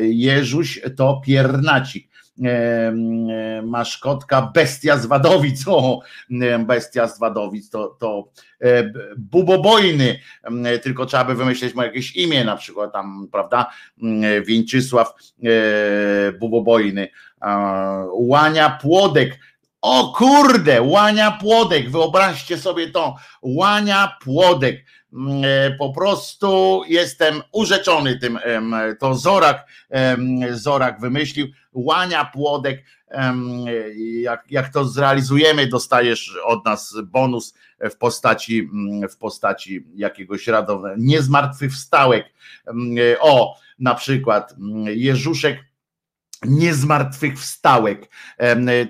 [0.01, 2.11] Jeżuś to piernacik
[3.63, 6.01] masz kotka bestia z Wadowic, o,
[6.67, 8.29] bestia z Wadowic, to, to
[9.17, 10.19] bubobojny,
[10.83, 13.71] tylko trzeba by wymyśleć mu jakieś imię, na przykład tam, prawda,
[14.47, 15.15] Wieńczysław
[15.45, 17.09] e, bubobojny,
[18.13, 19.39] Łania Płodek,
[19.83, 24.85] o kurde, łania płodek, wyobraźcie sobie to, łania płodek.
[25.45, 28.39] E, po prostu jestem urzeczony tym,
[28.99, 29.67] to Zorak,
[30.51, 32.85] Zorak wymyślił, łania płodek,
[34.23, 38.69] jak, jak to zrealizujemy, dostajesz od nas bonus w postaci,
[39.11, 42.27] w postaci jakiegoś radownego, nie zmartwychwstałek,
[43.21, 44.55] o, na przykład
[44.85, 45.70] Jerzuszek
[46.45, 48.09] nie zmartwychwstałek,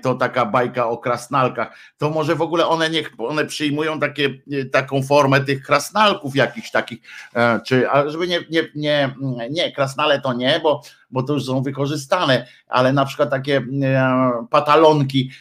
[0.01, 4.65] to taka bajka o krasnalkach, to może w ogóle one niech one przyjmują takie, e,
[4.65, 6.99] taką formę tych krasnalków jakichś takich,
[7.35, 9.15] e, czy, żeby nie, nie, nie,
[9.49, 14.31] nie, krasnale to nie, bo, bo to już są wykorzystane, ale na przykład takie e,
[14.49, 15.31] patalonki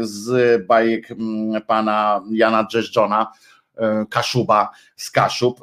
[0.00, 1.08] z bajek
[1.66, 3.32] pana Jana Dżeszczona,
[4.10, 5.60] Kaszuba z Kaszub,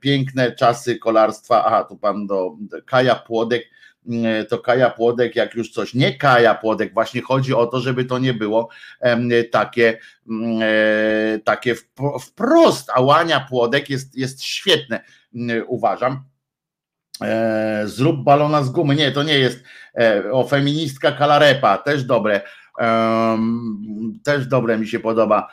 [0.00, 2.56] piękne czasy kolarstwa, aha, tu pan do
[2.86, 3.70] Kaja Płodek,
[4.48, 8.18] to Kaja Płodek, jak już coś, nie Kaja Płodek, właśnie chodzi o to, żeby to
[8.18, 8.68] nie było
[9.50, 9.98] takie,
[10.30, 11.74] mm, e, takie
[12.20, 15.00] wprost, a łania Płodek jest, jest świetne,
[15.66, 16.24] uważam.
[17.22, 18.94] E, zrób balona z gumy.
[18.96, 19.64] Nie, to nie jest.
[20.32, 22.40] O, feministka Kalarepa, też dobre.
[24.24, 25.48] Też dobre mi się podoba.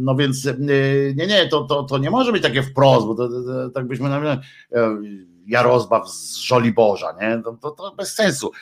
[0.00, 0.48] No więc
[1.16, 3.86] nie, nie, to, to, to nie może być takie wprost, bo to, to, to tak
[3.86, 4.08] byśmy
[5.46, 7.42] Jarozbaw z Żoliborza, nie?
[7.42, 8.52] To, to, to bez sensu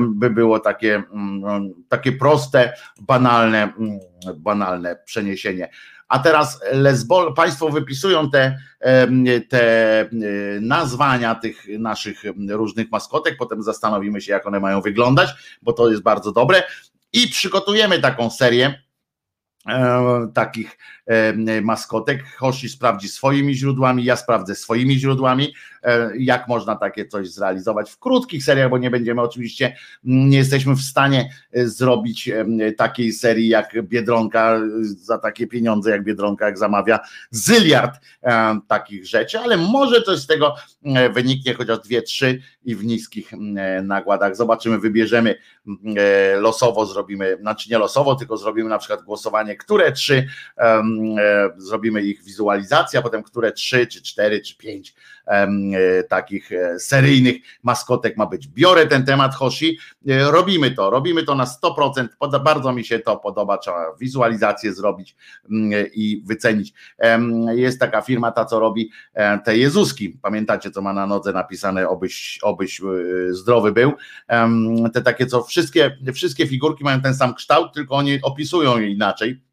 [0.00, 3.98] by było takie, mm, takie proste, banalne, mm,
[4.36, 5.70] banalne przeniesienie.
[6.08, 8.58] A teraz lesbol, Państwo wypisują te,
[9.48, 10.08] te
[10.60, 16.02] nazwania tych naszych różnych maskotek, potem zastanowimy się, jak one mają wyglądać, bo to jest
[16.02, 16.62] bardzo dobre.
[17.12, 18.82] I przygotujemy taką serię
[19.68, 20.78] E, takich
[21.62, 22.24] maskotek.
[22.36, 25.54] Hoshi sprawdzi swoimi źródłami, ja sprawdzę swoimi źródłami,
[26.18, 30.82] jak można takie coś zrealizować w krótkich seriach, bo nie będziemy oczywiście, nie jesteśmy w
[30.82, 32.30] stanie zrobić
[32.76, 37.00] takiej serii jak Biedronka za takie pieniądze, jak Biedronka, jak zamawia
[37.30, 38.00] zyliard
[38.68, 40.54] takich rzeczy, ale może coś z tego
[41.14, 43.32] wyniknie, chociaż dwie, trzy i w niskich
[43.82, 44.36] nakładach.
[44.36, 45.34] Zobaczymy, wybierzemy
[46.40, 50.26] losowo, zrobimy, znaczy nie losowo, tylko zrobimy na przykład głosowanie które trzy
[50.58, 50.82] e,
[51.56, 55.21] zrobimy ich wizualizację, a potem które trzy, czy cztery, czy pięć e,
[56.08, 58.48] takich e, seryjnych maskotek ma być.
[58.48, 62.08] Biorę ten temat Hoshi, robimy to, robimy to na 100%,
[62.44, 65.16] bardzo mi się to podoba, trzeba wizualizację zrobić
[65.50, 66.72] mm, i wycenić.
[67.54, 68.90] Jest taka firma, ta co robi
[69.44, 72.80] te Jezuski, pamiętacie co ma na nodze napisane, obyś, obyś
[73.30, 73.92] zdrowy był,
[74.94, 79.51] te takie co wszystkie, wszystkie figurki mają ten sam kształt, tylko oni opisują je inaczej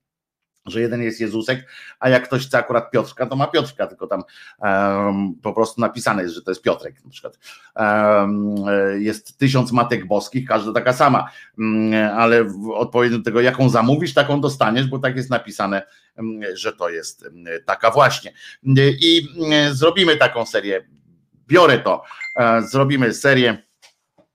[0.65, 1.67] że jeden jest Jezusek,
[1.99, 4.23] a jak ktoś chce akurat Piotrka, to ma Piotrka, tylko tam
[4.59, 7.39] um, po prostu napisane jest, że to jest Piotrek na przykład.
[7.75, 8.55] Um,
[8.97, 14.41] jest tysiąc matek boskich, każda taka sama, um, ale odpowiednio do tego, jaką zamówisz, taką
[14.41, 15.81] dostaniesz, bo tak jest napisane,
[16.53, 17.25] że to jest
[17.65, 18.33] taka właśnie.
[19.01, 19.27] I
[19.71, 20.85] zrobimy taką serię,
[21.49, 22.03] biorę to,
[22.35, 23.63] e, zrobimy serię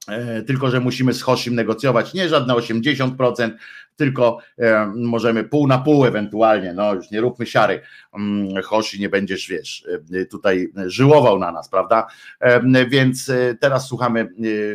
[0.08, 3.50] e, tylko że musimy z Hoshim negocjować nie żadne 80%,
[3.96, 7.80] tylko e, możemy pół na pół ewentualnie, no już nie róbmy siary,
[8.14, 12.06] mm, Hoshi nie będziesz, wiesz, e, tutaj żyłował na nas, prawda?
[12.40, 13.30] E, więc
[13.60, 14.28] teraz słuchamy,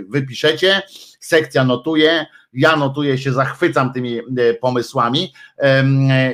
[0.07, 0.81] wypiszecie,
[1.19, 4.19] sekcja notuje, ja notuję się, zachwycam tymi
[4.61, 5.33] pomysłami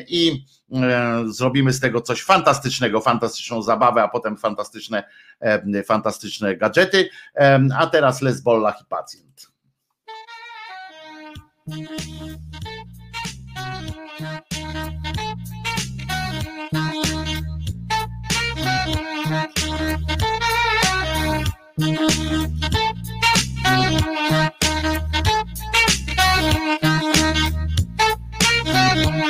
[0.07, 0.45] i
[1.25, 5.03] zrobimy z tego coś fantastycznego, fantastyczną zabawę, a potem fantastyczne,
[5.85, 7.09] fantastyczne gadżety.
[7.77, 9.55] A teraz lesbollach i pacjent.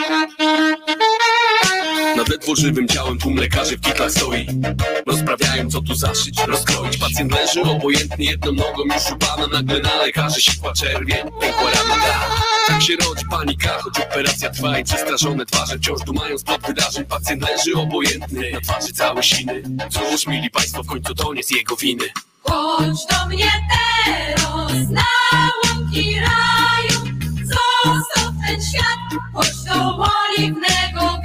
[0.10, 0.24] Nad
[2.36, 4.48] ledwo żywym ciałem tłum lekarzy w kitlach stoi.
[5.07, 6.98] Rozprawiają co tu zaszyć, rozkroić.
[6.98, 12.03] Pacjent leży obojętnie jedną nogą już upana Nagle na lekarzy sikła czerwień, pękła rana
[12.68, 17.06] Tak się rodzi panika, choć operacja trwa I przestraszone twarze wciąż dumają spod wydarzeń.
[17.06, 19.64] Pacjent leży obojętny, na twarzy całe siny.
[19.90, 22.06] Cóż, mili państwo, w końcu to nie z jego winy.
[22.44, 23.52] Chodź do mnie
[24.06, 25.06] teraz na
[25.64, 26.99] łąki raju.
[27.44, 30.07] Zostaw ten świat, chodź do
[30.38, 31.24] oliwnego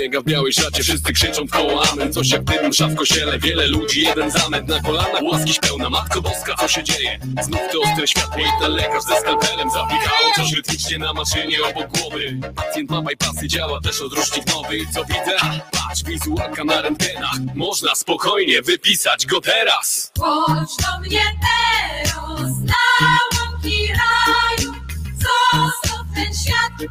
[0.00, 2.12] biega w białej szacie, wszyscy krzyczą w koło amen.
[2.12, 5.22] Coś jak dym, msza w wiele ludzi, jeden zamęt Na kolanach.
[5.22, 7.18] Łaski pełna, Matko Boska, co się dzieje?
[7.42, 11.98] Znów to ostre światło i ten lekarz ze skalpelem Zapikało coś rytmicznie na maszynie obok
[11.98, 12.40] głowy.
[12.56, 14.78] Pacjent ma bypassy, działa też odrusznik nowy.
[14.94, 15.36] Co widzę?
[15.72, 17.38] Patrz, wizualka na rentgenach.
[17.54, 20.12] Można spokojnie wypisać go teraz.
[20.20, 24.72] Chodź do mnie teraz na łąki raju.
[25.14, 26.90] Zostaw ten świat,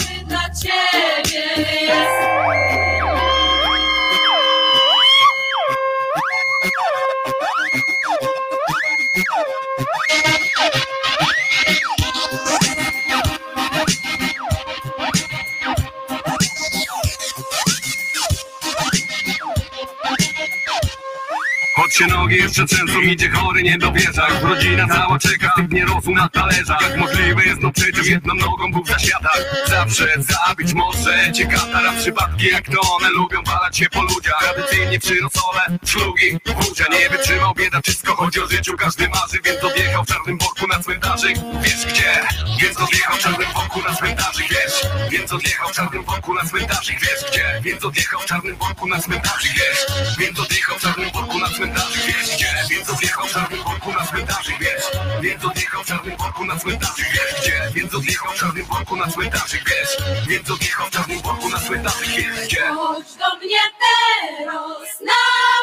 [22.01, 26.11] się nogi jeszcze trzęsą, idzie chory, nie dowierza Już rodzina cała czeka, typ nie rosł
[26.11, 26.97] na talerzach.
[26.97, 32.47] Możliwe jest, no przecież jedną nogą Bóg za światach Zawsze zabić może cię katara Przypadki
[32.47, 34.39] jak to one lubią walać się po ludziach.
[34.39, 38.77] Tradycyjnie przyrosole, szlugi, wódzia Nie wytrzymał bieda, wszystko chodzi o życiu.
[38.77, 42.21] Każdy marzy, więc odjechał w czarnym worku na cmentarzyk Wiesz gdzie?
[42.61, 44.81] Więc odjechał w czarnym worku na cmentarzyk Wiesz?
[45.11, 47.61] Więc odjechał w czarnym worku na cmentarzyk Wiesz gdzie?
[47.63, 49.85] Więc odjechał w czarnym worku na cmentarzyk Wiesz?
[50.19, 52.47] Więc odjechał w czarnym worku na cmentarzyk Wiesz gdzie?
[52.69, 53.63] Więc odjechał w czarnym
[53.99, 54.83] na cmentarzyk Wiesz?
[55.21, 57.71] Więc odjechał w czarnym worku na cmentarzyk Wiesz gdzie?
[57.73, 58.65] Więc odjechał w czarnym
[58.97, 59.97] na cmentarzyk Wiesz?
[60.27, 62.61] Więc odjechał w czarnym worku na cmentarzyk Wiesz gdzie?
[62.61, 65.21] Chodź do mnie teraz na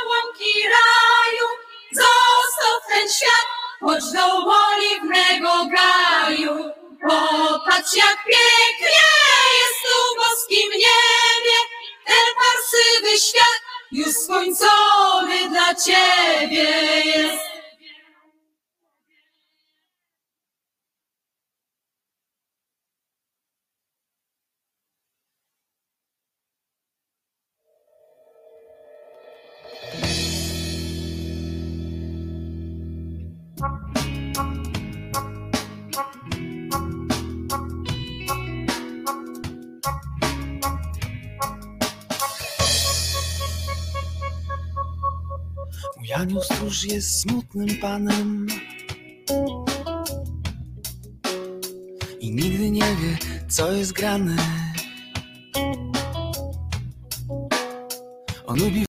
[0.08, 1.48] łąki raju,
[1.92, 3.46] zostaw ten świat,
[3.80, 4.24] chodź do
[4.66, 6.72] oliwnego gaju.
[7.08, 9.08] Popatrz jak pięknie
[9.58, 11.58] jest tu w boskim niebie,
[12.06, 16.64] ten parsywy świat już skończony dla ciebie
[17.04, 17.48] jest.
[33.60, 33.87] Mój
[46.12, 48.46] anioł stróż jest smutnym panem
[52.20, 53.18] I nigdy nie wie,
[53.48, 54.36] co jest grane.
[58.46, 58.87] On lubi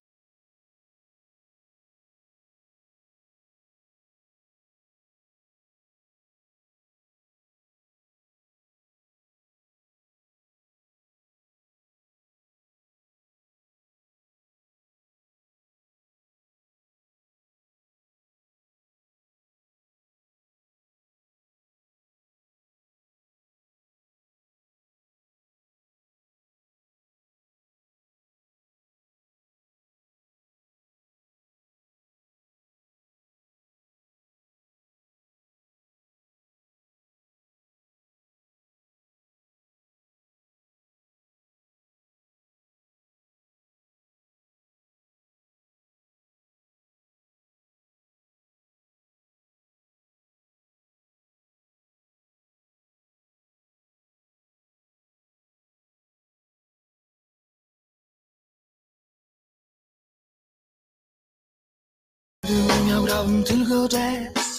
[63.02, 64.50] miał, tylko jazz.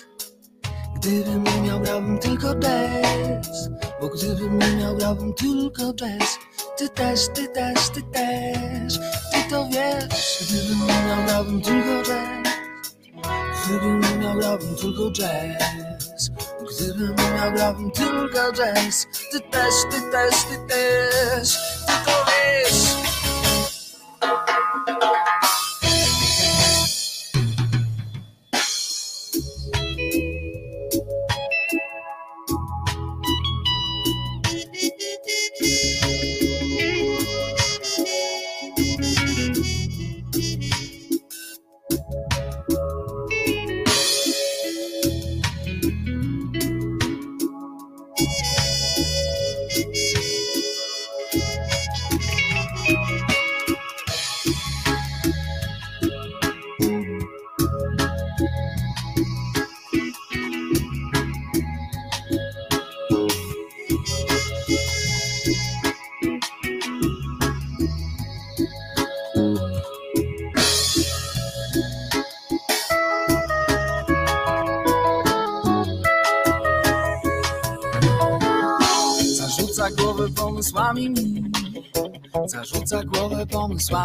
[1.01, 3.69] Gdybym nie miał, grałbym tylko jazz
[4.01, 6.39] Bo gdybym nie miał, grałbym tylko jazz
[6.77, 8.99] Ty też, ty też, ty też
[9.33, 10.45] Ty to wiesz.
[10.49, 12.49] Gdybym nie miał, grałbym tylko jazz
[13.65, 16.31] Gdybym nie miał, grałbym tylko jazz
[16.71, 22.91] Gdybym nie miał, grałbym tylko jazz Ty też, ty też, ty też Ty to wiesz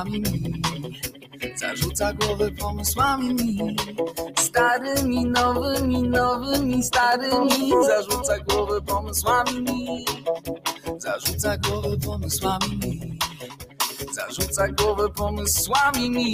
[0.03, 0.21] pomysłami.
[0.21, 3.33] Mi Zarzuca głowę pomysłami.
[3.33, 3.77] Mi
[4.37, 7.71] Starymi, nowymi, nowymi, starymi.
[7.87, 9.61] Zarzuca głowę pomysłami.
[9.61, 10.05] Mi
[10.99, 12.77] Zarzuca głowę pomysłami.
[12.77, 13.19] Mi
[14.13, 16.09] Zarzuca głowę pomysłami.
[16.09, 16.33] Mi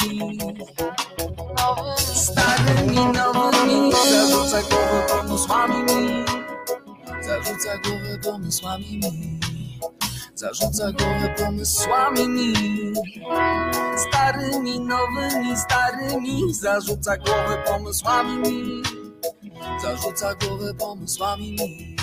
[1.97, 3.91] Starymi, nowymi.
[4.11, 5.75] Zarzuca głowę pomysłami.
[5.83, 6.25] Mi
[7.23, 8.99] Zarzuca głowę pomysłami.
[8.99, 9.40] mi
[10.41, 12.53] Zarzuca głowę pomysłami mi.
[13.97, 16.53] Starymi, nowymi, starymi.
[16.53, 18.81] Zarzuca głowę pomysłami mi.
[19.81, 21.95] Zarzuca głowę pomysłami mi.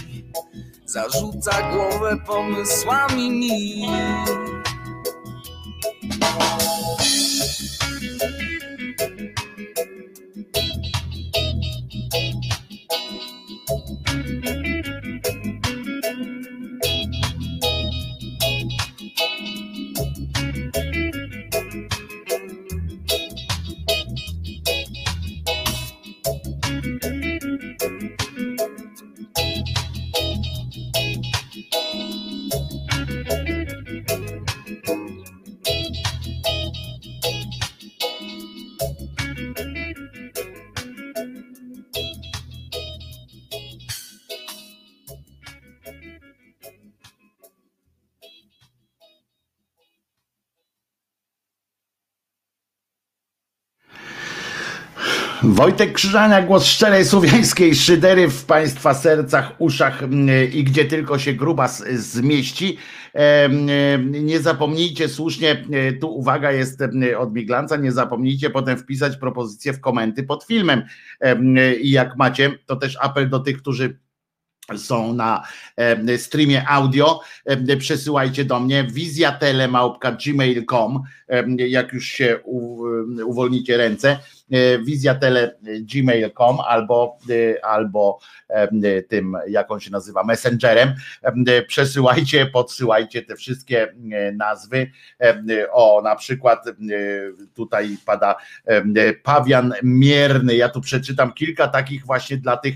[0.86, 3.88] Zarzuca głowę pomysłami mi
[55.58, 60.02] Wojtek Krzyżania, głos szczerej słowiańskiej szydery w Państwa sercach, uszach
[60.52, 62.78] i gdzie tylko się gruba zmieści.
[64.10, 66.82] Nie zapomnijcie słusznie, e, tu uwaga jest
[67.18, 70.82] od Miglanca, nie zapomnijcie potem wpisać propozycje w komenty pod filmem.
[71.80, 73.98] I jak macie, to też apel do tych, którzy
[74.76, 75.42] są na
[76.16, 77.20] streamie audio,
[77.78, 81.02] przesyłajcie do mnie wizjatelemałpka.gmail.com
[81.56, 82.38] jak już się
[83.24, 84.18] uwolnicie ręce
[84.84, 88.18] wizjatele.gmail.com albo, e, albo
[88.48, 90.94] e, tym, jak on się nazywa, messengerem.
[91.66, 93.94] Przesyłajcie, podsyłajcie te wszystkie
[94.32, 94.90] nazwy.
[95.70, 96.64] O, na przykład
[97.54, 98.36] tutaj pada
[99.22, 100.56] pawian mierny.
[100.56, 102.74] Ja tu przeczytam kilka takich właśnie dla tych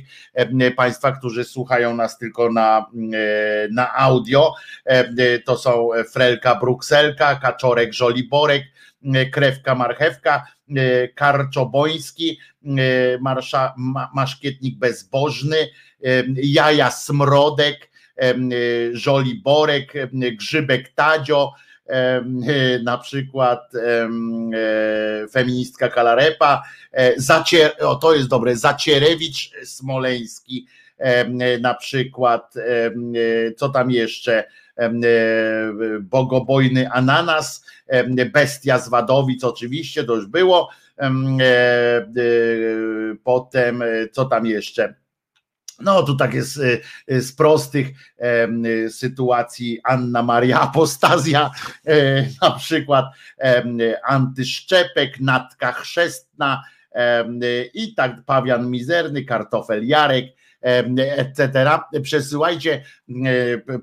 [0.77, 2.87] Państwa, którzy słuchają nas tylko na,
[3.71, 4.55] na audio.
[5.45, 8.63] To są Frelka Brukselka, Kaczorek Żoliborek,
[9.33, 10.62] Krewka Marchewka, E,
[11.15, 13.75] Karczoboński, e, marsza,
[14.15, 15.69] Maszkietnik Bezbożny, e,
[16.37, 17.93] Jaja Smrodek,
[18.93, 21.53] Żoliborek, Grzybek Tadzio,
[22.83, 23.73] na przykład
[25.33, 26.63] feministka Kalarepa,
[27.17, 30.67] Zacier, o to jest dobre, Zacierewicz Smoleński,
[31.61, 32.55] na przykład,
[33.57, 34.45] co tam jeszcze,
[36.01, 37.65] bogobojny ananas,
[38.33, 42.07] bestia z Wadowic oczywiście, to już było, e, e,
[43.25, 44.95] potem co tam jeszcze,
[45.81, 46.61] no tu tak jest
[47.09, 47.89] z prostych
[48.89, 49.81] sytuacji.
[49.85, 51.51] Anna Maria Apostazja,
[51.87, 53.05] e, na przykład
[54.05, 56.63] antyszczepek, natka chrzestna
[57.75, 60.27] i tak pawian mizerny, kartofel Jarek,
[60.63, 61.69] etc.
[62.03, 62.85] Przesyłajcie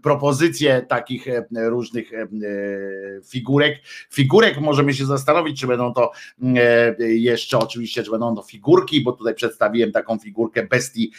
[0.04, 2.12] propozycje takich różnych
[3.30, 3.82] figurek.
[4.12, 6.12] Figurek możemy się zastanowić, czy będą to
[7.00, 11.12] jeszcze oczywiście, czy będą to figurki, bo tutaj przedstawiłem taką figurkę bestii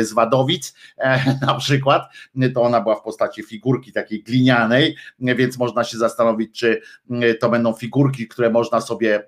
[0.00, 2.02] z Wadowic e, na przykład.
[2.54, 6.80] To ona była w postaci figurki takiej glinianej, więc można się zastanowić, czy
[7.40, 9.22] to będą figurki, które można sobie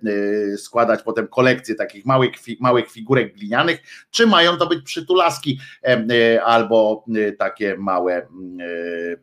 [0.53, 2.31] e, składać potem kolekcję takich małych,
[2.61, 3.81] małych figurek glinianych,
[4.11, 8.26] czy mają to być przytulaski E, albo e, takie małe e,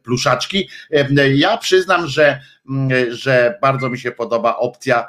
[0.03, 0.69] pluszaczki.
[1.35, 2.39] Ja przyznam, że,
[3.09, 5.07] że bardzo mi się podoba opcja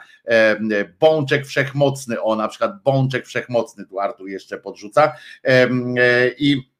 [1.00, 5.12] bączek wszechmocny, o na przykład bączek wszechmocny, tu Artur jeszcze podrzuca
[6.38, 6.75] i E,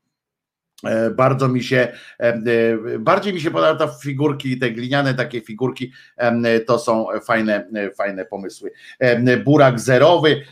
[1.17, 1.89] bardzo mi się,
[2.21, 5.93] e, e, bardziej mi się podoba ta figurki, te gliniane takie figurki,
[6.67, 8.73] to są fajne, fajne pomysły.
[9.45, 10.43] Burak zerowy,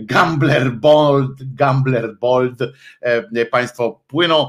[0.00, 2.58] Gambler Bold, Gambler Bold,
[3.50, 4.48] Państwo płyną.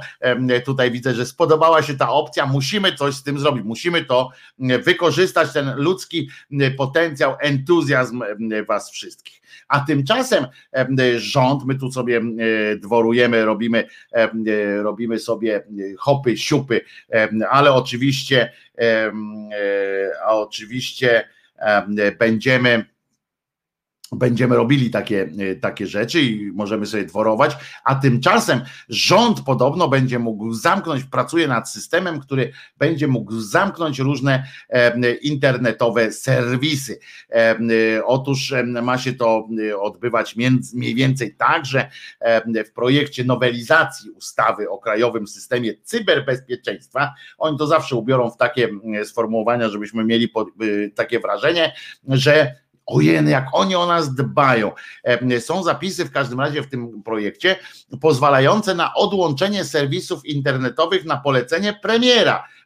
[0.65, 2.45] Tutaj widzę, że spodobała się ta opcja.
[2.45, 4.29] Musimy coś z tym zrobić, musimy to
[4.59, 6.29] wykorzystać, ten ludzki
[6.77, 8.23] potencjał, entuzjazm
[8.67, 9.39] Was wszystkich.
[9.67, 10.47] A tymczasem
[11.17, 12.21] rząd, my tu sobie
[12.81, 13.85] dworujemy, robimy
[14.19, 14.28] E,
[14.81, 15.63] robimy sobie e,
[15.97, 16.81] hopy, siupy,
[17.49, 19.11] ale oczywiście, e,
[20.25, 21.29] a oczywiście
[22.19, 22.85] będziemy
[24.11, 30.19] będziemy robili takie, e, takie rzeczy i możemy sobie dworować, a tymczasem rząd podobno będzie
[30.19, 36.99] mógł zamknąć, pracuje nad systemem, który będzie mógł zamknąć różne e, internetowe serwisy.
[37.29, 37.55] E,
[38.05, 39.47] otóż ma się to
[39.81, 40.35] odbywać
[40.73, 41.89] mniej więcej tak, że
[42.67, 48.69] w projekcie nowelizacji ustawy o krajowym systemie cyberbezpieczeństwa, oni to zawsze ubiorą w takie
[49.03, 50.33] sformułowania, żebyśmy mieli
[50.95, 51.73] takie wrażenie,
[52.07, 52.55] że
[52.89, 54.71] Ojej, jak oni o nas dbają.
[55.39, 57.55] Są zapisy w każdym razie w tym projekcie
[58.01, 62.58] pozwalające na odłączenie serwisów internetowych na polecenie premiera E,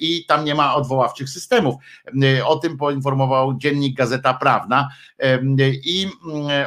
[0.00, 1.74] i tam nie ma odwoławczych systemów.
[2.22, 4.88] E, o tym poinformował dziennik Gazeta Prawna
[5.18, 5.38] e,
[5.84, 6.06] i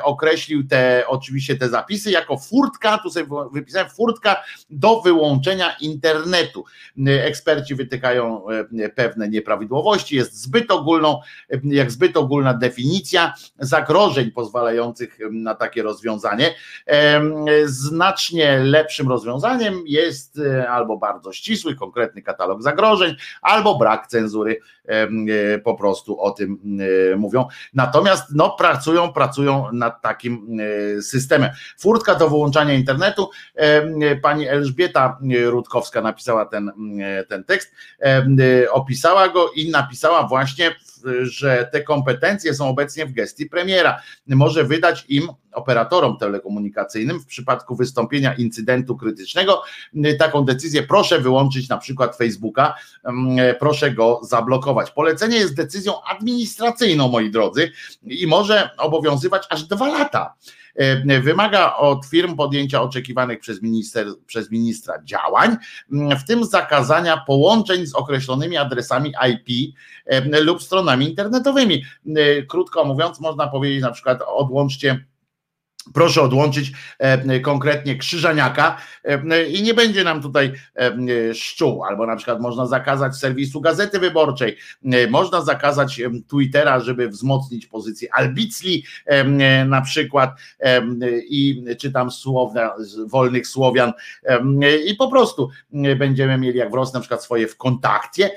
[0.04, 6.66] określił te oczywiście te zapisy jako furtka, tu sobie wypisałem furtka do wyłączenia internetu.
[7.08, 8.45] Eksperci wytykają
[8.95, 11.20] pewne nieprawidłowości, jest zbyt ogólną,
[11.64, 16.56] jak zbyt ogólna definicja zagrożeń pozwalających na takie rozwiązanie.
[17.66, 20.40] Znacznie lepszym rozwiązaniem jest
[20.70, 26.60] albo bardzo ścisły, konkretny katalog zagrożeń, albo brak cenzury, e, po prostu o tym
[27.14, 27.48] e, mówią.
[27.73, 30.57] Natomiast no, pracują, pracują nad takim
[30.98, 31.49] e, systemem.
[31.80, 33.30] Furtka do wyłączania internetu.
[34.22, 36.72] Pani Elżbieta Rutkowska napisała ten,
[37.30, 37.76] ten tekst,
[38.72, 40.76] opisała go i napisała właśnie,
[41.21, 44.01] że te kompetencje są obecnie w gestii premiera.
[44.27, 49.63] Może wydać im operatorom telekomunikacyjnym w przypadku wystąpienia incydentu krytycznego
[50.19, 52.75] taką decyzję proszę wyłączyć na przykład Facebook Facebooka,
[53.59, 54.91] proszę go zablokować.
[54.91, 57.71] Polecenie jest decyzją administracyjną, moi drodzy,
[58.03, 60.35] i może obowiązywać aż dwa lata.
[60.76, 65.58] E, wymaga od firm podjęcia oczekiwanych przez, minister, przez ministra działań,
[65.91, 69.76] w tym zakazania połączeń z określonymi adresami IP
[70.06, 71.84] e, lub stronami internetowymi.
[72.16, 75.06] E, krótko mówiąc, można powiedzieć na przykład odłączcie
[75.93, 82.15] Proszę odłączyć e, konkretnie Krzyżaniaka e, i nie będzie nam tutaj e, szczuł, albo na
[82.15, 84.57] przykład można zakazać serwisu Gazety Wyborczej,
[85.10, 88.84] można zakazać Twittera, żeby wzmocnić pozycję Albicli
[89.65, 90.31] na przykład
[91.30, 93.93] i czytam słowna, wolnych Słowian
[94.85, 95.49] i po prostu
[95.97, 98.31] będziemy mieli jak w Rosji na przykład swoje w kontakcie,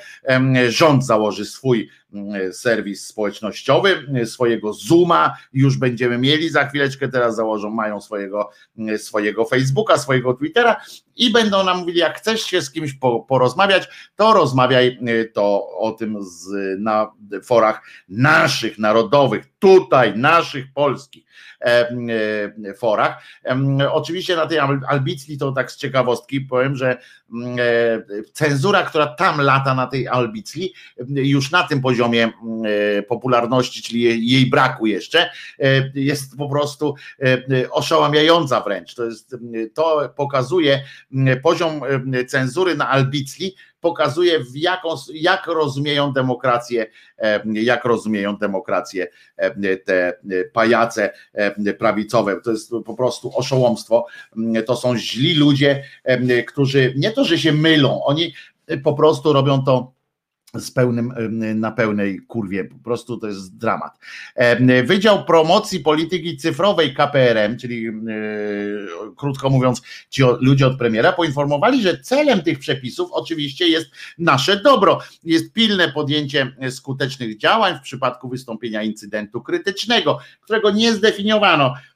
[0.68, 2.05] rząd założy swój E,
[2.52, 6.50] serwis społecznościowy, e, swojego Zooma już będziemy mieli.
[6.50, 10.80] Za chwileczkę, teraz założą, mają swojego, e, swojego Facebooka, swojego Twittera
[11.16, 12.98] i będą nam mówili, jak chcesz się z kimś
[13.28, 14.98] porozmawiać, to rozmawiaj
[15.34, 16.48] to o tym z,
[16.80, 17.12] na
[17.44, 21.26] forach naszych, narodowych, tutaj, naszych, polskich
[22.78, 23.22] forach.
[23.90, 26.98] Oczywiście na tej Albicli to tak z ciekawostki powiem, że
[27.32, 27.56] mm,
[28.32, 30.74] cenzura, która tam lata na tej Albicli,
[31.08, 32.62] już na tym poziomie mm,
[32.98, 38.94] e, popularności, czyli jej braku jeszcze, e, jest po prostu e, oszałamiająca wręcz.
[38.94, 39.36] To, jest,
[39.74, 40.82] to pokazuje
[41.42, 41.80] poziom
[42.28, 46.86] cenzury na Albicli, pokazuje w jaką, jak rozumieją demokrację,
[47.44, 49.06] jak rozumieją demokrację
[49.84, 50.18] te
[50.52, 51.12] pajace
[51.78, 52.40] prawicowe.
[52.40, 54.06] To jest po prostu oszołomstwo.
[54.66, 55.84] To są źli ludzie,
[56.46, 58.34] którzy nie to, że się mylą, oni
[58.84, 59.95] po prostu robią to
[60.58, 61.12] z pełnym,
[61.54, 63.98] na pełnej kurwie, po prostu to jest dramat.
[64.84, 67.86] Wydział Promocji Polityki Cyfrowej KPRM, czyli
[69.16, 74.98] krótko mówiąc ci ludzie od premiera, poinformowali, że celem tych przepisów oczywiście jest nasze dobro,
[75.24, 81.66] jest pilne podjęcie skutecznych działań w przypadku wystąpienia incydentu krytycznego, którego nie zdefiniowano.
[81.66, 81.95] E,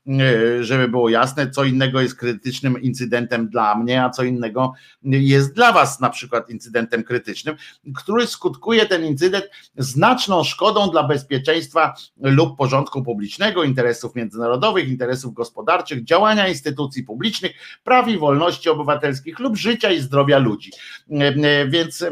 [0.61, 4.73] żeby było jasne, co innego jest krytycznym incydentem dla mnie, a co innego
[5.03, 7.57] jest dla Was na przykład incydentem krytycznym,
[7.97, 9.45] który skutkuje ten incydent
[9.77, 17.53] znaczną szkodą dla bezpieczeństwa lub porządku publicznego, interesów międzynarodowych, interesów gospodarczych, działania instytucji publicznych,
[17.85, 20.71] praw i wolności obywatelskich lub życia i zdrowia ludzi.
[21.11, 22.05] E, e, więc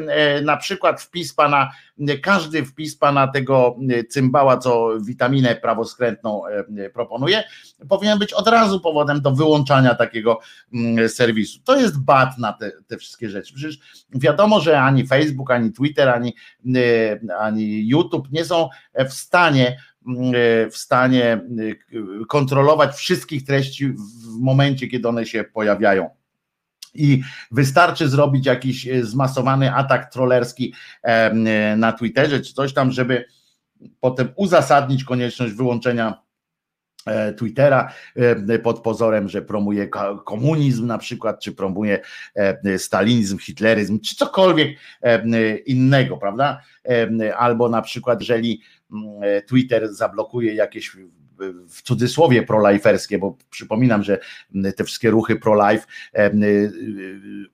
[0.42, 1.70] na przykład wpis pana
[2.22, 7.44] każdy wpis pana tego e, cymbała, co witaminę prawoskrętną e, proponuje,
[7.88, 10.40] powinien być od razu powodem do wyłączania takiego
[10.74, 11.60] mm, serwisu.
[11.64, 13.54] To jest bat na te, te wszystkie rzeczy.
[13.54, 13.78] Przecież
[14.14, 16.34] wiadomo, że ani Facebook, ani Twitter, ani,
[16.76, 18.68] e, ani YouTube nie są
[19.08, 20.32] w stanie mm,
[20.70, 21.40] w stanie
[22.28, 26.10] kontrolować wszystkich treści w momencie, kiedy one się pojawiają
[26.94, 30.74] i wystarczy zrobić jakiś zmasowany atak trollerski
[31.76, 33.24] na Twitterze czy coś tam, żeby
[34.00, 36.27] potem uzasadnić konieczność wyłączenia
[37.36, 37.92] Twittera
[38.62, 39.88] pod pozorem, że promuje
[40.24, 42.00] komunizm na przykład, czy promuje
[42.78, 44.78] stalinizm, hitleryzm, czy cokolwiek
[45.66, 46.60] innego, prawda?
[47.36, 48.62] Albo na przykład, jeżeli
[49.46, 50.96] Twitter zablokuje jakieś
[51.68, 54.18] w cudzysłowie proliferskie, bo przypominam, że
[54.76, 55.86] te wszystkie ruchy pro-life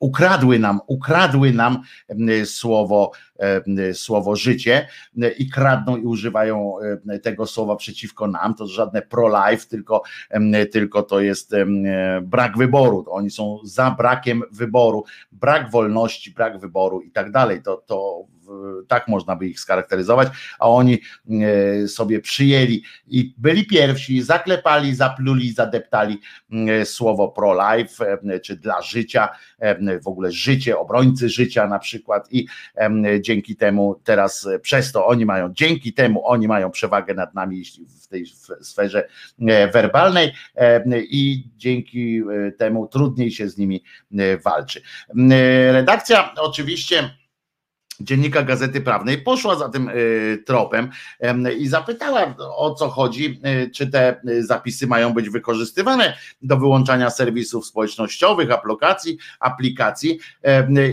[0.01, 1.83] ukradły nam, ukradły nam
[2.45, 3.13] słowo,
[3.93, 4.89] słowo życie
[5.39, 6.75] i kradną i używają
[7.23, 8.55] tego słowa przeciwko nam.
[8.55, 10.03] To żadne pro-life, tylko,
[10.73, 11.55] tylko to jest
[12.23, 13.05] brak wyboru.
[13.09, 17.63] Oni są za brakiem wyboru, brak wolności, brak wyboru i tak dalej.
[17.63, 18.25] To, to
[18.89, 20.99] tak można by ich scharakteryzować, a oni
[21.85, 26.21] e, sobie przyjęli i byli pierwsi, zaklepali, zapluli, zadeptali
[26.53, 29.29] e, słowo pro-life, e, czy dla życia,
[30.03, 32.47] w ogóle życie, obrońcy życia na przykład i
[33.21, 37.63] dzięki temu teraz przez to oni mają, dzięki temu oni mają przewagę nad nami
[38.03, 38.27] w tej
[38.63, 39.09] sferze
[39.73, 40.33] werbalnej
[40.95, 42.23] i dzięki
[42.59, 43.85] temu trudniej się z nimi
[44.45, 44.83] walczy.
[45.73, 47.11] Redakcja oczywiście
[48.05, 50.91] dziennika Gazety Prawnej poszła za tym y, tropem
[51.59, 57.11] i zapytała o co chodzi, y, czy te y, zapisy mają być wykorzystywane do wyłączania
[57.11, 60.19] serwisów społecznościowych, aplikacji, aplikacji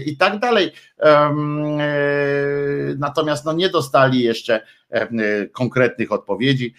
[0.05, 0.71] i tak dalej.
[2.97, 4.61] Natomiast no nie dostali jeszcze
[5.51, 6.73] konkretnych odpowiedzi.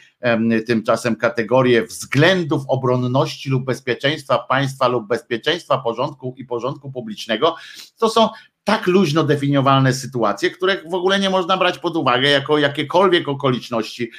[0.66, 7.56] Tymczasem kategorie względów obronności lub bezpieczeństwa państwa lub bezpieczeństwa porządku i porządku publicznego
[7.98, 8.28] to są
[8.64, 14.10] tak luźno definiowalne sytuacje, których w ogóle nie można brać pod uwagę jako jakiekolwiek okoliczności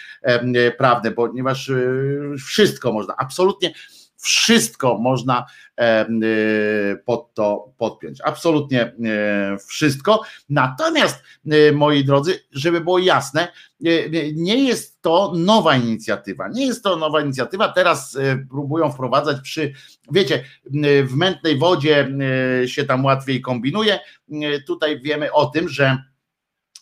[0.77, 1.75] prawne, ponieważ e,
[2.45, 3.73] wszystko można, absolutnie
[4.23, 5.45] wszystko można
[7.05, 8.21] pod to podpiąć.
[8.23, 8.95] Absolutnie
[9.67, 10.21] wszystko.
[10.49, 11.23] Natomiast,
[11.73, 13.47] moi drodzy, żeby było jasne,
[14.33, 16.47] nie jest to nowa inicjatywa.
[16.47, 17.69] Nie jest to nowa inicjatywa.
[17.69, 18.17] Teraz
[18.49, 19.73] próbują wprowadzać przy,
[20.11, 20.43] wiecie,
[21.03, 22.07] w mętnej wodzie
[22.65, 23.99] się tam łatwiej kombinuje.
[24.67, 26.03] Tutaj wiemy o tym, że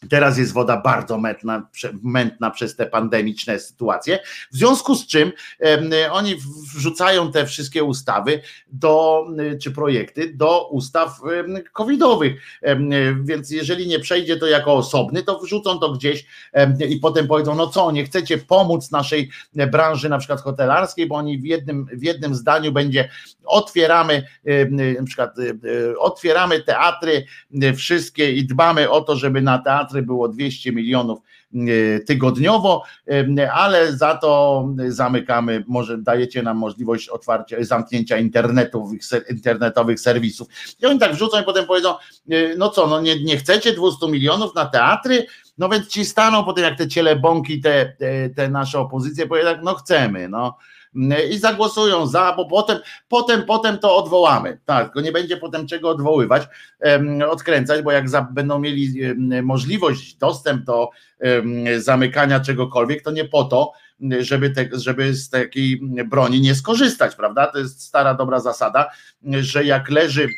[0.09, 1.67] Teraz jest woda bardzo mętna,
[2.03, 4.19] mętna przez te pandemiczne sytuacje,
[4.51, 5.31] w związku z czym
[6.11, 6.35] oni
[6.75, 9.25] wrzucają te wszystkie ustawy do,
[9.61, 11.19] czy projekty do ustaw
[11.73, 12.41] covidowych,
[13.23, 16.25] więc jeżeli nie przejdzie to jako osobny, to wrzucą to gdzieś
[16.89, 19.29] i potem powiedzą, no co, nie chcecie pomóc naszej
[19.71, 23.09] branży na przykład hotelarskiej, bo oni w jednym, w jednym zdaniu będzie
[23.45, 24.27] otwieramy
[24.99, 25.35] na przykład
[25.99, 27.25] otwieramy teatry
[27.75, 31.19] wszystkie i dbamy o to, żeby na teatr było 200 milionów
[31.53, 32.83] e, tygodniowo,
[33.37, 40.47] e, ale za to zamykamy, może dajecie nam możliwość otwarcia, zamknięcia internetowych, internetowych serwisów.
[40.81, 41.95] I oni tak wrzucą i potem powiedzą,
[42.29, 45.25] e, no co, no nie, nie chcecie 200 milionów na teatry,
[45.57, 49.63] no więc ci staną potem jak te cielebąki, te, te, te nasze opozycje, powiedzą tak,
[49.63, 50.57] no chcemy, no
[51.31, 54.59] i zagłosują za, bo potem, potem, potem to odwołamy.
[54.65, 56.43] Tak, tylko nie będzie potem czego odwoływać,
[57.29, 58.99] odkręcać, bo jak za, będą mieli
[59.43, 60.89] możliwość, dostęp do
[61.77, 63.71] zamykania czegokolwiek, to nie po to,
[64.19, 67.47] żeby, te, żeby z takiej broni nie skorzystać, prawda?
[67.47, 68.91] To jest stara dobra zasada,
[69.23, 70.29] że jak leży,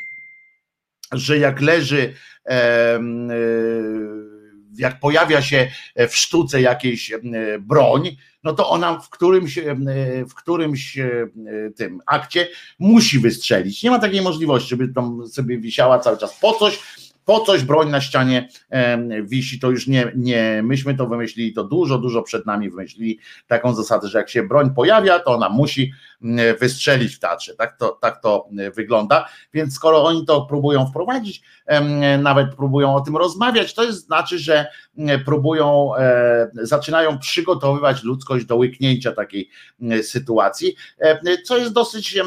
[1.11, 2.13] że jak leży
[2.45, 2.99] e,
[4.77, 5.71] jak pojawia się
[6.09, 7.11] w sztuce jakiejś
[7.59, 9.59] broń, no to ona w którymś,
[10.29, 10.97] w którymś
[11.75, 12.47] tym akcie
[12.79, 13.83] musi wystrzelić.
[13.83, 16.39] Nie ma takiej możliwości, żeby tam sobie wisiała cały czas.
[16.39, 16.79] Po coś,
[17.25, 18.49] po coś broń na ścianie
[19.23, 23.75] wisi, to już nie, nie myśmy to wymyślili, to dużo, dużo przed nami wymyślili taką
[23.75, 25.93] zasadę, że jak się broń pojawia, to ona musi
[26.59, 27.55] wystrzelić w teatrze.
[27.55, 29.29] Tak to, tak to wygląda.
[29.53, 31.41] Więc skoro oni to próbują wprowadzić,
[32.19, 34.67] nawet próbują o tym rozmawiać, to jest, znaczy, że
[35.25, 39.49] próbują, e, zaczynają przygotowywać ludzkość do łyknięcia takiej
[40.01, 40.75] sytuacji,
[41.45, 42.19] co jest dosyć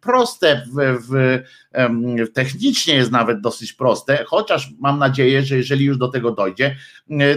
[0.00, 1.42] proste w,
[2.26, 6.76] w technicznie jest nawet dosyć proste, chociaż mam nadzieję, że jeżeli już do tego dojdzie,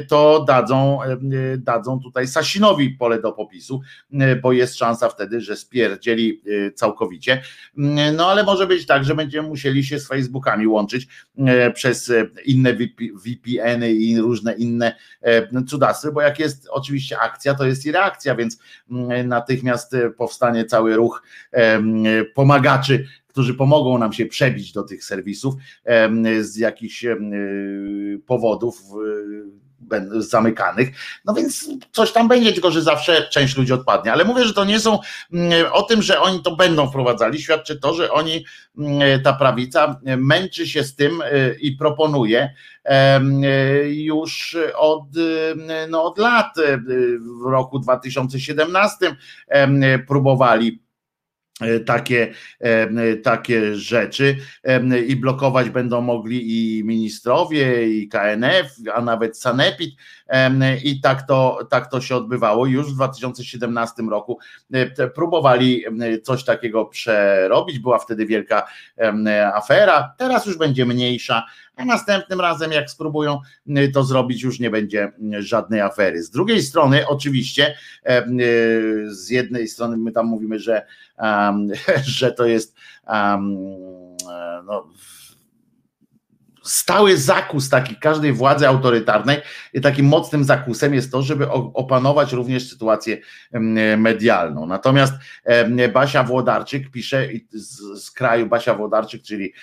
[0.07, 0.99] to dadzą,
[1.57, 3.81] dadzą tutaj Sasinowi pole do popisu,
[4.41, 6.41] bo jest szansa wtedy, że spierdzieli
[6.76, 7.41] całkowicie.
[8.14, 11.08] No ale może być tak, że będziemy musieli się z Facebookami łączyć
[11.74, 12.12] przez
[12.45, 12.74] inne
[13.26, 14.95] VPN-y i różne inne
[15.68, 18.60] cudasy, bo jak jest oczywiście akcja, to jest i reakcja, więc
[19.26, 21.24] natychmiast powstanie cały ruch
[22.36, 25.54] pomagaczy którzy pomogą nam się przebić do tych serwisów
[26.40, 27.06] z jakichś
[28.26, 28.82] powodów
[30.18, 30.90] zamykanych.
[31.26, 34.14] No więc coś tam będzie, tylko że zawsze część ludzi odpadnie.
[34.14, 34.99] Ale mówię, że to nie są
[35.72, 38.45] o tym, że oni to będą wprowadzali, świadczy to, że oni,
[39.24, 42.54] ta prawica męczy się z tym e, i proponuje
[43.88, 45.04] już od,
[45.90, 46.56] no od lat.
[47.41, 49.16] W roku 2017
[50.08, 50.86] próbowali
[51.85, 54.38] takie, e, takie rzeczy
[55.07, 56.43] i blokować będą mogli
[56.77, 59.95] i ministrowie, i KNF, a nawet Sanepid
[60.84, 62.65] i tak to, tak to się odbywało.
[62.65, 64.39] Już w 2017 roku
[64.73, 65.84] e, próbowali
[66.23, 68.67] coś takiego przerobić, była wtedy wielka
[69.53, 71.43] afera, teraz już będzie mniejsza,
[71.78, 73.40] a następnym razem, jak spróbują
[73.94, 76.24] to zrobić, już nie będzie żadnej afery.
[76.24, 77.76] Z drugiej strony, oczywiście,
[79.08, 80.86] z jednej strony my tam mówimy, że
[82.20, 82.76] że to jest
[83.08, 83.58] um,
[84.66, 84.88] no,
[86.68, 89.38] stały zakus taki każdej władzy autorytarnej
[89.73, 93.18] i takim mocnym zakusem jest to, żeby opanować również sytuację
[93.98, 94.65] medialną.
[94.65, 95.14] Natomiast
[95.94, 99.53] Basia Włodarczyk pisze z, z kraju, Basia Włodarczyk, czyli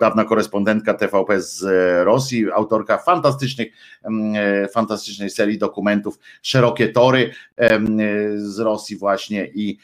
[0.00, 1.62] dawna korespondentka TVP z
[2.04, 3.68] Rosji, autorka fantastycznych,
[4.74, 7.30] fantastycznej serii dokumentów Szerokie Tory
[8.36, 9.78] z Rosji właśnie i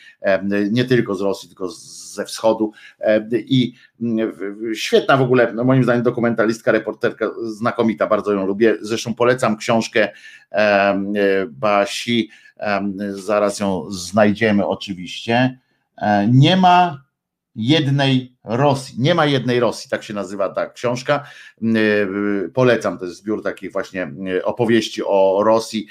[0.71, 2.73] nie tylko z Rosji, tylko ze wschodu
[3.33, 3.75] i
[4.75, 10.09] świetna w ogóle, no moim zdaniem dokumentalistka, reporterka znakomita, bardzo ją lubię, zresztą polecam książkę
[11.49, 12.31] Basi,
[13.11, 15.59] zaraz ją znajdziemy oczywiście,
[15.97, 17.08] e, nie ma
[17.59, 18.95] jednej Rosji.
[18.99, 21.25] Nie ma jednej Rosji, tak się nazywa ta książka.
[22.55, 24.13] Polecam, to jest zbiór takich właśnie
[24.45, 25.87] opowieści o Rosji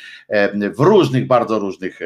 [0.76, 2.00] w różnych, bardzo różnych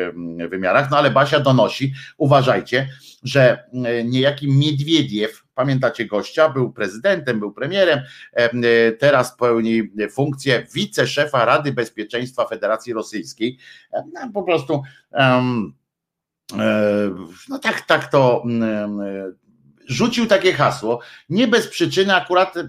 [0.49, 0.91] wymiarach.
[0.91, 2.89] No ale Basia donosi, uważajcie,
[3.23, 3.63] że
[4.05, 7.99] niejaki Miedwiediew, pamiętacie gościa, był prezydentem, był premierem,
[8.99, 13.57] teraz pełni funkcję wiceszefa Rady Bezpieczeństwa Federacji Rosyjskiej.
[14.33, 14.83] Po prostu.
[15.11, 15.73] Um,
[17.49, 18.43] no tak, tak to
[19.91, 20.99] rzucił takie hasło,
[21.29, 22.63] nie bez przyczyny, akurat e,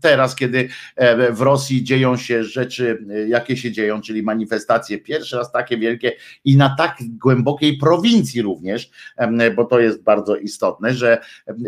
[0.00, 5.36] teraz, kiedy e, w Rosji dzieją się rzeczy, e, jakie się dzieją, czyli manifestacje, pierwszy
[5.36, 6.12] raz takie wielkie
[6.44, 8.90] i na tak głębokiej prowincji również,
[9.56, 11.20] bo to jest bardzo istotne, że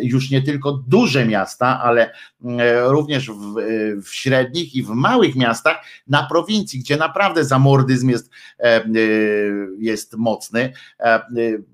[0.02, 2.12] już nie tylko duże miasta, ale
[2.84, 3.54] również w,
[4.02, 5.76] w średnich i w małych miastach
[6.06, 8.30] na prowincji, gdzie naprawdę zamordyzm jest,
[9.78, 10.72] jest mocny.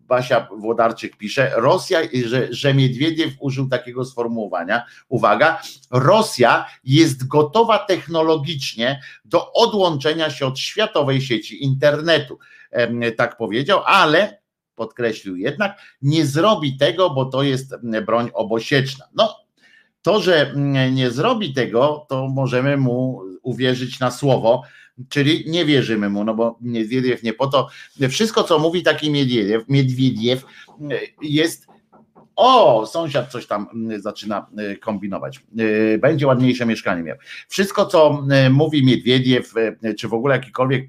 [0.07, 4.85] Basia Włodarczyk pisze, Rosja, że, że Miedwiediew użył takiego sformułowania.
[5.09, 12.39] Uwaga, Rosja jest gotowa technologicznie do odłączenia się od światowej sieci internetu.
[13.17, 14.39] Tak powiedział, ale
[14.75, 17.75] podkreślił jednak, nie zrobi tego, bo to jest
[18.07, 19.05] broń obosieczna.
[19.15, 19.37] No,
[20.03, 20.53] to, że
[20.93, 24.63] nie zrobi tego, to możemy mu uwierzyć na słowo,
[25.09, 27.69] czyli nie wierzymy mu, no bo Miedwiediew nie po to,
[28.09, 30.45] wszystko co mówi taki Miedwiediew, Miedwiediew
[31.23, 31.67] jest
[32.37, 33.69] o, sąsiad coś tam
[33.99, 35.41] zaczyna y, kombinować.
[35.61, 37.17] Y, będzie ładniejsze mieszkanie miał.
[37.49, 39.55] Wszystko, co mówi Miedwiediew,
[39.99, 40.89] czy w ogóle jakikolwiek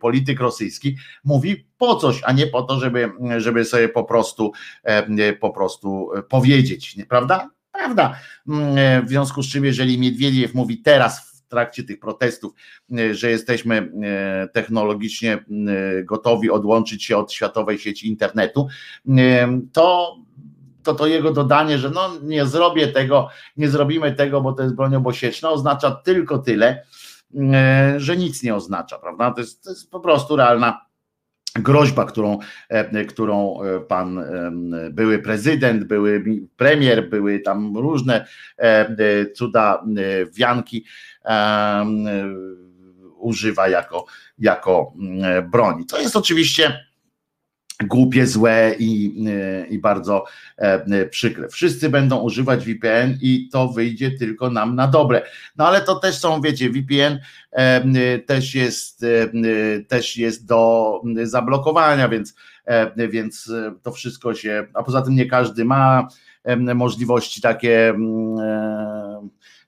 [0.00, 4.52] polityk rosyjski, mówi po coś, a nie po to, żeby, żeby sobie po prostu,
[5.40, 7.50] po prostu powiedzieć, prawda?
[7.72, 8.18] Prawda.
[8.48, 12.52] Mm, w związku z czym, jeżeli Miedwiediew mówi teraz trakcie tych protestów,
[13.10, 13.92] że jesteśmy
[14.52, 15.44] technologicznie
[16.04, 18.68] gotowi odłączyć się od światowej sieci internetu,
[19.72, 20.16] to
[20.82, 24.74] to to jego dodanie, że no nie zrobię tego, nie zrobimy tego, bo to jest
[24.74, 26.84] broń obosieczna, oznacza tylko tyle,
[27.54, 29.30] e, że nic nie oznacza, prawda?
[29.30, 30.86] To jest, to jest po prostu realna
[31.54, 32.38] groźba, którą,
[32.68, 34.24] e, którą e, pan
[34.90, 36.24] były prezydent, były
[36.56, 38.26] premier, były tam różne
[39.34, 39.84] cuda
[40.32, 40.84] wianki
[43.16, 44.06] używa jako,
[44.38, 44.92] jako
[45.50, 45.86] broni.
[45.86, 46.84] To jest oczywiście
[47.84, 49.24] głupie, złe i,
[49.70, 50.24] i bardzo
[50.56, 51.48] e, przykre.
[51.48, 55.22] Wszyscy będą używać VPN i to wyjdzie tylko nam na dobre.
[55.56, 57.18] No ale to też są, wiecie, VPN
[57.50, 59.28] e, też jest, e,
[59.88, 60.92] też jest do
[61.22, 62.34] zablokowania, więc,
[62.96, 66.08] więc to wszystko się, a poza tym nie każdy ma
[66.74, 67.94] możliwości takie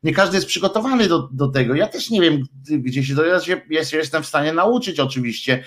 [0.05, 1.75] nie każdy jest przygotowany do, do tego.
[1.75, 3.25] Ja też nie wiem, gdzie się to.
[3.25, 5.65] Ja, się, jestem w stanie nauczyć oczywiście,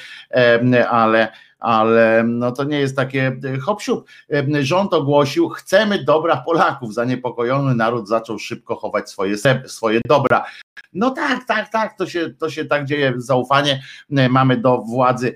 [0.89, 4.07] ale ale no to nie jest takie e, hop siup.
[4.33, 6.93] E, rząd ogłosił, chcemy dobra Polaków.
[6.93, 9.35] Zaniepokojony naród zaczął szybko chować swoje,
[9.65, 10.45] swoje dobra.
[10.93, 13.13] No tak, tak, tak, to się, to się tak dzieje.
[13.17, 13.81] Zaufanie
[14.17, 15.35] e, mamy do władzy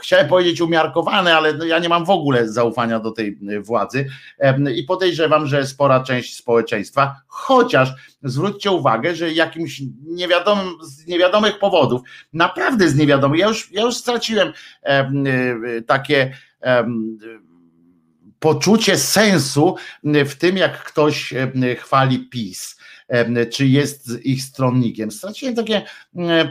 [0.00, 4.08] chciałem powiedzieć umiarkowane, ale no ja nie mam w ogóle zaufania do tej władzy.
[4.76, 7.92] I podejrzewam, że spora część społeczeństwa, chociaż
[8.22, 12.00] zwróćcie uwagę, że jakimś niewiadomym, z niewiadomych powodów,
[12.32, 14.52] naprawdę z niewiadomych, ja już, ja już straciłem
[15.86, 16.36] takie
[18.38, 21.34] poczucie sensu w tym, jak ktoś
[21.78, 22.75] chwali PiS
[23.52, 25.10] czy jest ich stronnikiem.
[25.10, 25.82] Straciłem takie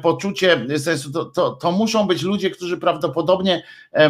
[0.01, 1.11] poczucie sensu.
[1.11, 3.63] To, to, to muszą być ludzie, którzy prawdopodobnie
[3.93, 4.09] e,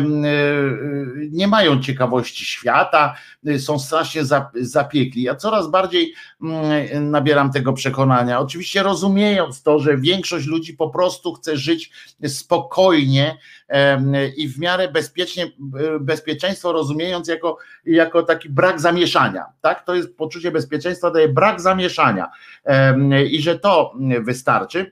[1.31, 3.15] nie mają ciekawości świata,
[3.59, 4.21] są strasznie
[4.55, 5.21] zapiekli.
[5.21, 6.13] Ja coraz bardziej
[7.01, 8.39] nabieram tego przekonania.
[8.39, 11.91] Oczywiście rozumiejąc to, że większość ludzi po prostu chce żyć
[12.27, 13.37] spokojnie
[14.37, 15.51] i w miarę bezpiecznie,
[15.99, 19.45] bezpieczeństwo rozumiejąc jako, jako taki brak zamieszania.
[19.61, 19.85] Tak?
[19.85, 22.31] To jest poczucie bezpieczeństwa, daje brak zamieszania
[23.29, 24.91] i że to wystarczy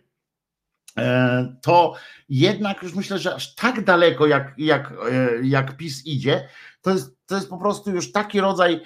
[0.97, 1.93] e, to
[2.29, 6.47] jednak już myślę, że aż tak daleko jak, jak, e, jak PiS idzie,
[6.81, 8.81] to jest, to jest po prostu już taki rodzaj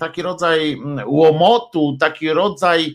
[0.00, 2.94] taki rodzaj łomotu, taki rodzaj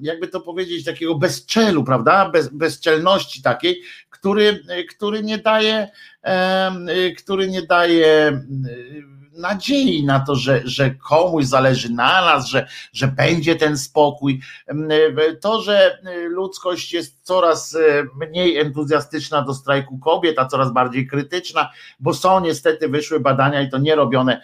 [0.00, 2.30] jakby to powiedzieć, takiego bezczelu, prawda?
[2.30, 5.88] Bez, bezczelności takiej, który, który nie daje,
[7.18, 8.40] który nie daje
[9.38, 14.40] nadziei na to, że, że komuś zależy na nas, że, że będzie ten spokój.
[15.40, 15.98] To, że
[16.28, 17.78] ludzkość jest coraz e,
[18.26, 21.70] mniej entuzjastyczna do strajku kobiet, a coraz bardziej krytyczna,
[22.00, 24.42] bo są niestety wyszły badania i to nie robione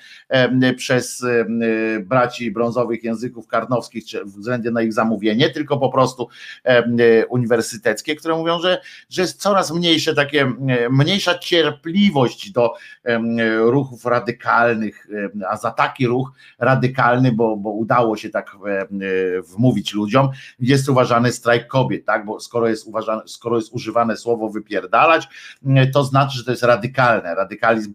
[0.76, 1.24] przez
[2.00, 6.28] braci brązowych języków karnowskich, czy względem na ich zamówienie, tylko po prostu
[7.28, 8.80] uniwersyteckie, które mówią, że,
[9.10, 10.52] że jest coraz mniejsze takie,
[10.90, 12.74] mniejsza cierpliwość do
[13.58, 18.86] ruchów radykalnych, E, a za taki ruch radykalny, bo, bo udało się tak e, e,
[19.43, 22.24] wmówić ludziom, jest uważany strajk kobiet, tak?
[22.24, 25.28] Bo skoro jest, uważane, skoro jest używane słowo wypierdalać,
[25.93, 27.35] to znaczy, że to jest radykalne.
[27.35, 27.94] Radykalizm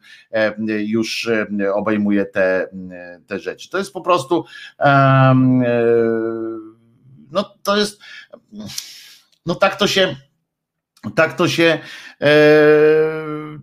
[0.67, 1.29] już
[1.73, 2.67] obejmuje te,
[3.27, 3.69] te rzeczy.
[3.69, 4.45] To jest po prostu
[7.31, 8.01] no to jest
[9.45, 10.15] no tak to się
[11.15, 11.79] tak to się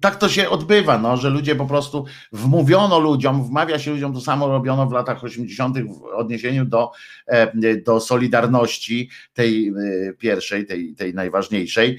[0.01, 4.21] tak to się odbywa, no, że ludzie po prostu wmówiono ludziom, wmawia się ludziom, to
[4.21, 5.79] samo robiono w latach 80.
[5.79, 6.93] w odniesieniu do,
[7.27, 9.73] e, do Solidarności, tej e,
[10.13, 11.99] pierwszej, tej, tej najważniejszej,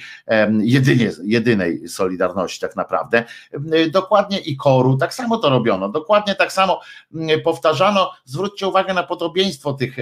[0.60, 3.24] jedynie, jedynej Solidarności tak naprawdę.
[3.72, 6.82] E, dokładnie i koru, tak samo to robiono, dokładnie tak samo
[7.44, 9.98] powtarzano, zwróćcie uwagę na podobieństwo tych,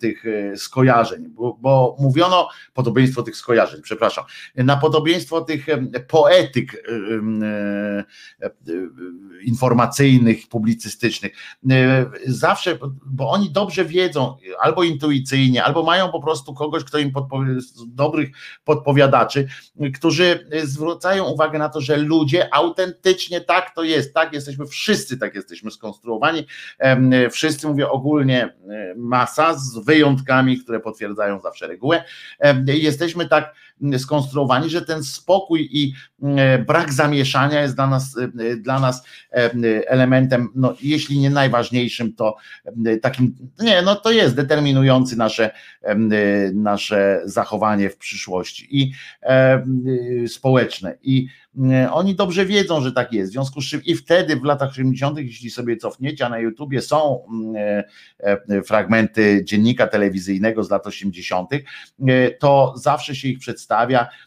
[0.00, 0.24] tych
[0.56, 4.24] skojarzeń, bo, bo mówiono, podobieństwo tych skojarzeń, przepraszam,
[4.56, 5.66] na podobieństwo tych
[6.08, 6.84] poetyk
[9.44, 11.32] informacyjnych, publicystycznych.
[11.70, 17.12] E, zawsze, bo oni dobrze wiedzą, albo intuicyjnie, albo mają po prostu kogoś, kto im
[17.12, 17.54] podpowie,
[17.86, 18.30] dobrych
[18.64, 19.48] podpowiadaczy,
[19.94, 25.34] którzy zwracają uwagę na to, że ludzie autentycznie tak to jest, tak jesteśmy, wszyscy tak
[25.34, 26.46] jesteśmy skonstruowani.
[27.30, 28.56] Wszyscy mówię ogólnie
[28.96, 32.04] masa z wyjątkami, które potwierdzają zawsze regułę.
[32.66, 33.54] Jesteśmy tak
[33.98, 35.92] skonstruowani, że ten spokój i
[36.22, 39.50] e, brak zamieszania jest dla nas, e, dla nas e,
[39.88, 42.36] elementem, no, jeśli nie najważniejszym, to
[43.02, 45.50] takim, nie, no to jest determinujący nasze,
[46.54, 48.92] nasze zachowanie w przyszłości i
[50.28, 50.96] społeczne.
[51.02, 51.26] I
[51.92, 53.30] oni dobrze wiedzą, że tak jest.
[53.30, 56.82] W związku z czym i wtedy w latach 70., jeśli sobie cofniecie, a na YouTubie
[56.82, 57.20] są
[58.66, 61.50] fragmenty dziennika telewizyjnego z lat 80.,
[62.40, 64.23] to zawsze się ich przedstawia E,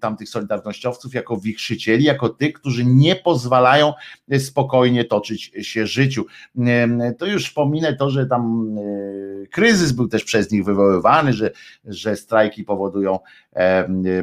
[0.00, 3.92] tamtych solidarnościowców jako wichrzycieli, jako tych, którzy nie pozwalają
[4.38, 6.26] spokojnie toczyć się życiu.
[6.58, 11.50] E, to już wspominę to, że tam e, kryzys był też przez nich wywoływany, że,
[11.84, 13.18] że strajki powodują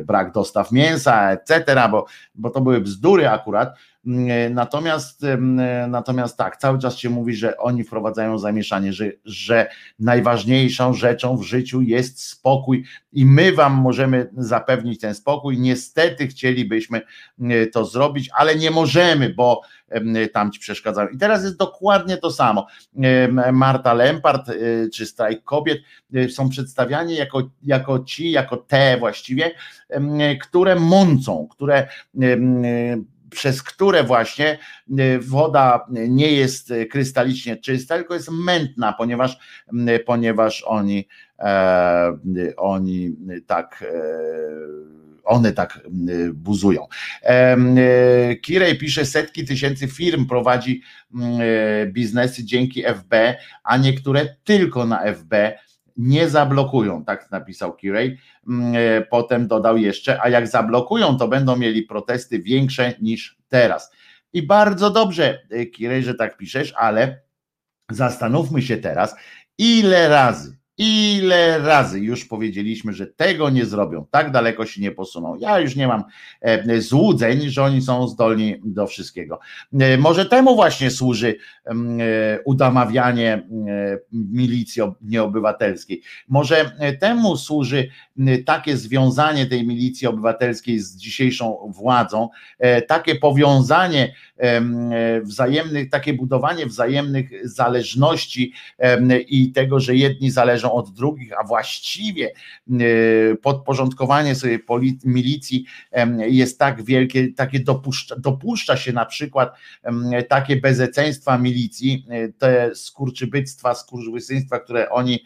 [0.05, 3.77] brak dostaw mięsa, etc., bo, bo to były bzdury akurat
[4.49, 9.69] natomiast, mm, natomiast tak, cały czas się mówi, że oni wprowadzają zamieszanie, że, że
[9.99, 15.59] najważniejszą rzeczą w życiu jest spokój i my wam możemy zapewnić ten spokój.
[15.59, 17.01] Niestety chcielibyśmy
[17.39, 19.61] mm, to zrobić, ale nie możemy, bo
[20.33, 21.07] tam ci przeszkadzają.
[21.07, 22.67] I teraz jest dokładnie to samo.
[23.53, 24.51] Marta Lempart
[24.93, 25.79] czy strajk kobiet
[26.29, 29.51] są przedstawiani jako, jako ci, jako te właściwie,
[30.41, 31.87] które mącą, które
[33.33, 34.59] przez które właśnie
[34.99, 39.37] y, woda nie jest krystalicznie czysta, tylko jest mętna, ponieważ,
[39.73, 41.07] y, ponieważ oni,
[41.39, 42.13] e,
[42.57, 43.15] oni
[43.47, 44.93] tak e,
[45.23, 45.79] one tak
[46.33, 46.87] buzują.
[47.23, 50.81] E, Kirej pisze, setki tysięcy firm prowadzi
[51.87, 53.13] biznesy dzięki FB,
[53.63, 55.33] a niektóre tylko na FB
[55.97, 58.17] nie zablokują, tak napisał Kirej.
[58.47, 63.91] Mm, e, potem dodał jeszcze, a jak zablokują, to będą mieli protesty większe niż teraz.
[64.33, 67.21] I bardzo dobrze, e, Kirej, że tak piszesz, ale
[67.91, 69.15] zastanówmy się teraz,
[69.57, 75.35] ile razy Ile razy już powiedzieliśmy, że tego nie zrobią, tak daleko się nie posuną.
[75.35, 76.03] Ja już nie mam
[76.41, 79.39] e, złudzeń, że oni są zdolni do wszystkiego.
[79.79, 81.35] E, może temu właśnie służy
[81.65, 81.73] e,
[82.45, 83.47] udamawianie
[84.11, 86.01] milicji nieobywatelskiej.
[86.27, 87.89] Może temu służy
[88.45, 92.29] takie związanie tej milicji obywatelskiej z dzisiejszą władzą,
[92.87, 94.13] takie powiązanie
[95.23, 98.53] wzajemnych, takie budowanie wzajemnych zależności
[99.27, 102.31] i tego, że jedni zależą od drugich, a właściwie
[103.41, 104.59] podporządkowanie sobie
[105.05, 105.65] milicji
[106.17, 109.55] jest tak wielkie, takie dopuszcza, dopuszcza się na przykład
[110.29, 115.23] takie bezeceństwa milicji, e, te skurczybyctwa, skurwysyństwa, które oni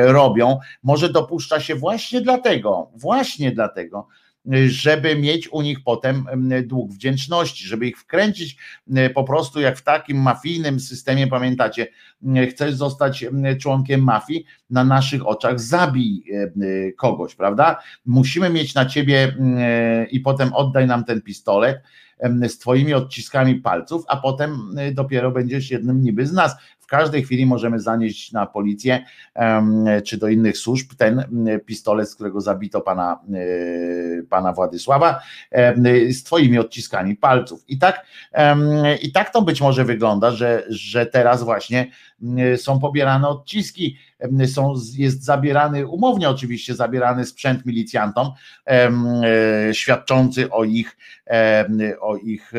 [0.00, 4.06] robią, może dopuszcza się właśnie dlatego, właśnie dlatego,
[4.66, 6.26] żeby mieć u nich potem
[6.64, 8.56] dług wdzięczności, żeby ich wkręcić
[9.14, 11.86] po prostu jak w takim mafijnym systemie, pamiętacie,
[12.50, 13.24] chcesz zostać
[13.60, 16.24] członkiem mafii, na naszych oczach zabij
[16.96, 17.76] kogoś, prawda?
[18.06, 19.36] Musimy mieć na ciebie
[20.10, 21.82] i potem oddaj nam ten pistolet
[22.48, 24.58] z twoimi odciskami palców, a potem
[24.92, 26.56] dopiero będziesz jednym niby z nas
[26.90, 29.04] każdej chwili możemy zanieść na policję
[30.04, 31.24] czy do innych służb ten
[31.66, 35.20] pistolet, z którego zabito pana, e, pana Władysława,
[36.10, 37.64] z twoimi odciskami palców.
[37.68, 38.06] I tak,
[39.02, 41.90] i tak to być może wygląda, że, że teraz właśnie
[42.56, 43.98] są pobierane odciski,
[44.46, 48.30] są, jest zabierany, umownie oczywiście zabierany sprzęt milicjantom,
[48.66, 48.90] e,
[49.72, 50.96] świadczący o ich,
[52.00, 52.52] o ich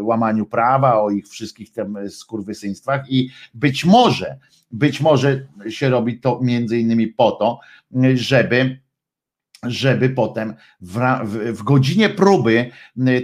[0.00, 4.38] łamaniu prawa, o ich wszystkich tym skurwysyństwach i być może,
[4.70, 7.60] być może się robi to między innymi po to,
[8.14, 8.84] żeby
[9.66, 11.00] żeby potem w,
[11.52, 12.70] w, godzinie próby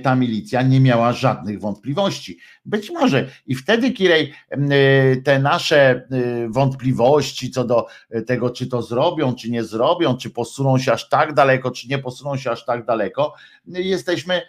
[0.03, 2.39] ta milicja nie miała żadnych wątpliwości.
[2.65, 4.33] Być może i wtedy, Kirej,
[5.25, 6.09] te nasze
[6.49, 7.87] wątpliwości co do
[8.27, 11.99] tego, czy to zrobią, czy nie zrobią, czy posuną się aż tak daleko, czy nie
[11.99, 13.35] posuną się aż tak daleko,
[13.67, 14.43] jesteśmy,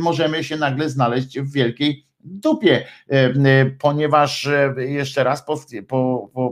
[0.00, 5.44] możemy się nagle znaleźć w wielkiej dupie, e, e, ponieważ e, jeszcze raz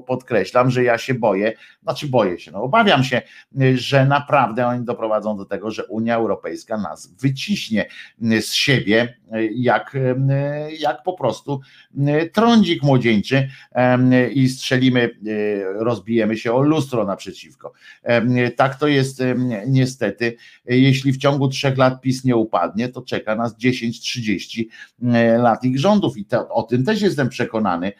[0.06, 3.22] podkreślam, że ja się boję, znaczy boję się, no obawiam się,
[3.74, 7.86] że naprawdę oni doprowadzą do tego, że Unia Europejska nas wyciśnie
[8.40, 9.18] z siebie
[9.54, 9.96] jak,
[10.78, 11.60] jak po prostu
[12.32, 13.48] trądzik młodzieńczy
[14.34, 15.10] i strzelimy,
[15.74, 17.72] rozbijemy się o lustro naprzeciwko.
[18.56, 19.22] Tak to jest
[19.66, 20.36] niestety.
[20.64, 24.64] Jeśli w ciągu trzech lat PiS nie upadnie, to czeka nas 10-30
[25.38, 27.92] lat ich rządów i o tym też jestem przekonany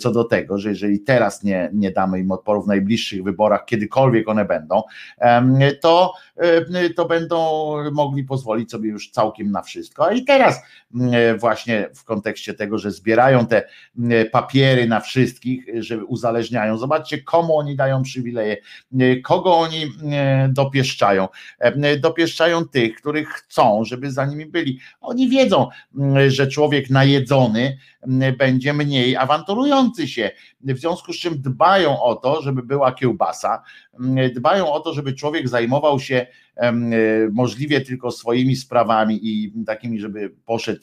[0.00, 4.28] co do tego, że jeżeli teraz nie, nie damy im odporu w najbliższych wyborach, kiedykolwiek
[4.28, 4.82] one będą,
[5.80, 6.14] to,
[6.96, 10.06] to będą mogli pozwolić sobie już całkiem na wszystko.
[10.06, 10.60] A i teraz
[10.94, 13.62] mm, właśnie w kontekście tego, że zbierają te
[14.32, 16.78] papiery na wszystkich, że uzależniają.
[16.78, 18.56] Zobaczcie, komu oni dają przywileje,
[19.24, 19.86] kogo oni
[20.48, 21.28] dopieszczają.
[21.58, 24.78] E, dopieszczają tych, których chcą, żeby za nimi byli.
[25.00, 25.68] Oni wiedzą,
[26.28, 27.78] że człowiek najedzony
[28.38, 30.30] będzie mniej awanturujący się.
[30.60, 33.62] W związku z czym dbają o to, żeby była kiełbasa,
[34.34, 36.26] dbają o to, żeby człowiek zajmował się
[37.32, 40.80] możliwie tylko swoimi sprawami i takimi, żeby poszedł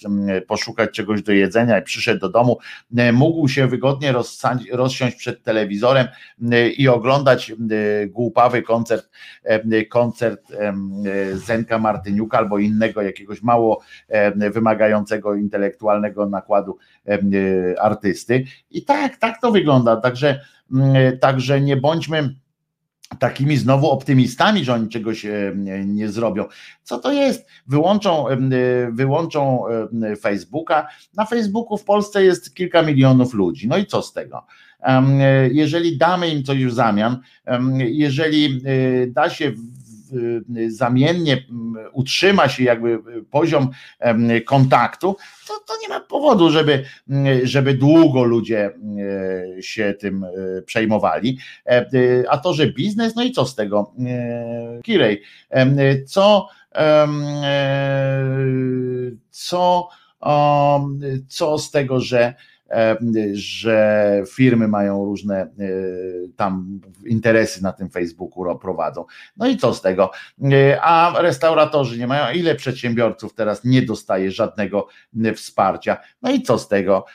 [0.47, 2.57] poszukać czegoś do jedzenia i przyszedł do domu,
[2.97, 4.13] e, mógł się wygodnie
[4.71, 6.07] rozsiąść przed telewizorem
[6.77, 7.51] i oglądać
[8.07, 9.09] głupawy koncert,
[9.89, 10.51] koncert
[11.33, 13.81] Zenka Martyniuka albo innego jakiegoś mało
[14.35, 16.77] wymagającego intelektualnego nakładu
[17.81, 18.43] artysty.
[18.71, 19.97] I tak, tak to wygląda.
[19.97, 20.39] Także,
[21.19, 22.35] także nie bądźmy
[23.19, 25.53] takimi znowu optymistami, że oni czegoś e,
[25.85, 26.45] nie zrobią.
[26.83, 27.47] Co to jest?
[27.67, 28.37] Wyłączą, e,
[28.91, 30.87] wyłączą e, Facebooka.
[31.13, 33.67] Na Facebooku w Polsce jest kilka milionów ludzi.
[33.67, 34.45] No i co z tego?
[35.51, 37.19] Jeżeli damy im coś w zamian,
[37.77, 38.61] jeżeli
[39.07, 39.51] da się
[40.67, 41.45] zamiennie
[41.93, 42.99] utrzyma się jakby
[43.31, 43.69] poziom
[44.45, 45.15] kontaktu,
[45.47, 46.83] to, to nie ma powodu, żeby,
[47.43, 48.71] żeby długo ludzie
[49.61, 50.25] się tym
[50.65, 51.37] przejmowali.
[51.65, 53.93] E, y, a to, że biznes, no i co z tego?
[54.83, 55.21] Kirej,
[56.07, 56.47] co
[59.31, 59.89] co,
[61.27, 62.33] co z tego, że
[63.33, 65.47] że firmy mają różne e,
[66.35, 69.05] tam interesy na tym Facebooku prowadzą.
[69.37, 70.11] No i co z tego?
[70.51, 74.87] E, a restauratorzy nie mają, ile przedsiębiorców teraz nie dostaje żadnego
[75.35, 75.97] wsparcia?
[76.21, 77.05] No i co z tego?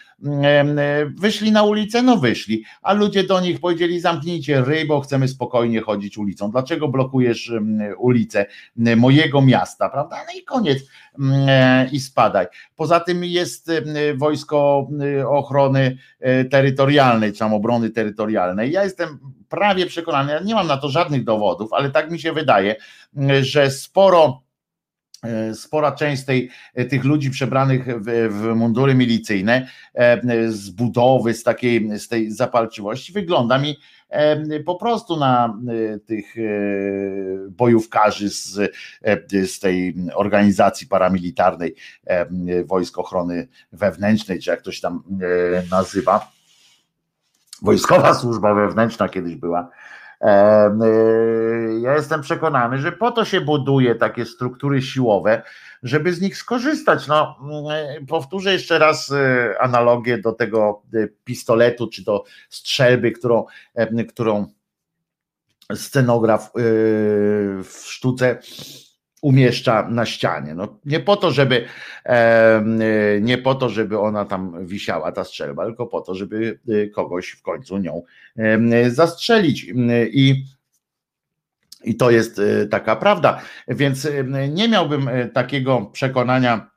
[1.14, 2.02] Wyszli na ulicę?
[2.02, 6.50] No wyszli, a ludzie do nich powiedzieli zamknijcie ryj, bo chcemy spokojnie chodzić ulicą.
[6.50, 7.52] Dlaczego blokujesz
[7.98, 8.46] ulicę
[8.76, 10.16] mojego miasta, prawda?
[10.16, 10.78] No i koniec
[11.48, 12.46] e, i spadaj.
[12.76, 13.70] Poza tym jest
[14.16, 14.88] wojsko
[15.26, 18.72] ochrony e, terytorialnej, czy tam obrony terytorialnej.
[18.72, 19.18] Ja jestem
[19.48, 22.76] prawie przekonany, ja nie mam na to żadnych dowodów, ale tak mi się wydaje,
[23.40, 24.47] że sporo E,
[25.54, 30.20] spora część tej, e, tych ludzi przebranych w, w, mundury milicyjne e,
[30.52, 33.78] z budowy, z takiej z tej zapalczywości wygląda mi
[34.66, 35.58] po prostu na
[36.06, 36.34] tych
[37.50, 38.72] bojówkarzy z,
[39.30, 41.74] z tej organizacji paramilitarnej
[42.64, 45.02] Wojsk Ochrony Wewnętrznej, czy jak to się tam
[45.70, 46.32] nazywa.
[47.62, 49.70] Wojskowa Służba Wewnętrzna kiedyś była
[51.80, 55.42] ja jestem przekonany, że po to się buduje takie struktury siłowe,
[55.82, 57.06] żeby z nich skorzystać.
[57.06, 57.38] No,
[58.00, 60.82] y, powtórzę jeszcze raz y, analogię do tego
[61.24, 63.44] pistoletu czy do strzelby, którą,
[64.08, 64.46] którą
[65.74, 66.50] scenograf
[67.64, 68.38] w sztuce
[69.22, 70.54] umieszcza na ścianie.
[70.54, 71.64] No, nie po to, żeby
[73.20, 77.28] nie po to, żeby ona tam wisiała, ta strzelba, tylko po to, żeby y, kogoś
[77.28, 78.02] w końcu nią
[78.88, 79.66] zastrzelić.
[80.12, 80.44] I
[81.84, 83.40] i to jest y, taka prawda.
[83.68, 84.08] Więc
[84.48, 86.70] nie miałbym y, takiego przekonania,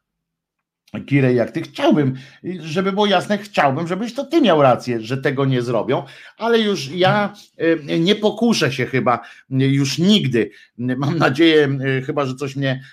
[1.00, 2.14] Kirej, jak ty chciałbym,
[2.60, 6.04] żeby było jasne, chciałbym, żebyś to ty miał rację, że tego nie zrobią,
[6.38, 9.20] ale już ja e, nie pokuszę się chyba
[9.50, 10.52] już nigdy.
[10.78, 12.84] Mam nadzieję, chyba, że coś mnie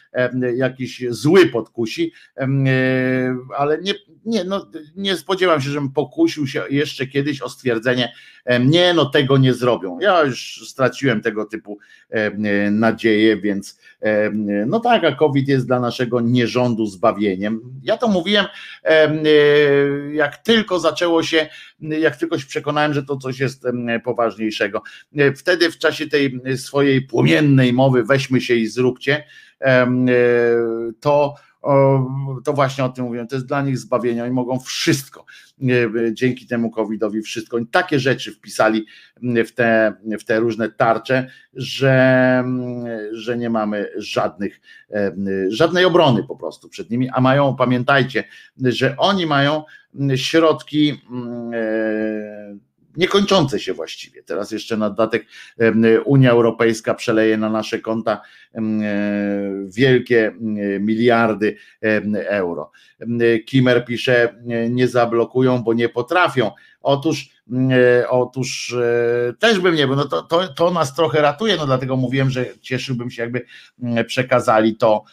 [0.57, 2.13] jakiś zły podkusi,
[3.57, 3.95] ale nie,
[4.25, 8.13] nie, no, nie spodziewam się, żebym pokusił się jeszcze kiedyś o stwierdzenie,
[8.61, 9.99] nie, no tego nie zrobią.
[10.01, 11.79] Ja już straciłem tego typu
[12.71, 13.81] nadzieję, więc
[14.67, 18.47] no tak, a COVID jest dla naszego nierządu zbawieniem Ja to mówiłem,
[20.13, 21.49] jak tylko zaczęło się,
[21.81, 23.67] jak tylko się przekonałem, że to coś jest
[24.05, 24.83] poważniejszego.
[25.37, 29.25] Wtedy w czasie tej swojej płomiennej mowy weźmy się i zróbcie,
[31.01, 31.35] to
[32.45, 35.25] to właśnie o tym mówiłem, to jest dla nich zbawienie, oni mogą wszystko,
[36.13, 38.87] dzięki temu covidowi wszystko, oni takie rzeczy wpisali
[39.47, 42.45] w te, w te różne tarcze, że,
[43.13, 44.61] że nie mamy żadnych,
[45.49, 48.25] żadnej obrony po prostu przed nimi, a mają, pamiętajcie,
[48.65, 49.65] że oni mają
[50.17, 51.01] środki
[52.97, 54.23] niekończące się właściwie.
[54.23, 55.27] Teraz jeszcze na dodatek
[56.05, 58.21] Unia Europejska przeleje na nasze konta
[58.55, 58.61] e,
[59.67, 60.33] wielkie
[60.81, 61.57] miliardy
[62.13, 62.71] euro.
[63.47, 64.35] Kimer pisze,
[64.71, 66.51] nie zablokują, bo nie potrafią.
[66.81, 67.29] Otóż,
[67.71, 71.67] e, otóż e, też bym nie był, no to, to, to nas trochę ratuje, no
[71.67, 73.45] dlatego mówiłem, że cieszyłbym się, jakby
[74.07, 75.05] przekazali to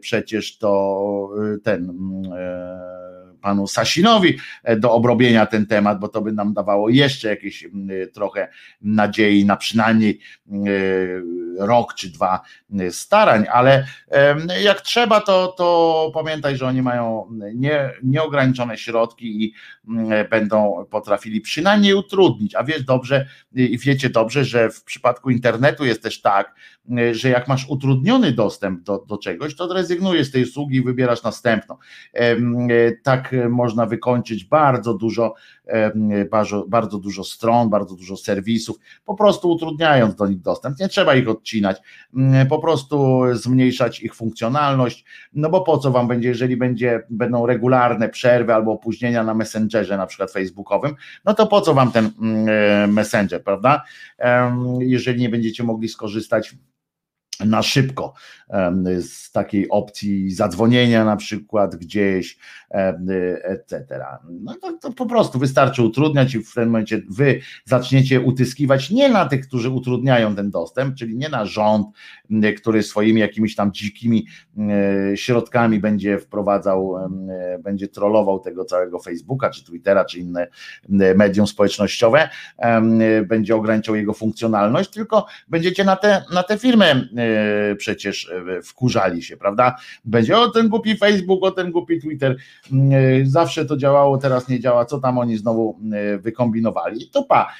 [0.00, 1.30] przecież to
[1.62, 1.92] ten
[3.40, 7.68] panu Sasinowi e, do obrobienia ten temat, bo to by nam dawało jeszcze jakieś
[8.14, 8.48] trochę
[8.80, 10.20] nadziei na przynajmniej
[11.58, 12.40] rok czy dwa
[12.90, 13.86] starań, ale
[14.62, 19.54] jak trzeba, to, to pamiętaj, że oni mają nie, nieograniczone środki i
[20.30, 22.54] będą potrafili przynajmniej utrudnić.
[22.54, 26.54] A wiesz dobrze i wiecie dobrze, że w przypadku internetu jest też tak,
[27.12, 31.22] że jak masz utrudniony dostęp do, do czegoś, to rezygnujesz z tej usługi i wybierasz
[31.22, 31.76] następną.
[33.02, 35.34] Tak można wykończyć bardzo dużo,
[36.30, 40.78] bardzo, bardzo dużo stron, bardzo dużo serwisów, po prostu utrudniając do nich dostęp.
[40.78, 41.80] Nie trzeba ich odcinać,
[42.48, 48.08] po prostu zmniejszać ich funkcjonalność, no bo po co wam będzie, jeżeli będzie, będą regularne
[48.08, 50.94] przerwy albo opóźnienia na Messengerze, na przykład facebookowym,
[51.24, 52.10] no to po co wam ten
[52.88, 53.82] Messenger, prawda?
[54.80, 56.56] Jeżeli nie będziecie mogli skorzystać
[57.46, 58.14] na szybko
[59.00, 62.38] z takiej opcji zadzwonienia na przykład gdzieś,
[63.42, 64.04] etc.
[64.40, 69.08] No to, to, po prostu wystarczy utrudniać i w tym momencie wy zaczniecie utyskiwać nie
[69.08, 71.86] na tych, którzy utrudniają ten dostęp, czyli nie na rząd,
[72.58, 74.26] który swoimi jakimiś tam dzikimi
[75.14, 76.94] środkami będzie wprowadzał,
[77.62, 80.48] będzie trollował tego całego Facebooka, czy Twittera, czy inne
[81.14, 82.28] medium społecznościowe,
[83.26, 87.08] będzie ograniczał jego funkcjonalność, tylko będziecie na te, na te firmy
[87.76, 88.32] przecież
[88.64, 89.76] wkurzali się, prawda?
[90.04, 92.36] Będzie o ten głupi Facebook, o ten głupi Twitter.
[93.24, 94.84] Zawsze to działało, teraz nie działa.
[94.84, 95.78] Co tam oni znowu
[96.20, 97.10] wykombinowali?
[97.14, 97.52] Dupa.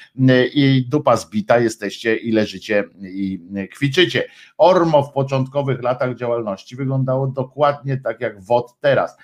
[0.55, 3.40] I dupa zbita jesteście i leżycie i
[3.72, 4.24] kwiczycie.
[4.59, 9.16] Ormo w początkowych latach działalności wyglądało dokładnie tak jak WOT teraz.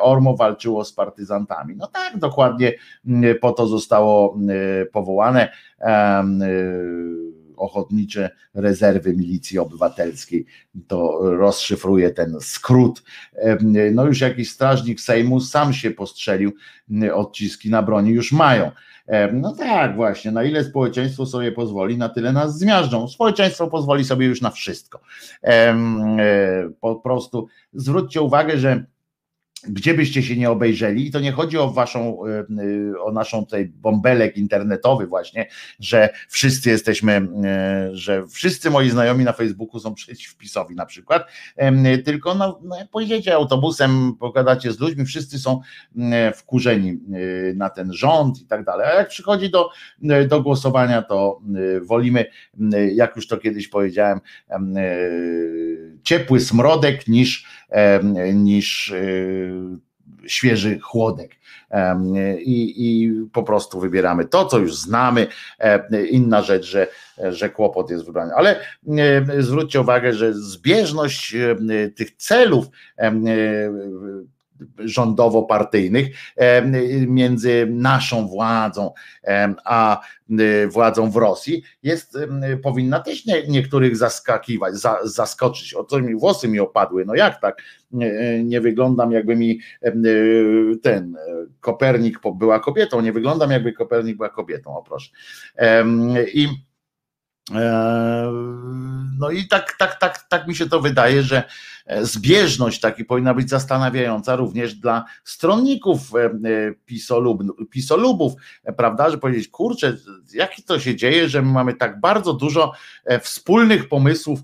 [0.00, 1.76] Ormo walczyło z partyzantami.
[1.76, 2.72] No tak, dokładnie
[3.40, 4.38] po to zostało
[4.92, 5.52] powołane
[7.56, 10.46] ochotnicze rezerwy milicji obywatelskiej.
[10.88, 13.02] To rozszyfruje ten skrót.
[13.92, 16.52] No już jakiś strażnik Sejmu sam się postrzelił,
[17.14, 18.70] odciski na broni już mają.
[19.32, 23.08] No tak, właśnie, na ile społeczeństwo sobie pozwoli, na tyle nas zmiażdżą.
[23.08, 25.00] Społeczeństwo pozwoli sobie już na wszystko.
[25.42, 25.74] E,
[26.80, 28.84] po prostu zwróćcie uwagę, że
[29.68, 33.44] gdzie byście się nie obejrzeli, i to nie chodzi o waszą, e, e, o naszą
[33.44, 35.46] tutaj bąbelek internetowy właśnie,
[35.80, 41.26] że wszyscy jesteśmy, e, że wszyscy moi znajomi na Facebooku są przeciw PiSowi na przykład,
[42.04, 45.60] tylko no, no jak pojedziecie autobusem, pogadacie z ludźmi, wszyscy są
[46.34, 46.98] wkurzeni
[47.54, 49.70] na ten rząd i tak dalej, a jak przychodzi do,
[50.28, 51.40] do głosowania, to
[51.82, 52.24] wolimy,
[52.94, 54.20] jak już to kiedyś powiedziałem,
[56.02, 57.46] ciepły smrodek niż,
[58.34, 58.98] niż e,
[60.26, 61.30] świeży chłodek.
[62.38, 65.26] I, I, po prostu wybieramy to, co już znamy.
[66.10, 66.86] Inna rzecz, że,
[67.18, 68.32] że kłopot jest wybrany.
[68.34, 68.60] Ale
[69.38, 71.36] zwróćcie uwagę, że zbieżność
[71.96, 72.66] tych celów
[74.78, 76.06] rządowo-partyjnych
[77.06, 78.92] między naszą władzą
[79.64, 80.00] a
[80.68, 82.18] władzą w Rosji jest,
[82.62, 85.74] powinna też nie, niektórych zaskakiwać, za, zaskoczyć.
[85.74, 87.62] O co mi włosy mi opadły, no jak tak?
[88.44, 89.60] Nie wyglądam jakby mi
[90.82, 91.16] ten
[91.60, 95.10] Kopernik była kobietą, nie wyglądam jakby Kopernik była kobietą, o proszę.
[96.34, 96.48] I
[99.18, 103.34] no i tak, tak, tak, tak mi się to wydaje, że E, zbieżność taki powinna
[103.34, 106.30] być zastanawiająca również dla stronników e, e,
[106.86, 108.32] pisolub, pisolubów,
[108.76, 109.96] prawda, że powiedzieć, kurczę,
[110.34, 112.72] jak to się dzieje, że my mamy tak bardzo dużo
[113.20, 114.40] wspólnych pomysłów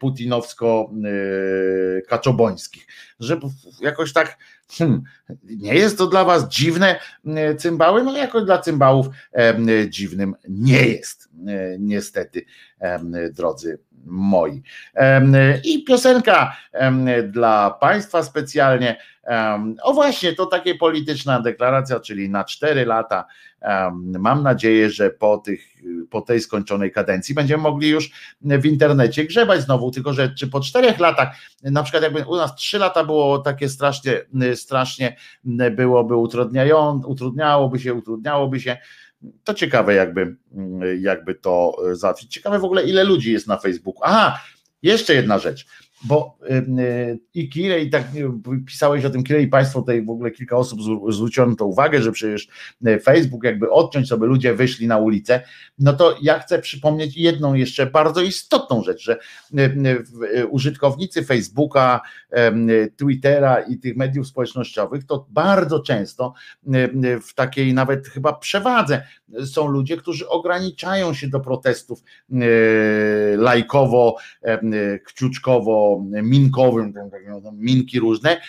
[0.00, 2.86] putinowsko-kaczobońskich,
[3.20, 3.40] że
[3.80, 4.38] jakoś tak
[4.72, 5.02] Hmm,
[5.44, 7.00] nie jest to dla was dziwne
[7.58, 8.04] cymbały?
[8.04, 9.06] No jakoś dla cymbałów
[9.88, 11.28] dziwnym nie jest,
[11.78, 12.44] niestety,
[13.32, 14.62] drodzy moi.
[15.64, 16.56] I piosenka
[17.24, 18.96] dla Państwa specjalnie.
[19.82, 23.24] O właśnie, to takie polityczna deklaracja, czyli na cztery lata.
[24.18, 25.60] Mam nadzieję, że po, tych,
[26.10, 28.10] po tej skończonej kadencji będziemy mogli już
[28.42, 31.28] w internecie grzebać znowu, tylko że czy po czterech latach,
[31.62, 34.12] na przykład jakby u nas trzy lata było takie strasznie,
[34.54, 35.16] strasznie
[35.70, 38.76] byłoby utrudniają, utrudniałoby się, utrudniałoby się,
[39.44, 40.36] to ciekawe, jakby,
[41.00, 42.32] jakby to załatwić.
[42.32, 44.02] Ciekawe w ogóle, ile ludzi jest na Facebooku.
[44.04, 44.40] Aha,
[44.82, 45.66] jeszcze jedna rzecz
[46.02, 46.38] bo
[47.34, 48.04] i Kirej, i tak
[48.66, 52.12] pisałeś o tym Kirej i Państwo tutaj w ogóle kilka osób zwróciło to uwagę, że
[52.12, 52.48] przecież
[53.02, 55.42] Facebook jakby odciąć sobie ludzie wyszli na ulicę,
[55.78, 59.18] no to ja chcę przypomnieć jedną jeszcze bardzo istotną rzecz, że
[60.50, 62.00] użytkownicy Facebooka,
[62.96, 66.34] Twittera i tych mediów społecznościowych to bardzo często
[67.28, 69.02] w takiej nawet chyba przewadze
[69.46, 72.02] są ludzie, którzy ograniczają się do protestów
[73.36, 74.16] lajkowo,
[75.04, 75.87] kciuczkowo
[76.22, 78.40] minkowym, tak minki różne,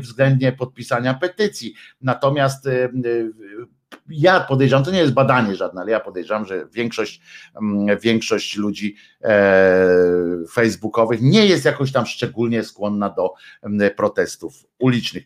[0.00, 1.74] względnie podpisania petycji.
[2.00, 2.68] Natomiast
[4.08, 7.20] ja podejrzewam, to nie jest badanie żadne, ale ja podejrzewam, że większość,
[8.02, 9.88] większość ludzi e,
[10.52, 13.34] facebookowych nie jest jakoś tam szczególnie skłonna do
[13.96, 15.24] protestów ulicznych.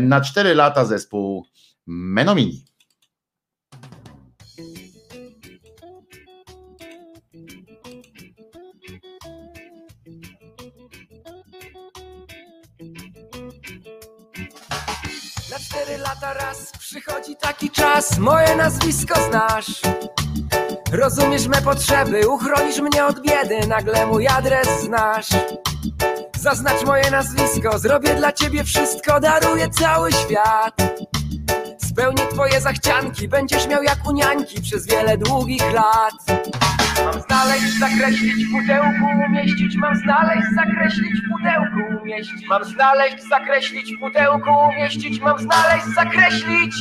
[0.00, 1.46] Na cztery lata zespół
[1.86, 2.64] Menomini.
[16.58, 19.80] Raz przychodzi taki czas, moje nazwisko znasz.
[20.92, 25.28] Rozumiesz me potrzeby, uchronisz mnie od biedy, nagle mój adres znasz.
[26.40, 30.74] Zaznacz moje nazwisko, zrobię dla ciebie wszystko, daruję cały świat.
[31.98, 36.14] Spełnię twoje zachcianki, będziesz miał jak uniańki przez wiele długich lat.
[37.04, 42.48] Mam znaleźć, zakreślić w pudełku, umieścić, mam znaleźć, zakreślić w pudełku, umieścić.
[42.48, 46.74] Mam znaleźć, zakreślić w pudełku, umieścić, mam znaleźć, zakreślić.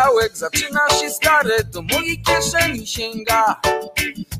[0.00, 3.60] Poniedziałek zaczyna się stare, do mojej kieszeni sięga.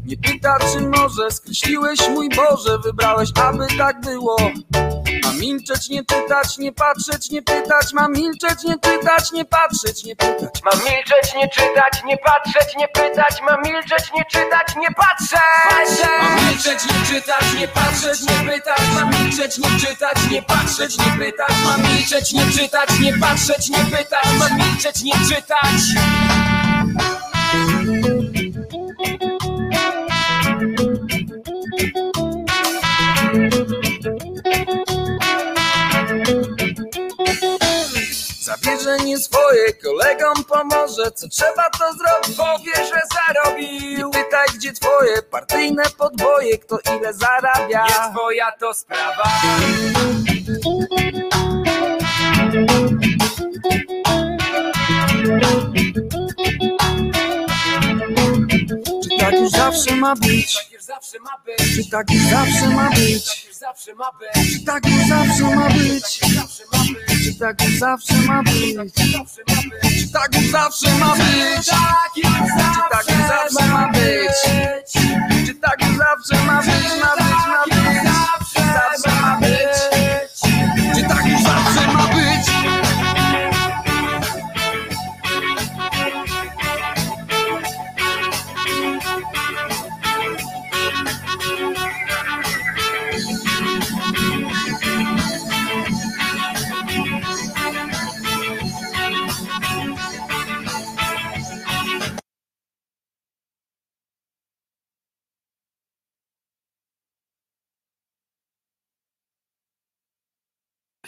[0.06, 4.36] Nie pyta, czy może skreśliłeś mój Boże, wybrałeś, aby tak było.
[5.40, 10.62] Milczeć, nie czytać, nie patrzeć, nie pytać, mam milczeć, nie czytać, nie patrzeć, nie pytać.
[10.64, 15.40] Mam milczeć, nie czytać, nie patrzeć, nie pytać, mam milczeć, nie czytać, nie patrzeć.
[16.22, 21.24] Mam milczeć, nie czytać, nie patrzeć, nie pytać, mam milczeć, nie czytać, nie patrzeć, nie
[21.24, 25.80] pytać, mam milczeć, nie czytać, nie patrzeć, nie pytać, mam milczeć, nie czytać.
[38.80, 44.08] Nie swoje, kolegom pomoże Co trzeba to zrobić, powie, że zarobił.
[44.08, 46.58] I pytaj gdzie twoje partyjne podboje.
[46.58, 47.84] Kto ile zarabia?
[47.84, 49.22] Nie twoja to sprawa.
[59.02, 60.68] Czy tak już zawsze ma być?
[61.76, 63.46] Czy tak już zawsze ma być?
[64.52, 66.20] Czy tak już zawsze ma być?
[67.24, 68.92] Czy tak zawsze ma być?
[69.82, 71.66] Czy tak zawsze ma być?
[71.66, 71.72] Czy
[72.90, 74.36] tak zawsze ma być?
[75.46, 76.70] Czy tak zawsze ma być?
[77.00, 77.79] Ma być, ma być?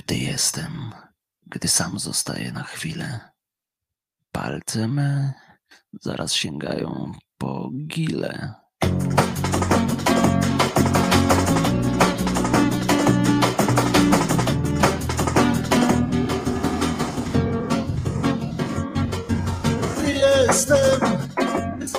[0.07, 0.93] Gdy jestem,
[1.47, 3.21] gdy sam zostaję na chwilę,
[4.33, 5.33] palce me
[6.01, 8.55] zaraz sięgają po gile.
[19.99, 21.01] Gdy jestem,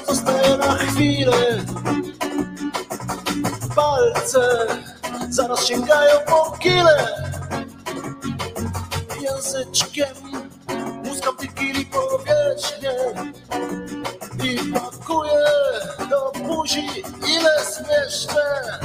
[0.08, 1.66] zostaję na chwilę,
[3.76, 4.68] palce
[5.30, 7.23] zaraz sięgają po gile
[9.54, 10.08] języczkiem
[11.06, 12.92] muskam tych kili powierzchnię
[14.44, 15.46] i pakuję
[16.10, 16.86] do buzi
[17.28, 18.80] ile zmieszczę.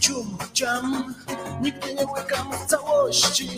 [0.00, 1.14] Cium, ściam,
[1.60, 3.48] nigdy nie łykam w całości.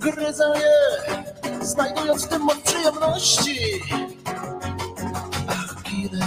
[0.00, 3.82] Gryzę je, znajdując w tym moc przyjemności.
[5.48, 6.26] Ach, gile,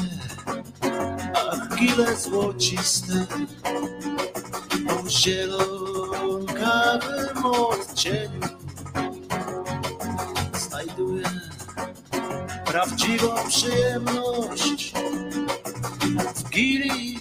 [1.34, 3.26] ach, gile złociste,
[4.90, 5.75] o zielonkawym
[7.56, 8.42] odcieniu.
[10.54, 11.24] Znajduję
[12.66, 14.94] prawdziwą przyjemność
[16.36, 17.20] w gili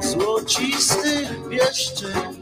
[0.00, 2.33] złocistych pieszczeń.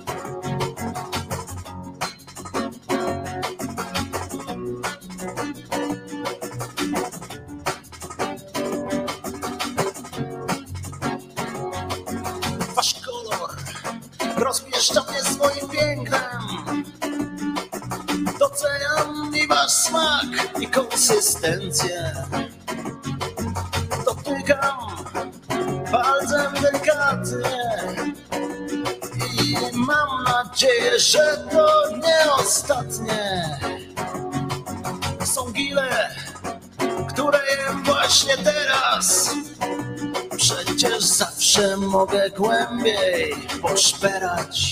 [42.30, 44.71] Głębiej poszperać.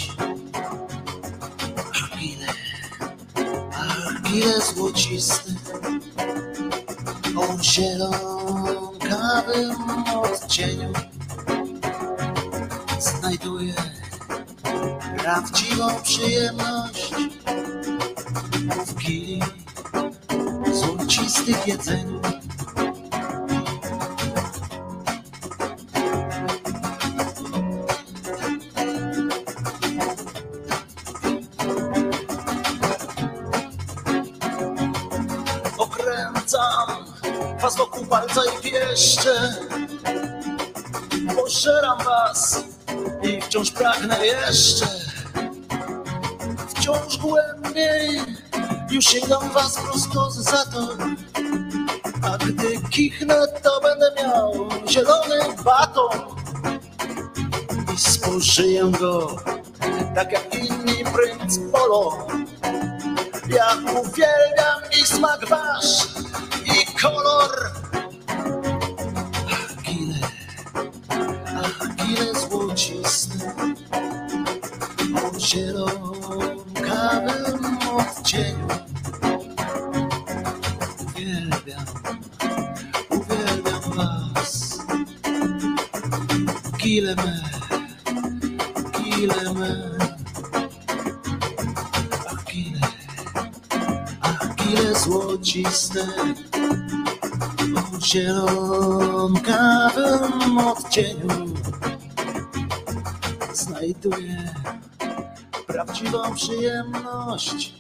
[107.41, 107.75] Przyjemność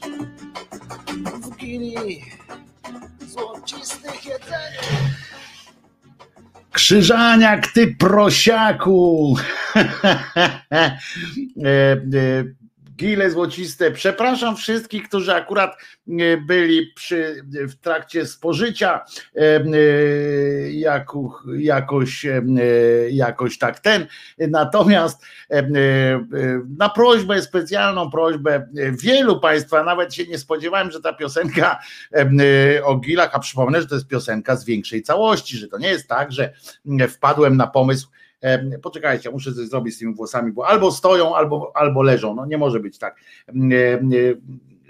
[1.42, 2.22] w gili
[3.26, 4.20] złocistych.
[6.72, 9.36] Krzyżaniak, ty prosiaku!
[13.00, 13.90] Gile złociste.
[13.90, 15.76] Przepraszam wszystkich, którzy akurat
[16.08, 19.00] e, byli przy, w trakcie spożycia
[19.36, 19.62] e, e,
[20.70, 22.26] jaku, jakoś,
[23.10, 24.06] jakoś tak ten.
[24.38, 25.22] Natomiast
[26.78, 28.68] na prośbę, specjalną prośbę
[29.02, 31.78] wielu Państwa, nawet się nie spodziewałem, że ta piosenka
[32.84, 36.08] o Gilach, a przypomnę, że to jest piosenka z większej całości, że to nie jest
[36.08, 36.52] tak, że
[37.08, 38.08] wpadłem na pomysł,
[38.82, 42.34] Poczekajcie, muszę coś zrobić z tymi włosami, bo albo stoją, albo, albo leżą.
[42.34, 43.20] No nie może być tak,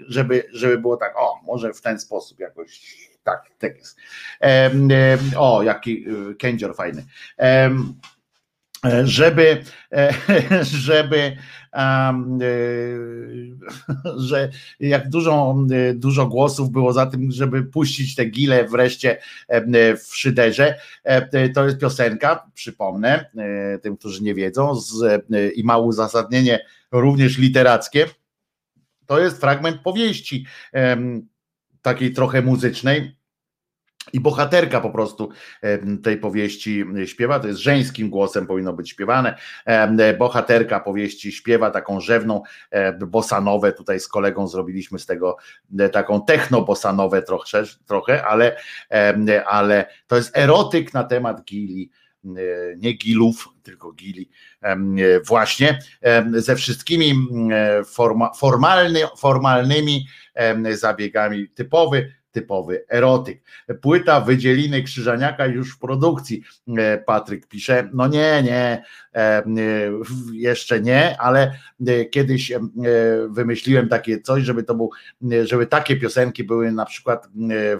[0.07, 3.97] żeby, żeby było tak, o, może w ten sposób jakoś, tak, tak jest.
[5.37, 7.05] O, jaki y, kędzior fajny.
[7.39, 7.69] E,
[9.03, 10.13] Żeby, e,
[10.63, 11.37] żeby,
[14.17, 19.17] że jak dużo, e, dużo głosów było za tym, żeby puścić te gile wreszcie
[19.47, 20.75] e, w szyderze.
[21.03, 26.65] E, To jest piosenka, przypomnę e, tym, którzy nie wiedzą, z, e, i ma uzasadnienie
[26.91, 28.05] również literackie.
[29.05, 30.45] To jest fragment powieści
[31.81, 33.15] takiej trochę muzycznej.
[34.13, 35.29] I bohaterka po prostu
[36.03, 39.37] tej powieści śpiewa, to jest żeńskim głosem powinno być śpiewane.
[39.65, 43.73] Em, Bohaterka powieści śpiewa taką rzewną e, bosanowę.
[43.73, 45.37] Tutaj z kolegą zrobiliśmy z tego
[45.79, 48.57] e, taką techno-bosanowę trochę, trochę ale,
[49.45, 51.91] ale to jest erotyk na temat gili,
[52.25, 52.29] e,
[52.77, 54.29] nie gilów, tylko gili,
[54.61, 54.77] e,
[55.19, 55.79] właśnie
[56.33, 60.07] ze wszystkimi mm, e, forma, formalny, formalnymi
[60.71, 61.49] zabiegami.
[61.49, 63.43] Typowy typowy erotyk.
[63.81, 66.43] Płyta Wydzieliny Krzyżaniaka już w produkcji,
[66.77, 67.89] e, Patryk pisze.
[67.93, 68.83] No nie, nie,
[69.15, 69.43] e,
[70.33, 71.51] jeszcze nie, ale
[72.11, 72.53] kiedyś
[73.29, 74.89] wymyśliłem takie coś, żeby to był,
[75.43, 77.27] żeby takie piosenki były na przykład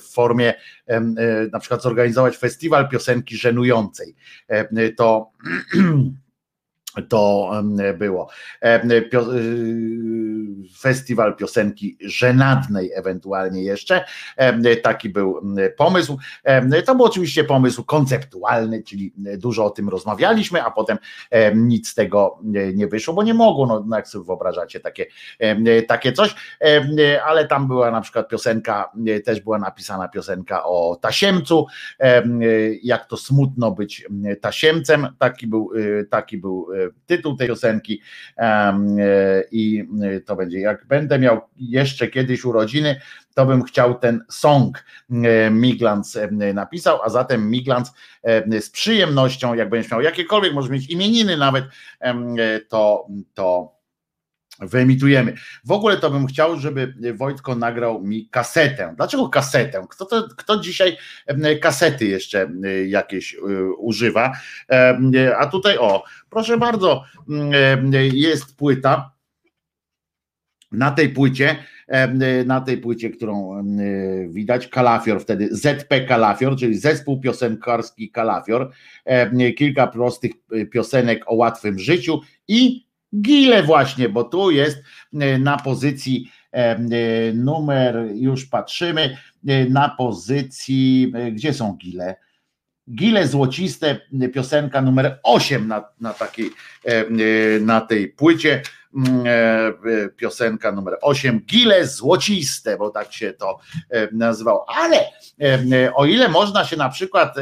[0.02, 0.54] w formie,
[1.52, 4.16] na przykład zorganizować festiwal piosenki żenującej.
[4.98, 5.32] To
[7.10, 7.52] to
[7.98, 8.30] było.
[10.80, 14.06] Festiwal piosenki żenadnej ewentualnie jeszcze.
[14.84, 15.42] Taki był
[15.78, 16.18] pomysł.
[16.86, 20.98] To był oczywiście pomysł konceptualny, czyli dużo o tym rozmawialiśmy, a potem
[21.56, 22.40] nic z tego
[22.74, 25.06] nie wyszło, bo nie mogło, no jak sobie wyobrażacie takie,
[25.88, 26.36] takie coś,
[27.26, 28.92] ale tam była na przykład piosenka,
[29.26, 31.66] też była napisana piosenka o tasiemcu,
[32.84, 34.08] jak to smutno być
[34.42, 35.72] tasiemcem, taki był,
[36.10, 36.68] taki był
[37.06, 38.02] tytuł tej piosenki
[38.38, 38.74] e,
[39.52, 39.88] i
[40.26, 43.02] to będzie, jak będę miał jeszcze kiedyś urodziny,
[43.36, 46.18] to bym chciał ten song e, Miglans
[46.54, 47.92] napisał, a zatem Miglans
[48.62, 51.66] z przyjemnością, jak będziesz miał jakiekolwiek, może mieć imieniny nawet,
[52.70, 53.81] to, to
[54.62, 55.34] wyemitujemy.
[55.66, 58.94] W ogóle to bym chciał, żeby Wojtko nagrał mi kasetę.
[58.98, 59.86] Dlaczego kasetę?
[59.90, 60.98] Kto, to, kto dzisiaj
[61.62, 62.52] kasety jeszcze
[62.88, 63.38] jakieś
[63.78, 64.32] używa?
[65.38, 67.04] A tutaj o, proszę bardzo,
[68.14, 69.12] jest płyta.
[70.72, 71.56] Na tej płycie,
[72.46, 73.64] na tej płycie, którą
[74.30, 78.72] widać, Kalafior wtedy, ZP Kalafior, czyli zespół piosenkarski Kalafior,
[79.58, 80.32] kilka prostych
[80.72, 84.84] piosenek o łatwym życiu i Gile właśnie, bo tu jest
[85.14, 86.80] e, na pozycji e, e,
[87.34, 89.18] numer, już patrzymy,
[89.70, 92.16] na pozycji, gdzie są Gile?
[92.96, 94.00] Gile Złociste,
[94.34, 96.50] piosenka numer 8 na, na, takiej,
[97.62, 98.62] na tej płycie.
[98.96, 104.66] Mm, e, piosenka numer 8, Gile Złociste, bo tak się to e, nazywało.
[104.70, 104.98] Ale
[105.42, 107.36] e, o ile można się na przykład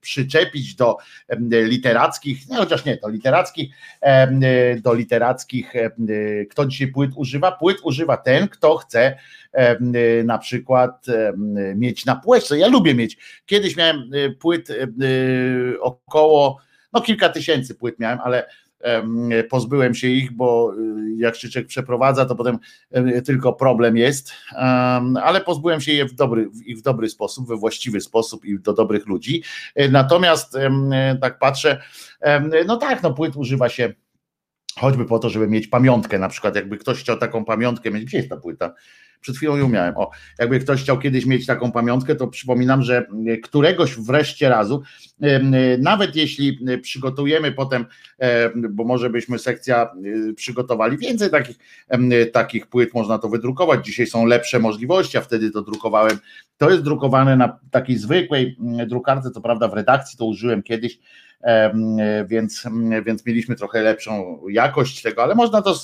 [0.00, 0.96] przyczepić do
[1.50, 3.74] literackich, no chociaż nie, do literackich,
[4.82, 5.72] do literackich,
[6.50, 7.52] kto dzisiaj płyt używa?
[7.52, 9.18] Płyt używa ten, kto chce
[10.24, 11.06] na przykład
[11.74, 12.58] mieć na płeczce.
[12.58, 13.42] Ja lubię mieć.
[13.46, 14.68] Kiedyś miałem płyt
[15.80, 16.58] około,
[16.92, 18.46] no kilka tysięcy płyt miałem, ale
[19.50, 22.58] pozbyłem się ich, bo y, jak Szyczek przeprowadza, to potem
[23.24, 24.32] tylko problem jest,
[25.22, 28.72] ale pozbyłem się je w dobry, ich w dobry sposób, we właściwy sposób i do
[28.72, 29.42] dobrych ludzi.
[29.74, 30.56] E, natomiast
[31.20, 31.82] tak patrzę,
[32.66, 33.94] no tak, no płyt używa się
[34.80, 38.16] choćby po to, żeby mieć pamiątkę, na przykład jakby ktoś chciał taką pamiątkę mieć, gdzie
[38.16, 38.74] jest ta płyta?
[39.20, 39.96] Przed chwilą ją miałem.
[39.96, 43.06] O, jakby ktoś chciał kiedyś mieć taką pamiątkę, to przypominam, że
[43.42, 44.82] któregoś wreszcie razu,
[45.78, 47.86] nawet jeśli przygotujemy potem,
[48.70, 49.92] bo może byśmy sekcja
[50.36, 51.56] przygotowali więcej takich,
[52.32, 53.86] takich płyt, można to wydrukować.
[53.86, 56.18] Dzisiaj są lepsze możliwości, a wtedy to drukowałem.
[56.56, 60.98] To jest drukowane na takiej zwykłej drukarce, co prawda w redakcji to użyłem kiedyś
[62.26, 62.64] więc,
[63.06, 65.74] więc mieliśmy trochę lepszą jakość tego, ale można to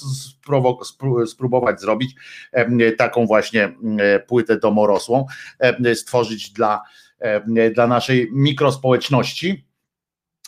[1.27, 2.15] spróbować zrobić,
[2.99, 3.73] taką właśnie
[4.27, 5.27] płytę domorosłą,
[5.95, 6.83] stworzyć dla,
[7.75, 9.67] dla naszej mikrospołeczności.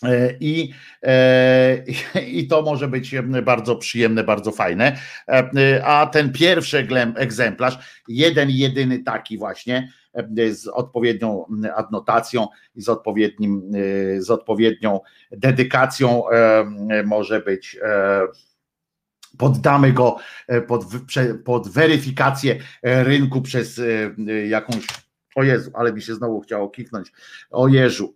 [0.02, 0.72] E, I,
[1.02, 1.84] e,
[2.26, 4.98] I to może być bardzo przyjemne, bardzo fajne.
[5.84, 7.78] A ten pierwszy egzemplarz,
[8.08, 9.92] jeden, jedyny taki właśnie,
[10.50, 11.44] z odpowiednią
[11.76, 13.72] adnotacją i z, odpowiednim,
[14.18, 16.22] z odpowiednią dedykacją
[17.04, 17.78] może być
[19.38, 20.16] poddamy go
[20.66, 20.84] pod,
[21.44, 23.80] pod weryfikację rynku przez
[24.48, 24.86] jakąś
[25.36, 27.12] o Jezu, ale mi się znowu chciało kiknąć
[27.50, 28.14] o Jeżu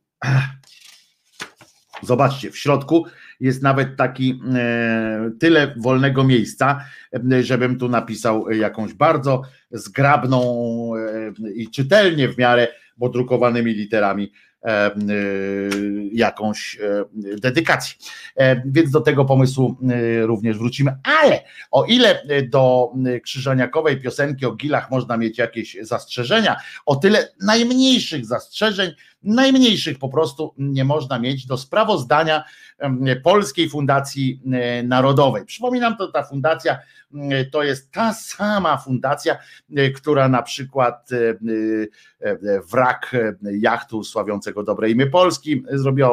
[2.02, 3.06] Zobaczcie, w środku
[3.42, 6.84] jest nawet taki e, tyle wolnego miejsca,
[7.32, 10.40] e, żebym tu napisał jakąś bardzo zgrabną
[10.96, 14.32] e, i czytelnie w miarę, bo drukowanymi literami
[16.12, 16.78] jakąś
[17.14, 17.94] dedykację.
[18.64, 19.76] Więc do tego pomysłu
[20.20, 20.96] również wrócimy.
[21.22, 21.40] Ale
[21.70, 26.56] o ile do krzyżaniakowej piosenki o gilach można mieć jakieś zastrzeżenia,
[26.86, 28.90] o tyle najmniejszych zastrzeżeń
[29.24, 32.44] najmniejszych po prostu nie można mieć do sprawozdania
[33.22, 35.44] Polskiej Fundacji e, Narodowej.
[35.44, 36.78] Przypominam, to ta fundacja
[37.50, 39.38] to jest ta sama fundacja,
[39.76, 46.10] e, która na przykład e, wrak jachtu sławiącego dobre imię Polski zrobiła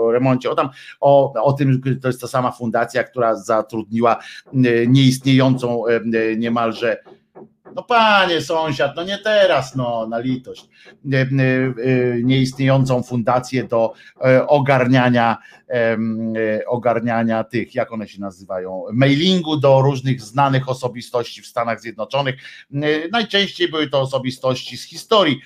[0.00, 0.68] o remoncie, o, tam,
[1.00, 4.16] o, o tym, to jest ta sama fundacja, która zatrudniła
[4.86, 5.84] nieistniejącą
[6.36, 6.96] niemalże
[7.74, 10.68] No panie sąsiad, no nie teraz, no na litość.
[11.12, 11.26] E, e, e,
[12.22, 13.92] Nieistniejącą fundację do
[14.46, 15.36] ogarniania,
[16.66, 22.34] ogarniania tych, jak one się nazywają, mailingu do różnych znanych osobistości w Stanach Zjednoczonych.
[23.12, 25.40] Najczęściej były to osobistości z historii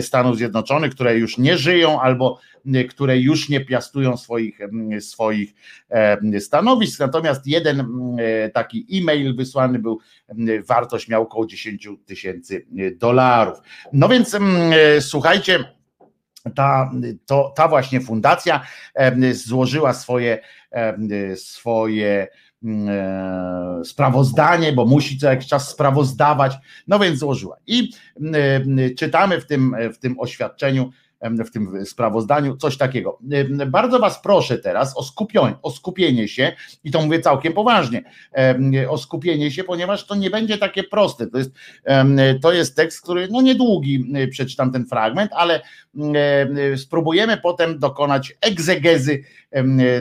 [0.00, 2.38] Stanów Zjednoczonych, które już nie żyją albo
[2.90, 4.58] które już nie piastują swoich,
[5.00, 5.54] swoich
[6.40, 7.00] stanowisk.
[7.00, 7.86] Natomiast jeden
[8.54, 9.98] taki e-mail wysłany był,
[10.68, 12.66] wartość miał około 10 tysięcy
[12.96, 13.58] dolarów.
[13.92, 14.36] No więc
[15.00, 15.64] słuchajcie,
[16.54, 16.90] ta,
[17.26, 18.60] to, ta właśnie fundacja
[19.32, 20.38] złożyła swoje,
[21.34, 22.28] swoje
[22.88, 26.56] e, sprawozdanie, bo musi co jakiś czas sprawozdawać,
[26.86, 27.56] no więc złożyła.
[27.66, 27.90] I
[28.98, 30.90] czytamy w tym, w tym oświadczeniu,
[31.22, 33.18] w tym sprawozdaniu, coś takiego.
[33.66, 36.52] Bardzo Was proszę teraz o skupienie, o skupienie się,
[36.84, 38.02] i to mówię całkiem poważnie,
[38.88, 41.26] o skupienie się, ponieważ to nie będzie takie proste.
[41.26, 41.50] To jest,
[42.42, 45.60] to jest tekst, który no niedługi, przeczytam ten fragment, ale
[46.76, 49.24] spróbujemy potem dokonać egzegezy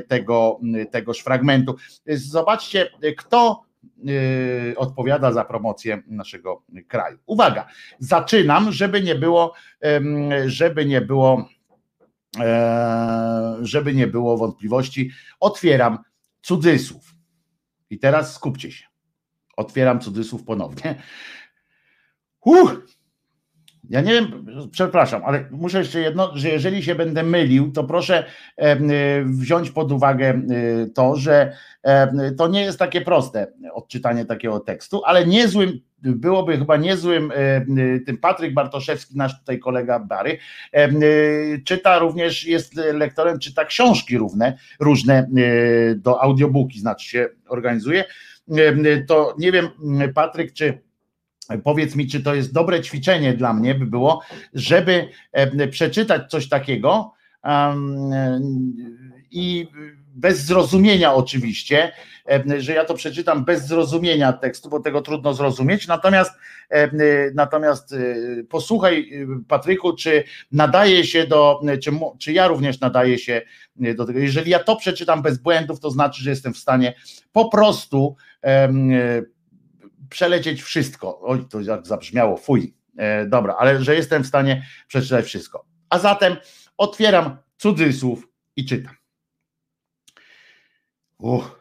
[0.08, 0.60] tego,
[0.92, 1.76] tegoż fragmentu.
[2.08, 3.69] Zobaczcie, kto
[4.76, 7.18] odpowiada za promocję naszego kraju.
[7.26, 7.68] Uwaga,
[8.00, 9.54] zaczynam, żeby nie było,
[10.46, 11.50] żeby nie było,
[12.40, 15.12] e, żeby nie było wątpliwości.
[15.40, 16.00] Otwieram
[16.42, 17.16] cudzysłów.
[17.90, 18.86] I teraz skupcie się.
[19.58, 21.02] Otwieram cudzysłów ponownie.
[22.42, 22.72] Uh,
[23.90, 28.26] ja nie wiem, przepraszam, ale muszę jeszcze jedno, że jeżeli się będę mylił, to proszę
[29.26, 30.42] wziąć pod uwagę
[30.96, 31.54] to, że
[32.38, 37.32] to nie jest takie proste odczytanie takiego tekstu, ale niezłym byłoby chyba niezłym
[38.06, 40.38] tym Patryk Bartoszewski, nasz tutaj kolega Bary,
[41.66, 45.28] czyta również, jest lektorem, czyta książki równe, różne
[45.96, 48.06] do audiobooki, znaczy się organizuje.
[49.08, 49.68] To nie wiem,
[50.14, 50.89] Patryk, czy
[51.58, 54.22] Powiedz mi, czy to jest dobre ćwiczenie dla mnie, by było,
[54.54, 57.14] żeby e, przeczytać coś takiego
[59.32, 59.68] i
[60.16, 61.92] bez zrozumienia oczywiście,
[62.30, 65.88] e, że ja to przeczytam bez zrozumienia tekstu, bo tego trudno zrozumieć.
[65.88, 66.32] Natomiast,
[66.70, 66.90] e,
[67.34, 67.96] natomiast
[68.50, 69.12] posłuchaj,
[69.48, 73.42] Patryku, czy nadaje się do, czy, czy ja również nadaję się
[73.96, 74.20] do tego.
[74.20, 76.94] Jeżeli ja to przeczytam bez błędów, to znaczy, że jestem w stanie
[77.32, 78.16] po prostu
[80.10, 81.20] przelecieć wszystko.
[81.22, 82.74] Oj, to jak zabrzmiało, fuj.
[82.98, 85.66] E, dobra, ale że jestem w stanie przeczytać wszystko.
[85.90, 86.38] A zatem
[86.78, 88.94] otwieram cudzysłów i czytam.
[91.18, 91.60] Uch.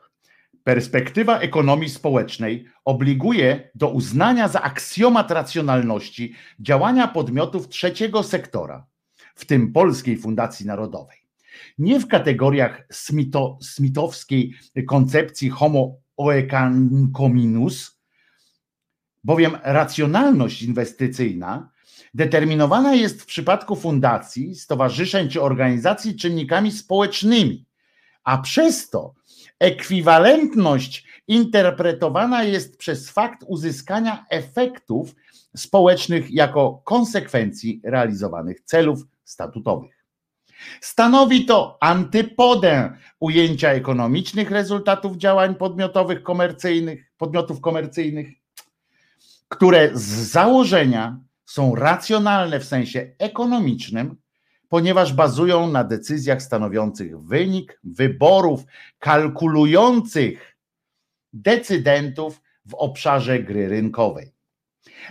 [0.65, 8.87] Perspektywa ekonomii społecznej obliguje do uznania za aksjomat racjonalności działania podmiotów trzeciego sektora,
[9.35, 11.19] w tym Polskiej Fundacji Narodowej.
[11.79, 14.55] Nie w kategoriach smito, smitowskiej
[14.87, 17.98] koncepcji homo oecancominus,
[19.29, 21.71] bowiem racjonalność inwestycyjna
[22.15, 27.67] determinowana jest w przypadku fundacji, stowarzyszeń czy organizacji czynnikami społecznymi,
[28.25, 29.15] a przez to
[29.59, 35.15] ekwiwalentność interpretowana jest przez fakt uzyskania efektów
[35.57, 40.05] społecznych jako konsekwencji realizowanych celów statutowych.
[40.81, 48.38] Stanowi to antypodę ujęcia ekonomicznych rezultatów działań podmiotowych komercyjnych, podmiotów komercyjnych
[49.49, 54.17] które z założenia są racjonalne w sensie ekonomicznym,
[54.69, 58.65] ponieważ bazują na decyzjach stanowiących wynik wyborów,
[58.99, 60.57] kalkulujących
[61.33, 64.33] decydentów w obszarze gry rynkowej.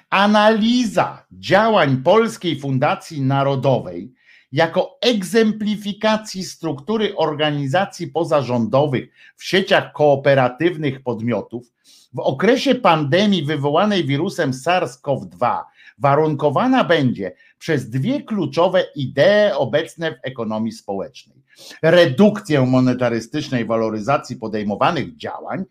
[0.10, 4.14] Analiza działań Polskiej Fundacji Narodowej
[4.52, 11.72] jako egzemplifikacji struktury organizacji pozarządowych w sieciach kooperatywnych podmiotów
[12.14, 15.64] w okresie pandemii wywołanej wirusem SARS-CoV-2
[15.98, 21.38] warunkowana będzie przez dwie kluczowe idee obecne w ekonomii społecznej:
[21.82, 25.64] redukcję monetarystycznej waloryzacji podejmowanych działań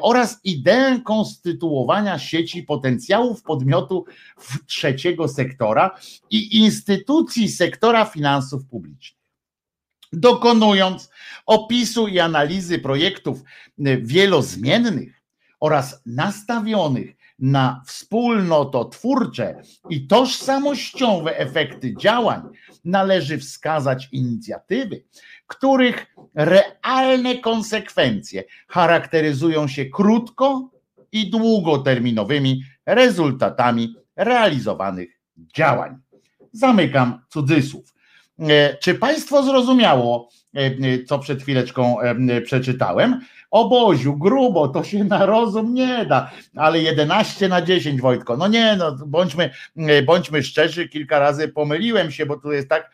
[0.00, 4.04] oraz ideę konstytuowania sieci potencjałów podmiotu
[4.66, 5.98] trzeciego sektora
[6.30, 9.22] i instytucji sektora finansów publicznych.
[10.12, 11.10] Dokonując
[11.46, 13.42] opisu i analizy projektów
[14.02, 15.21] wielozmiennych,
[15.62, 22.42] oraz nastawionych na wspólnototwórcze i tożsamościowe efekty działań,
[22.84, 25.04] należy wskazać inicjatywy,
[25.46, 30.70] których realne konsekwencje charakteryzują się krótko
[31.12, 35.20] i długoterminowymi rezultatami realizowanych
[35.56, 35.98] działań.
[36.52, 37.94] Zamykam cudzysłów.
[38.80, 40.28] Czy Państwo zrozumiało,
[41.06, 41.96] co przed chwileczką
[42.44, 43.20] przeczytałem?
[43.52, 48.76] Oboziu, grubo, to się na rozum nie da, ale 11 na 10 Wojtko, no nie,
[48.76, 49.50] no bądźmy,
[50.04, 52.90] bądźmy szczerzy, kilka razy pomyliłem się, bo tu jest tak,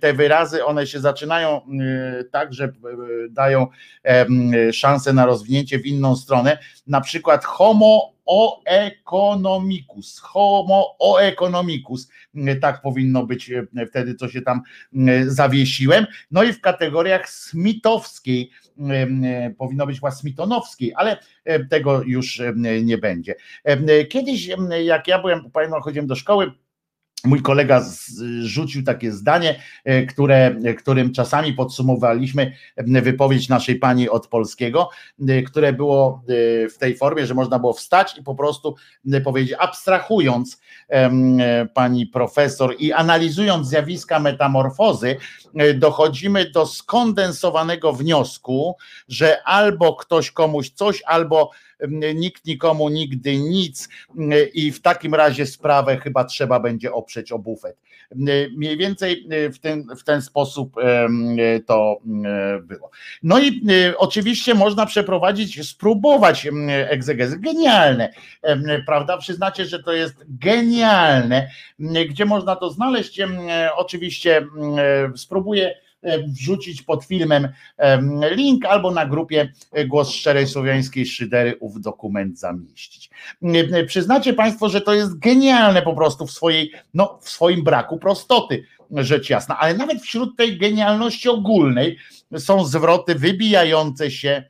[0.00, 1.60] te wyrazy, one się zaczynają
[2.32, 2.72] tak, że
[3.30, 3.66] dają
[4.72, 12.08] szansę na rozwinięcie w inną stronę, na przykład homo o economicus, homo o economicus,
[12.60, 14.62] tak powinno być e, wtedy, co się tam
[15.08, 16.06] e, zawiesiłem.
[16.30, 18.69] No i w kategoriach smitowskiej, e,
[19.58, 21.16] powinno być smitonowskiej, ale
[21.70, 22.42] tego już
[22.82, 23.34] nie będzie.
[24.08, 24.50] Kiedyś,
[24.84, 26.52] jak ja byłem, pamiętam, chodziłem do szkoły,
[27.24, 27.84] Mój kolega
[28.42, 34.88] rzucił takie zdanie, e, które, którym czasami podsumowaliśmy e, wypowiedź naszej pani od polskiego,
[35.28, 36.22] e, które było
[36.74, 38.74] w tej formie, że można było wstać i po prostu
[39.24, 40.60] powiedzieć, abstrahując
[41.74, 45.16] pani profesor i analizując zjawiska metamorfozy,
[45.74, 48.76] dochodzimy do skondensowanego wniosku,
[49.08, 51.50] że albo ktoś komuś coś, albo
[52.14, 53.88] nikt nikomu nigdy nic
[54.54, 57.76] i w takim razie sprawę chyba trzeba będzie oprzeć o bufet.
[58.56, 60.74] Mniej więcej w ten, w ten sposób
[61.66, 62.00] to
[62.62, 62.90] było.
[63.22, 63.62] No i
[63.96, 67.38] oczywiście można przeprowadzić, spróbować egzegezy.
[67.38, 68.12] Genialne,
[68.86, 69.18] prawda?
[69.18, 71.50] Przyznacie, że to jest genialne.
[72.08, 73.20] Gdzie można to znaleźć?
[73.76, 74.46] Oczywiście
[75.16, 75.89] spróbuję E,
[76.28, 77.48] wrzucić pod filmem
[78.30, 83.10] link albo na grupie e, Głos Szczerej Słowiańskiej Szydery ów dokument zamieścić.
[83.42, 87.98] E, przyznacie Państwo, że to jest genialne po prostu w swojej, no, w swoim braku
[87.98, 91.98] prostoty, rzecz jasna, ale nawet wśród tej genialności ogólnej
[92.38, 94.49] są zwroty wybijające się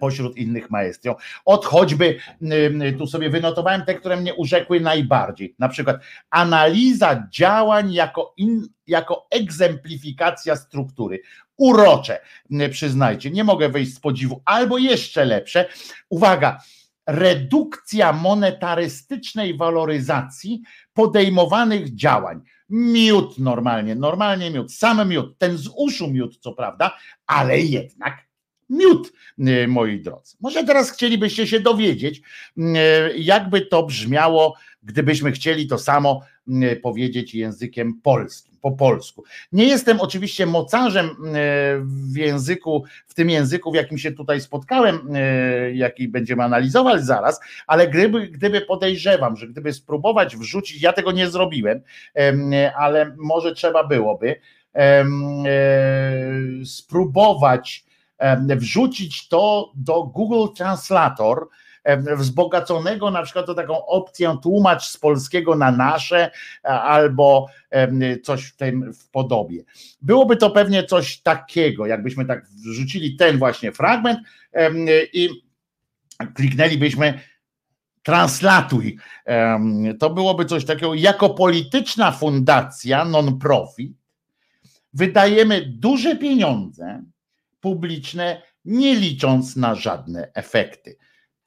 [0.00, 1.14] pośród innych maestrii.
[1.44, 2.18] Od choćby,
[2.98, 5.54] tu sobie wynotowałem te, które mnie urzekły najbardziej.
[5.58, 5.96] Na przykład
[6.30, 11.20] analiza działań jako, in, jako egzemplifikacja struktury.
[11.56, 12.20] Urocze,
[12.70, 14.42] przyznajcie, nie mogę wyjść z podziwu.
[14.44, 15.68] Albo jeszcze lepsze,
[16.08, 16.58] uwaga,
[17.06, 22.40] redukcja monetarystycznej waloryzacji podejmowanych działań.
[22.68, 28.29] Miód normalnie, normalnie miód, sam miód, ten z uszu miód, co prawda, ale jednak
[28.70, 30.36] miód, y, moi drodzy.
[30.40, 32.22] Może teraz chcielibyście się dowiedzieć,
[32.58, 32.62] y,
[33.16, 39.24] jakby to brzmiało, gdybyśmy chcieli to samo y, powiedzieć językiem polskim, po polsku.
[39.52, 41.10] Nie jestem oczywiście mocarzem
[41.82, 44.98] w języku, w tym języku, w jakim się tutaj spotkałem,
[45.72, 51.30] jaki będziemy analizować zaraz, ale gdyby, gdyby podejrzewam, że gdyby spróbować wrzucić, ja tego nie
[51.30, 51.80] zrobiłem,
[52.76, 54.36] ale może trzeba byłoby
[56.64, 57.84] spróbować
[58.56, 61.48] wrzucić to do Google Translator,
[62.16, 66.30] wzbogaconego na przykład o taką opcję tłumacz z polskiego na nasze
[66.62, 67.46] albo
[68.22, 69.62] coś w tym w podobie.
[70.02, 74.18] Byłoby to pewnie coś takiego, jakbyśmy tak wrzucili ten właśnie fragment
[75.12, 75.28] i
[76.34, 77.20] kliknęlibyśmy
[78.02, 78.98] translatuj.
[79.98, 83.92] To byłoby coś takiego, jako polityczna fundacja non-profit
[84.94, 87.02] wydajemy duże pieniądze
[87.60, 90.96] publiczne, nie licząc na żadne efekty.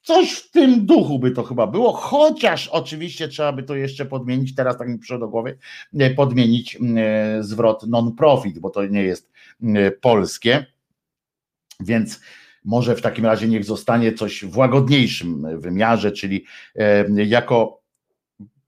[0.02, 4.54] Coś w tym duchu by to chyba było, chociaż oczywiście trzeba by to jeszcze podmienić,
[4.54, 5.58] teraz tak mi przyszło do głowy,
[5.98, 10.66] e, podmienić e, zwrot non-profit, bo to nie jest e, polskie,
[11.80, 12.20] więc
[12.64, 16.44] może w takim razie niech zostanie coś w łagodniejszym wymiarze, czyli
[17.14, 17.82] jako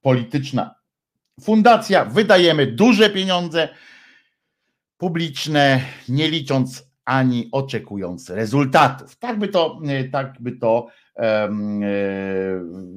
[0.02, 0.74] polityczna
[1.40, 3.68] fundacja wydajemy duże pieniądze
[4.98, 9.16] publiczne, nie licząc ani oczekując rezultatów.
[9.16, 10.86] Tak by to, e, tak by to
[11.16, 11.48] e,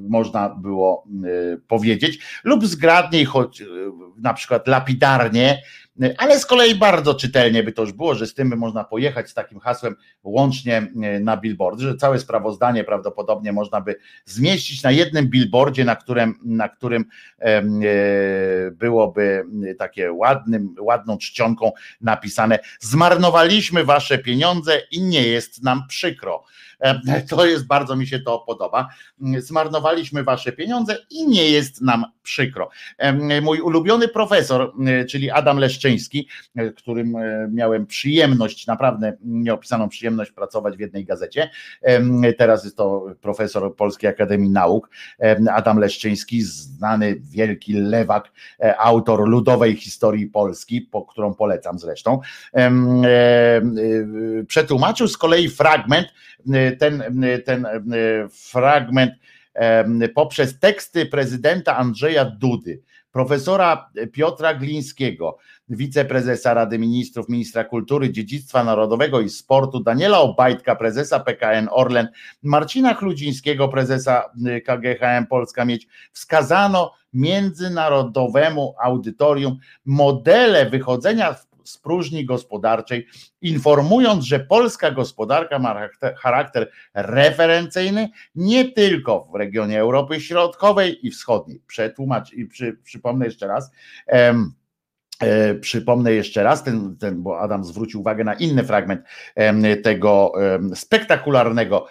[0.09, 1.03] można było
[1.53, 3.63] e, powiedzieć, lub zgradniej, choć
[4.17, 5.61] na przykład lapidarnie,
[6.17, 9.29] ale z kolei bardzo czytelnie by to już było, że z tym by można pojechać
[9.29, 10.87] z takim hasłem łącznie
[11.19, 13.95] na billboard, że całe sprawozdanie prawdopodobnie można by
[14.25, 17.05] zmieścić na jednym billboardzie, na którym, na którym
[18.71, 19.43] byłoby
[19.79, 21.71] takie ładnym, ładną czcionką
[22.01, 26.43] napisane zmarnowaliśmy wasze pieniądze i nie jest nam przykro.
[27.29, 28.89] To jest, bardzo mi się to podoba.
[29.37, 32.69] Zmarnowaliśmy wasze pieniądze i nie jest nam przykro.
[33.41, 34.73] Mój ulubiony profesor,
[35.09, 36.27] czyli Adam Leszczyński,
[36.75, 37.15] którym
[37.51, 41.49] miałem przyjemność, naprawdę nieopisaną przyjemność pracować w jednej gazecie.
[42.37, 44.89] Teraz jest to profesor Polskiej Akademii Nauk,
[45.53, 52.19] Adam Leszczyński, znany wielki lewak, e, autor ludowej historii Polski, po którą polecam zresztą.
[52.53, 52.71] E,
[54.47, 56.07] przetłumaczył z kolei fragment
[56.71, 57.03] ten,
[57.45, 57.67] ten
[58.51, 59.11] fragment
[60.13, 62.81] poprzez teksty prezydenta Andrzeja Dudy.
[63.11, 65.37] profesora Piotra Glińskiego,
[65.69, 72.07] wiceprezesa Rady Ministrów, ministra kultury, dziedzictwa narodowego i sportu, Daniela Obajtka, prezesa PKN Orlen,
[72.43, 74.29] Marcina Chludzińskiego, prezesa
[74.65, 81.35] KGHM Polska Mieć, wskazano międzynarodowemu audytorium modele wychodzenia
[81.69, 81.77] z
[82.25, 83.07] gospodarczej,
[83.41, 91.61] informując, że polska gospodarka ma charakter referencyjny nie tylko w regionie Europy Środkowej i Wschodniej.
[91.67, 93.71] Przetłumacz i przy, przypomnę jeszcze raz.
[94.07, 94.53] Em,
[95.19, 99.01] E, przypomnę jeszcze raz, ten, ten, bo Adam zwrócił uwagę na inny fragment
[99.83, 100.31] tego
[100.75, 101.87] spektakularnego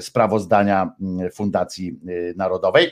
[0.00, 0.92] sprawozdania
[1.34, 2.90] Fundacji e, Narodowej.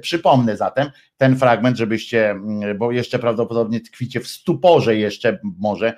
[0.00, 2.40] Przypomnę zatem ten fragment, żebyście,
[2.78, 5.94] bo jeszcze prawdopodobnie tkwicie w stuporze jeszcze może,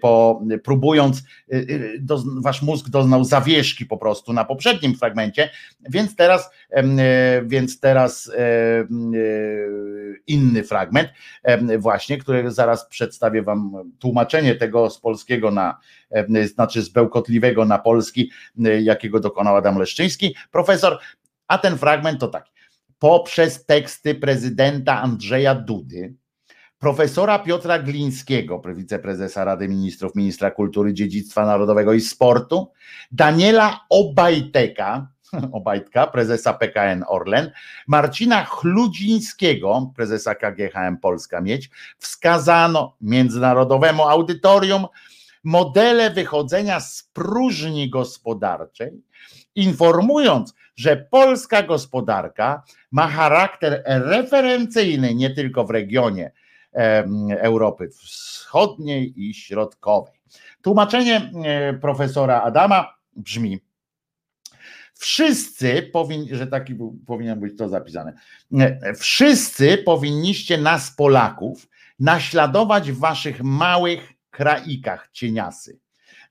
[0.00, 1.58] po, próbując, e,
[1.98, 5.50] do, wasz mózg doznał zawieszki po prostu na poprzednim fragmencie,
[5.90, 6.50] więc teraz,
[7.44, 8.32] więc teraz
[10.26, 11.08] inny fragment
[11.78, 15.78] właśnie które zaraz przedstawię Wam tłumaczenie tego z polskiego na,
[16.54, 18.30] znaczy z bełkotliwego na polski,
[18.64, 20.98] e, jakiego dokonał Adam Leszczyński, profesor,
[21.48, 22.52] a ten fragment to taki.
[22.98, 26.14] Poprzez teksty prezydenta Andrzeja Dudy,
[26.78, 32.72] profesora Piotra Glińskiego, wiceprezesa Rady Ministrów, ministra kultury, dziedzictwa narodowego i sportu,
[33.12, 35.08] Daniela Obajteka,
[35.52, 37.50] Obajtka, prezesa PKN Orlen,
[37.86, 44.86] Marcina Chludzińskiego, prezesa KGHM Polska Mieć, wskazano międzynarodowemu audytorium
[45.44, 49.02] modele wychodzenia z próżni gospodarczej,
[49.54, 56.32] informując, że polska gospodarka ma charakter referencyjny nie tylko w regionie
[57.38, 60.14] Europy Wschodniej i Środkowej.
[60.62, 63.60] Tłumaczenie e, profesora Adama brzmi:
[64.94, 68.12] Wszyscy powinni, że taki był, powinien być to zapisane.
[68.96, 75.78] Wszyscy powinniście nas, Polaków, naśladować waszych małych kraikach cieniasy.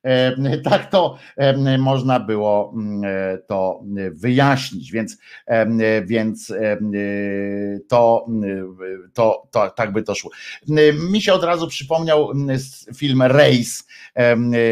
[0.63, 1.17] Tak to
[1.79, 2.73] można było
[3.47, 5.17] to wyjaśnić, więc,
[6.05, 6.53] więc
[7.89, 8.27] to,
[9.13, 10.31] to, to tak by to szło.
[11.11, 12.31] Mi się od razu przypomniał
[12.95, 13.83] film Race.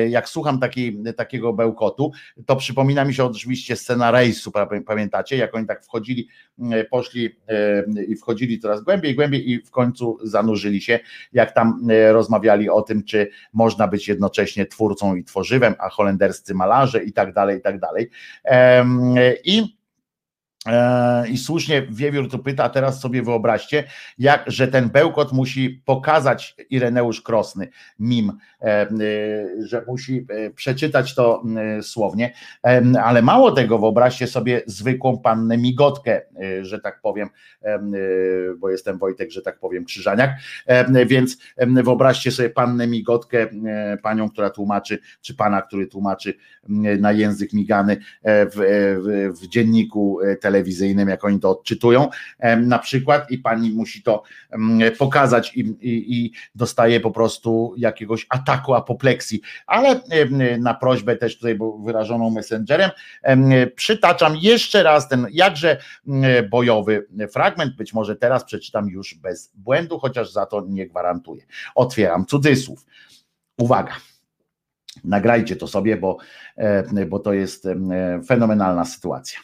[0.09, 2.11] Jak słucham taki, takiego bełkotu,
[2.45, 6.27] to przypomina mi się oczywiście scena Race'u, pamiętacie, jak oni tak wchodzili,
[6.89, 7.29] poszli
[8.07, 10.99] i wchodzili coraz głębiej, głębiej i w końcu zanurzyli się,
[11.33, 17.03] jak tam rozmawiali o tym, czy można być jednocześnie twórcą i tworzywem, a holenderscy malarze
[17.03, 18.09] i tak dalej, i tak dalej.
[19.45, 19.80] I
[21.29, 23.83] i słusznie Wiewiór tu pyta, teraz sobie wyobraźcie,
[24.17, 28.31] jak, że ten bełkot musi pokazać Ireneusz Krosny, mim,
[28.61, 28.87] e, e,
[29.65, 31.43] że musi przeczytać to
[31.81, 32.33] słownie,
[33.03, 36.21] ale mało tego, wyobraźcie sobie zwykłą pannę migotkę,
[36.61, 37.29] że tak powiem,
[38.57, 40.31] bo jestem Wojtek, że tak powiem, Krzyżaniak,
[41.05, 43.47] więc wyobraźcie sobie pannę migotkę,
[44.03, 46.33] panią, która tłumaczy, czy pana, który tłumaczy
[46.99, 48.55] na język migany w,
[49.03, 50.50] w, w dzienniku telewizyjnym,
[51.07, 52.09] jak oni to odczytują
[52.57, 54.23] na przykład i pani musi to
[54.97, 60.01] pokazać i, i, i dostaje po prostu jakiegoś ataku apopleksji, ale
[60.59, 62.89] na prośbę też tutaj wyrażoną messengerem
[63.75, 65.77] przytaczam jeszcze raz ten jakże
[66.49, 71.45] bojowy fragment, być może teraz przeczytam już bez błędu, chociaż za to nie gwarantuję.
[71.75, 72.85] Otwieram cudzysłów.
[73.57, 73.93] Uwaga.
[75.03, 76.17] Nagrajcie to sobie, bo,
[76.55, 77.67] e, bo to jest
[78.27, 79.39] fenomenalna sytuacja.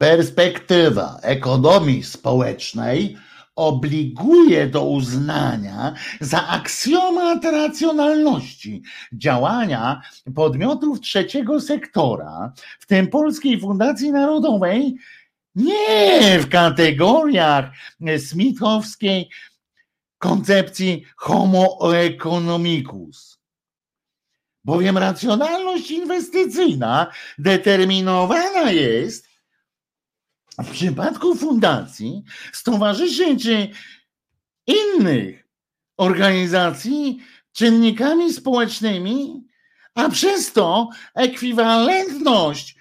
[0.00, 3.16] Perspektywa ekonomii społecznej
[3.56, 10.02] obliguje do uznania za aksjomat racjonalności działania
[10.34, 14.96] podmiotów trzeciego sektora, w tym Polskiej Fundacji Narodowej,
[15.54, 17.70] nie w kategoriach
[18.18, 19.30] smithowskiej
[20.18, 23.38] koncepcji homo economicus.
[24.64, 27.06] Bowiem racjonalność inwestycyjna
[27.38, 29.29] determinowana jest
[30.62, 32.22] w przypadku fundacji,
[32.52, 33.68] stowarzyszeń czy
[34.66, 35.48] innych
[35.96, 37.22] organizacji
[37.52, 39.46] czynnikami społecznymi,
[39.94, 42.76] a przez to ekwiwalentność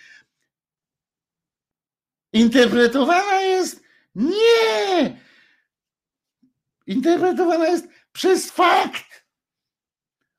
[2.33, 3.81] interpretowana jest
[4.15, 5.17] nie.
[6.87, 9.25] Interpretowana jest przez fakt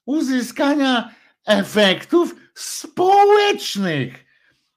[0.07, 1.15] uzyskania
[1.47, 4.30] efektów społecznych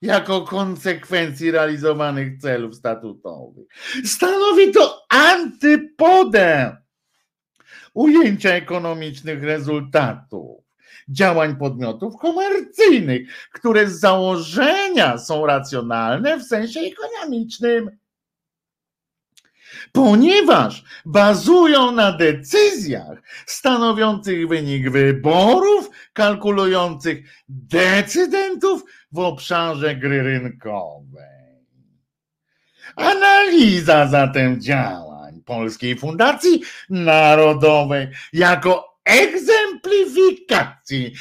[0.04, 3.68] jako konsekwencji realizowanych celów statutowych.
[4.06, 6.78] Stanowi to antypodę
[7.94, 10.64] ujęcia ekonomicznych rezultatów
[11.10, 17.98] działań podmiotów komercyjnych, które z założenia są racjonalne w sensie ekonomicznym.
[19.92, 31.34] ponieważ bazują na decyzjach stanowiących wynik wyborów, kalkulujących decydentów w obszarze gry rynkowej.
[32.96, 41.14] Analiza zatem działań Polskiej Fundacji Narodowej jako egzemplifikacji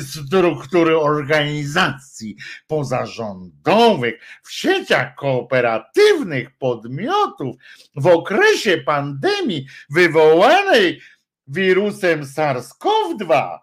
[0.00, 2.36] struktury organizacji
[2.66, 7.56] pozarządowych w sieciach kooperatywnych podmiotów
[7.96, 11.00] w okresie pandemii wywołanej
[11.46, 13.58] wirusem SARS-CoV-2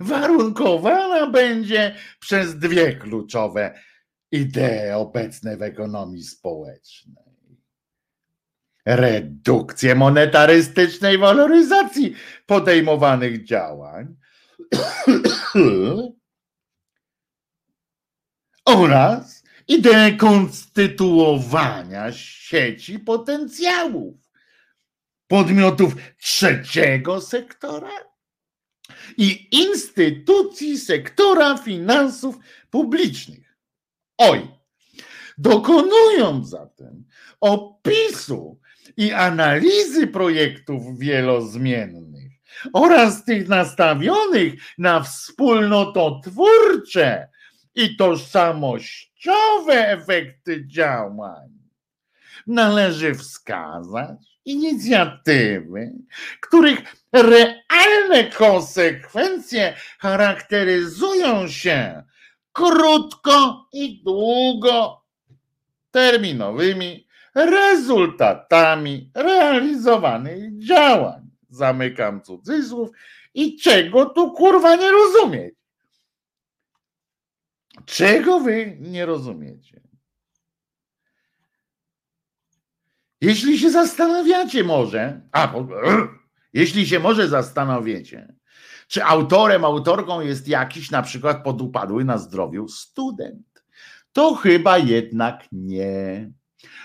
[0.00, 3.80] warunkowana będzie przez dwie kluczowe
[4.32, 7.26] idee obecne w ekonomii społecznej.
[8.86, 12.14] Redukcję monetarystycznej waloryzacji
[12.46, 14.16] podejmowanych działań
[18.64, 24.14] oraz ideę konstytuowania sieci potencjałów
[25.28, 28.05] podmiotów trzeciego sektora
[29.16, 32.36] i instytucji sektora finansów
[32.70, 33.56] publicznych.
[34.18, 34.48] Oj,
[35.38, 37.04] dokonując zatem
[37.40, 38.60] opisu
[38.96, 42.32] i analizy projektów wielozmiennych
[42.72, 47.28] oraz tych nastawionych na wspólnototwórcze
[47.74, 51.50] i tożsamościowe efekty działań.
[52.46, 55.92] Należy wskazać inicjatywy,
[56.40, 62.02] których realne konsekwencje charakteryzują się
[62.52, 65.04] krótko i długo
[65.90, 71.30] terminowymi rezultatami realizowanych działań.
[71.48, 72.90] Zamykam cudzysłów.
[73.34, 75.54] I czego tu kurwa nie rozumieć?
[77.84, 79.80] Czego wy nie rozumiecie?
[83.20, 85.54] Jeśli się zastanawiacie może, a
[86.56, 88.34] jeśli się może zastanawiacie,
[88.88, 93.64] czy autorem, autorką jest jakiś na przykład podupadły na zdrowiu student,
[94.12, 96.30] to chyba jednak nie.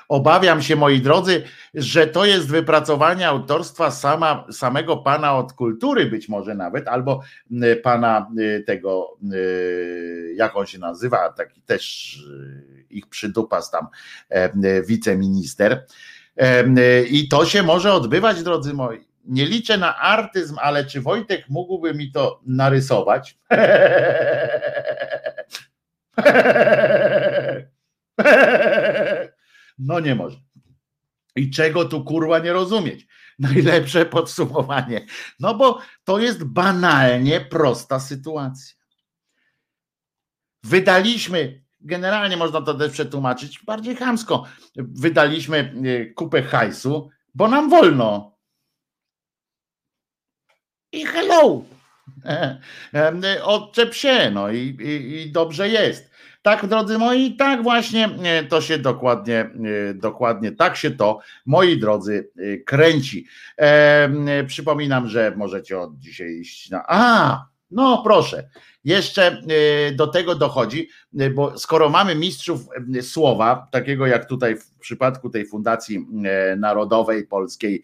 [0.09, 1.43] Obawiam się, moi drodzy,
[1.73, 7.21] że to jest wypracowanie autorstwa sama, samego pana od kultury, być może nawet, albo
[7.83, 8.31] pana
[8.67, 9.17] tego,
[10.35, 12.17] jak on się nazywa, taki też
[12.89, 13.87] ich przydupas tam,
[14.87, 15.85] wiceminister.
[17.09, 19.10] I to się może odbywać, drodzy moi.
[19.25, 23.37] Nie liczę na artyzm, ale czy Wojtek mógłby mi to narysować?
[29.79, 30.37] No nie może.
[31.35, 33.07] I czego tu kurwa nie rozumieć?
[33.39, 35.05] Najlepsze podsumowanie.
[35.39, 38.75] No bo to jest banalnie prosta sytuacja.
[40.63, 48.37] Wydaliśmy, generalnie można to też przetłumaczyć bardziej chamsko, wydaliśmy e, kupę hajsu, bo nam wolno.
[50.91, 51.63] I hello.
[53.43, 56.11] Odczep się, no i, i, i dobrze jest.
[56.41, 59.39] Tak, drodzy moi, tak właśnie e, to się dokładnie,
[59.89, 63.25] e, dokładnie tak się to, moi drodzy, e, kręci.
[63.57, 66.83] E, przypominam, że możecie od dzisiaj iść na.
[66.87, 68.49] A, no proszę.
[68.83, 69.41] Jeszcze
[69.95, 70.89] do tego dochodzi,
[71.35, 72.61] bo skoro mamy mistrzów
[73.01, 76.07] słowa, takiego jak tutaj w przypadku tej Fundacji
[76.57, 77.83] Narodowej Polskiej,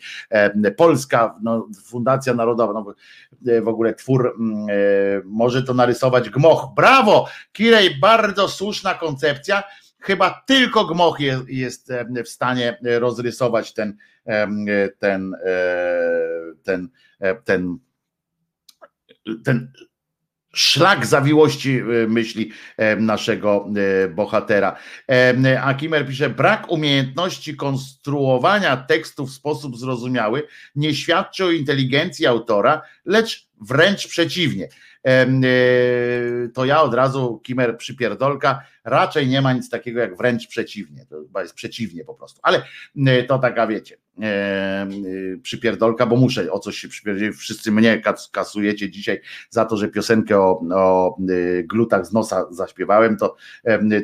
[0.77, 2.93] Polska, no, Fundacja Narodowa, no,
[3.61, 4.37] w ogóle twór
[5.25, 6.67] może to narysować Gmoch.
[6.75, 7.27] Brawo!
[7.51, 9.63] Kirej, bardzo słuszna koncepcja.
[9.99, 11.93] Chyba tylko Gmoch jest, jest
[12.25, 14.65] w stanie rozrysować ten, ten,
[14.99, 15.35] ten,
[16.63, 16.89] ten,
[17.43, 17.77] ten
[20.57, 22.51] szlak zawiłości y, myśli
[22.99, 23.69] naszego
[24.05, 24.77] y, bohatera.
[25.61, 30.43] A Kimer pisze, brak umiejętności konstruowania tekstu w sposób zrozumiały
[30.75, 34.69] nie świadczy o inteligencji autora, lecz wręcz przeciwnie.
[36.53, 41.21] To ja od razu, Kimer przypierdolka, raczej nie ma nic takiego jak wręcz przeciwnie, to
[41.21, 42.63] chyba jest przeciwnie po prostu, ale
[43.27, 43.97] to taka wiecie,
[45.41, 50.39] przypierdolka, bo muszę o coś się przypierdzieć, wszyscy mnie kasujecie dzisiaj za to, że piosenkę
[50.39, 51.17] o, o
[51.63, 53.35] glutach z nosa zaśpiewałem, to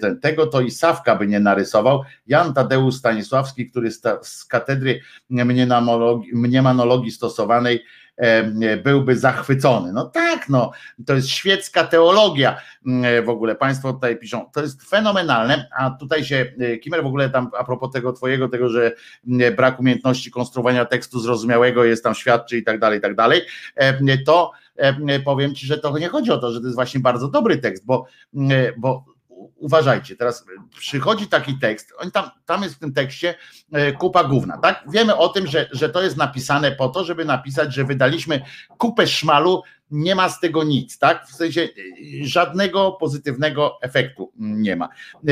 [0.02, 5.02] ten, tego to i Sawka by nie narysował, Jan Tadeusz Stanisławski, który z katedry
[6.34, 7.84] mniemanologii stosowanej
[8.84, 9.94] byłby zachwycony.
[9.94, 10.72] No tak, no,
[11.06, 12.58] to jest świecka teologia
[13.26, 13.56] w ogóle.
[13.56, 17.64] Państwo tutaj piszą, to jest fenomenalne, a tutaj się, e, Kimer w ogóle tam a
[17.64, 18.92] propos tego twojego, tego, że
[19.58, 23.42] brak umiejętności konstruowania tekstu zrozumiałego jest tam świadczy i tak dalej, i tak dalej,
[24.26, 24.52] to
[25.26, 27.86] powiem ci, że to nie chodzi o to, że to jest właśnie bardzo dobry tekst,
[27.86, 28.06] bo,
[28.78, 29.06] bo
[29.64, 30.46] uważajcie, teraz
[30.80, 33.36] przychodzi taki tekst, on tam, tam jest w tym tekście
[33.72, 34.84] e, kupa gówna, tak?
[34.92, 38.42] Wiemy o tym, że, że to jest napisane po to, żeby napisać, że wydaliśmy
[38.78, 39.62] kupę szmalu,
[39.92, 41.28] nie ma z tego nic, tak?
[41.28, 41.70] W sensie e,
[42.26, 44.90] żadnego pozytywnego efektu nie ma.
[45.28, 45.32] E,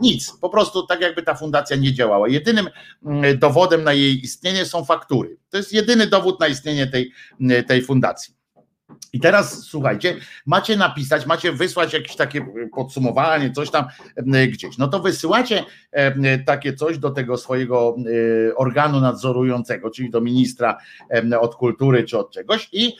[0.00, 2.28] nic, po prostu tak jakby ta fundacja nie działała.
[2.28, 2.68] Jedynym
[3.04, 5.36] mm, dowodem na jej istnienie są faktury.
[5.50, 7.12] To jest jedyny dowód na istnienie tej,
[7.66, 8.43] tej fundacji.
[9.12, 13.84] I teraz słuchajcie, macie napisać, macie wysłać jakieś takie podsumowanie, coś tam
[14.48, 14.78] gdzieś.
[14.78, 15.64] No to wysyłacie
[16.46, 17.96] takie coś do tego swojego
[18.50, 20.78] e, organu nadzorującego, czyli do ministra
[21.40, 22.92] od kultury czy od czegoś i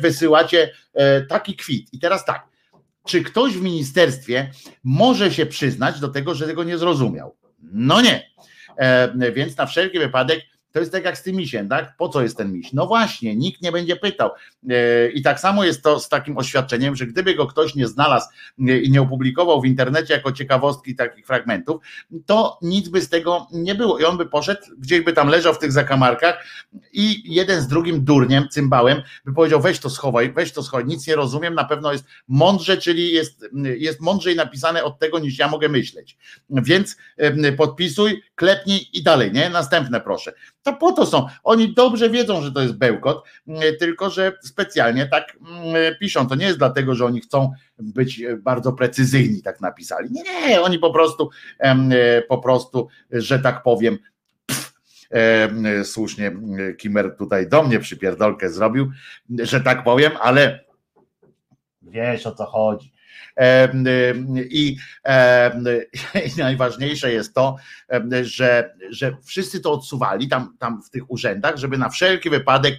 [0.00, 1.88] wysyłacie e, taki kwit.
[1.92, 2.46] I teraz tak,
[3.06, 4.50] czy ktoś w ministerstwie
[4.84, 7.36] może się przyznać do tego, że tego nie zrozumiał?
[7.62, 8.30] No nie.
[8.76, 10.40] E, więc na wszelki wypadek
[10.72, 11.96] to jest tak jak z tym misiem, tak?
[11.96, 12.72] Po co jest ten miś?
[12.72, 14.30] No właśnie, nikt nie będzie pytał.
[14.70, 18.26] E, I tak samo jest to z takim oświadczeniem, że gdyby go ktoś nie znalazł
[18.58, 21.82] i nie opublikował w internecie jako ciekawostki takich fragmentów,
[22.26, 23.98] to nic by z tego nie było.
[23.98, 26.44] I on by poszedł, gdzieś by tam leżał w tych zakamarkach
[26.92, 31.06] i jeden z drugim durniem, cymbałem, by powiedział: weź to schowaj, weź to schowaj, nic
[31.06, 33.46] nie rozumiem, na pewno jest mądrze, czyli jest,
[33.78, 36.16] jest mądrzej napisane od tego, niż ja mogę myśleć.
[36.50, 36.96] Więc
[37.56, 39.50] podpisuj, klepnij i dalej, nie?
[39.50, 40.32] Następne proszę.
[40.62, 41.26] To po to są.
[41.42, 43.24] Oni dobrze wiedzą, że to jest bełkot,
[43.78, 45.38] tylko że specjalnie tak
[46.00, 46.28] piszą.
[46.28, 50.08] To nie jest dlatego, że oni chcą być bardzo precyzyjni, tak napisali.
[50.10, 53.98] Nie, oni po prostu, e, po prostu, że tak powiem,
[54.46, 54.72] pff,
[55.84, 56.32] słusznie
[56.78, 58.90] Kimer tutaj do mnie przypierdolkę zrobił,
[59.38, 60.64] że tak powiem, ale
[61.82, 62.92] wiesz o co chodzi.
[64.50, 64.76] I,
[66.36, 67.56] I, najważniejsze jest to,
[68.22, 72.74] że, że wszyscy to odsuwali tam, tam w tych urzędach, żeby na wszelki wypadek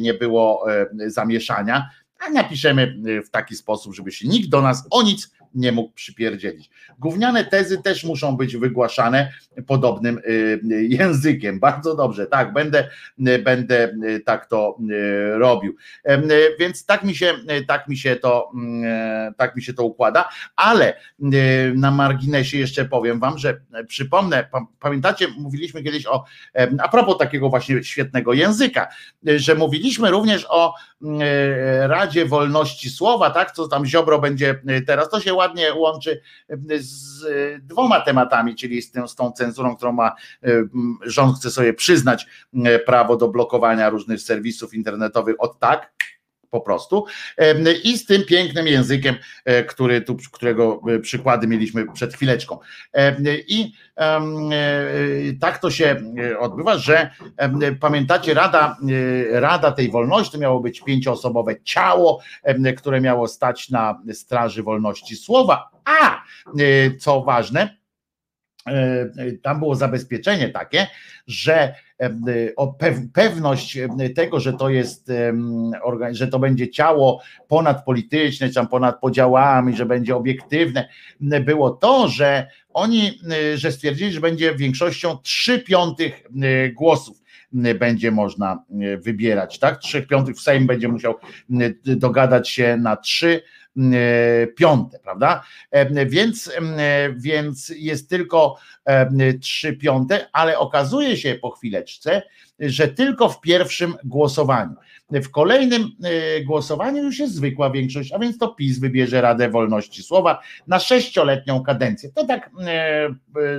[0.00, 0.66] nie było
[1.06, 1.90] zamieszania,
[2.26, 6.70] a napiszemy w taki sposób, żeby się nikt do nas o nic nie mógł przypierdzielić.
[6.98, 9.32] Gówniane tezy też muszą być wygłaszane
[9.66, 11.60] podobnym y, językiem.
[11.60, 13.94] Bardzo dobrze, tak, będę, będę
[14.24, 15.76] tak to y, robił.
[16.58, 17.34] Więc tak mi się,
[17.68, 22.84] tak mi się to, mm, tak mi się to układa, ale y, na marginesie jeszcze
[22.84, 24.48] powiem wam, że przypomnę,
[24.80, 26.24] pamiętacie, mówiliśmy kiedyś o,
[26.78, 28.88] a propos takiego właśnie świetnego języka,
[29.24, 30.74] że mówiliśmy również o
[31.80, 36.20] Radzie Wolności Słowa, tak, co tam Ziobro będzie teraz, to się ładnie łączy
[36.78, 37.24] z
[37.62, 40.14] dwoma tematami, czyli z, tym, z tą cenzurą, którą ma
[41.02, 42.26] rząd chce sobie przyznać
[42.86, 45.92] prawo do blokowania różnych serwisów internetowych od tak,
[46.50, 47.04] po prostu.
[47.84, 52.58] I z tym pięknym językiem, e, który tu, którego e, przykłady mieliśmy przed chwileczką.
[53.48, 54.20] I e,
[55.40, 55.96] tak to się
[56.38, 57.10] odbywa, że
[57.80, 58.76] pamiętacie, Rada,
[59.32, 62.20] Rada tej wolności miało być pięcioosobowe ciało,
[62.76, 65.70] które miało stać na straży wolności słowa.
[65.84, 66.22] A
[66.98, 67.76] co ważne,
[69.42, 70.86] tam było zabezpieczenie takie,
[71.26, 71.74] że
[73.12, 73.78] pewność
[74.14, 75.12] tego, że to jest,
[76.10, 80.88] że to będzie ciało ponadpolityczne, tam ponad podziałami, że będzie obiektywne,
[81.40, 83.20] było to, że oni,
[83.54, 86.22] że stwierdzili, że będzie większością 3 piątych
[86.74, 87.22] głosów
[87.78, 88.64] będzie można
[88.98, 89.78] wybierać, tak?
[89.78, 91.14] 3 piątych w Sejm będzie musiał
[91.84, 93.57] dogadać się na trzy E,
[94.56, 95.42] piąte, prawda?
[95.70, 98.56] E, więc, e, więc jest tylko
[99.40, 102.22] trzy piąte, ale okazuje się po chwileczce,
[102.60, 104.74] że tylko w pierwszym głosowaniu.
[105.10, 105.90] W kolejnym
[106.46, 111.62] głosowaniu już jest zwykła większość, a więc to PiS wybierze Radę Wolności Słowa na sześcioletnią
[111.62, 112.10] kadencję.
[112.14, 112.50] To tak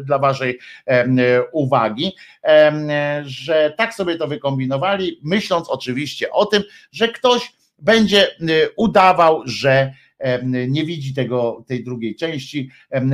[0.04, 0.60] dla Waszej
[1.52, 2.16] uwagi,
[3.24, 8.28] że tak sobie to wykombinowali, myśląc oczywiście o tym, że ktoś będzie
[8.76, 9.94] udawał, że
[10.68, 12.70] nie widzi tego, tej drugiej części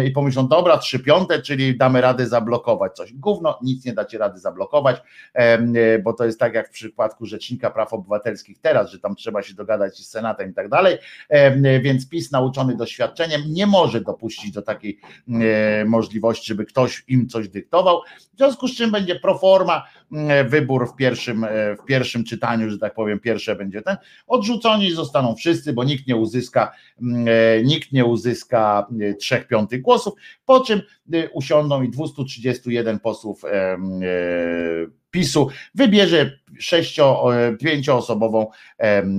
[0.06, 3.14] i pomyślą, dobra, trzy piąte, czyli damy radę zablokować coś.
[3.14, 5.01] Gówno, nic nie dacie rady zablokować,
[6.03, 9.53] bo to jest tak jak w przypadku Rzecznika Praw Obywatelskich teraz, że tam trzeba się
[9.53, 10.98] dogadać z Senatem i tak dalej,
[11.82, 15.00] więc PiS nauczony doświadczeniem nie może dopuścić do takiej
[15.85, 18.01] możliwości, żeby ktoś im coś dyktował,
[18.34, 19.84] w związku z czym będzie proforma
[20.45, 21.45] wybór w pierwszym,
[21.82, 26.16] w pierwszym czytaniu, że tak powiem, pierwsze będzie ten, odrzuconi zostaną wszyscy, bo nikt nie
[26.16, 26.72] uzyska
[27.02, 30.14] Mm, e, nikt nie uzyska e, trzech piątych głosów,
[30.45, 30.84] po czym e,
[31.34, 33.42] usiądą i 231 posłów
[35.11, 37.27] PiSu wybierze sześcio,
[37.59, 38.48] pięcioosobową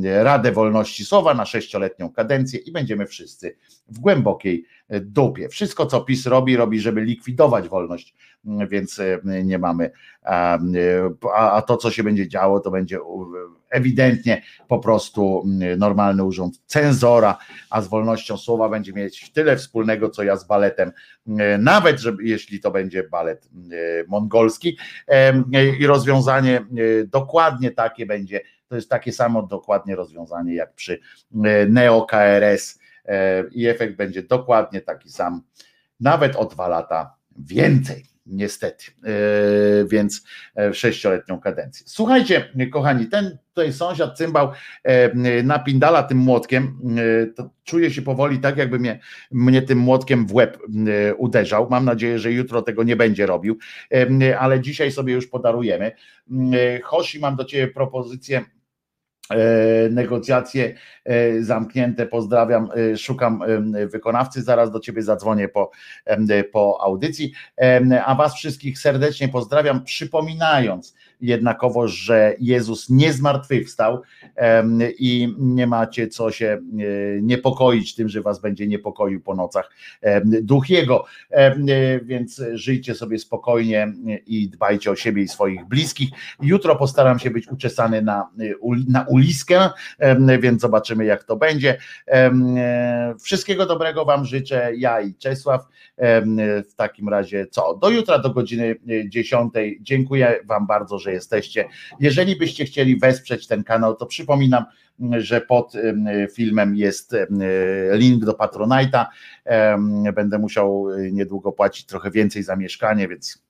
[0.03, 3.57] Radę Wolności Słowa na sześcioletnią kadencję i będziemy wszyscy
[3.89, 4.65] w głębokiej
[5.01, 5.49] dupie.
[5.49, 8.15] Wszystko, co PiS robi, robi, żeby likwidować wolność,
[8.47, 9.01] mm, więc
[9.45, 9.91] nie mamy,
[10.23, 10.59] a,
[11.33, 12.99] a to, co się będzie działo, to będzie
[13.71, 17.39] ewidentnie po prostu mm, normalny urząd cenzora,
[17.71, 20.93] a z wolnością słowa będzie mieć tyle wspólnego, co ja z baletem,
[21.27, 23.71] mm, nawet żeby, jeśli to będzie balet mm,
[24.09, 24.79] mongolski.
[25.81, 26.67] I rozwiązanie
[27.07, 31.01] dokładnie takie będzie, to jest takie samo dokładnie rozwiązanie jak przy
[31.69, 32.79] Neo KRS
[33.53, 35.43] i efekt będzie dokładnie taki sam,
[36.01, 39.11] nawet o dwa lata więcej niestety, e,
[39.85, 40.25] więc
[40.57, 41.87] e, sześcioletnią kadencję.
[41.89, 44.53] Słuchajcie, kochani, ten tutaj sąsiad cymbał
[44.85, 46.79] e, napindala tym młotkiem,
[47.37, 50.59] to czuję się powoli tak, jakby mnie, mnie tym młotkiem w łeb
[51.17, 51.69] uderzał.
[51.71, 53.59] Mam nadzieję, że jutro tego nie będzie robił,
[54.39, 55.93] ale dzisiaj sobie już podarujemy.
[56.83, 58.45] Hoshi, mam do Ciebie propozycję
[59.91, 60.75] negocjacje
[61.05, 62.07] e, zamknięte.
[62.07, 63.43] Pozdrawiam, e, szukam
[63.87, 64.43] wykonawcy.
[64.43, 65.71] Zaraz do ciebie zadzwonię po,
[66.53, 67.33] po audycji.
[68.07, 74.03] A was wszystkich serdecznie pozdrawiam, przypominając, jednakowo, że Jezus nie zmartwychwstał
[74.99, 76.61] i nie macie co się e,
[77.23, 79.71] niepokoić tym, że was będzie niepokoił po nocach
[80.25, 81.05] duch Jego,
[82.03, 83.93] więc żyjcie sobie spokojnie
[84.27, 86.11] i dbajcie o siebie i swoich bliskich.
[86.43, 88.31] Jutro postaram się być uczesany na,
[88.89, 89.71] na uliskę,
[90.41, 91.79] więc zobaczymy jak to będzie.
[93.23, 95.69] Wszystkiego dobrego wam życzę, ja i Czesław.
[96.69, 97.75] W takim razie co?
[97.75, 98.77] Do jutra do godziny
[99.09, 99.53] 10.
[99.81, 101.69] Dziękuję wam bardzo, że jesteście.
[102.01, 104.65] Jeżeli byście chcieli wesprzeć ten kanał, to przypominam,
[105.19, 105.73] że pod
[106.35, 107.17] filmem jest
[107.93, 109.07] link do Patronite'a.
[110.15, 113.46] Będę musiał niedługo płacić trochę więcej za mieszkanie, więc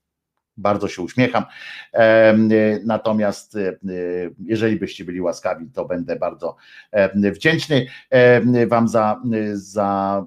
[0.56, 1.44] bardzo się uśmiecham.
[2.84, 3.58] Natomiast
[4.44, 6.56] jeżeli byście byli łaskawi, to będę bardzo
[7.12, 7.86] wdzięczny
[8.66, 10.24] Wam za, za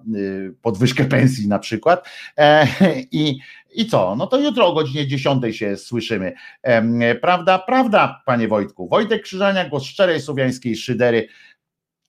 [0.61, 2.09] podwyżkę pensji na przykład.
[2.37, 2.67] E,
[3.11, 3.39] I
[3.73, 4.15] i co?
[4.15, 6.33] No to jutro o godzinie 10 się słyszymy.
[7.21, 7.59] Prawda?
[7.59, 8.87] Prawda, panie Wojtku.
[8.87, 11.27] Wojtek Krzyżania, głos szczerej słowiańskiej szydery,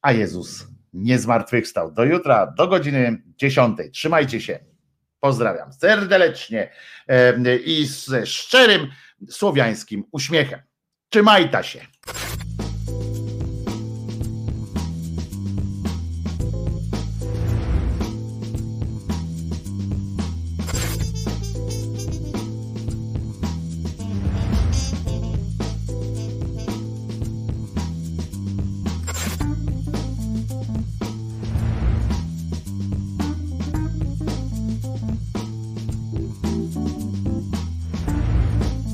[0.03, 1.93] a Jezus nie zmartwychwstał.
[1.93, 3.79] Do jutra, do godziny 10.
[3.93, 4.70] Trzymajcie się.
[5.21, 6.73] Pozdrawiam serdecznie
[7.65, 8.93] i ze szczerym
[9.31, 10.61] słowiańskim uśmiechem.
[11.09, 11.81] Trzymajta się.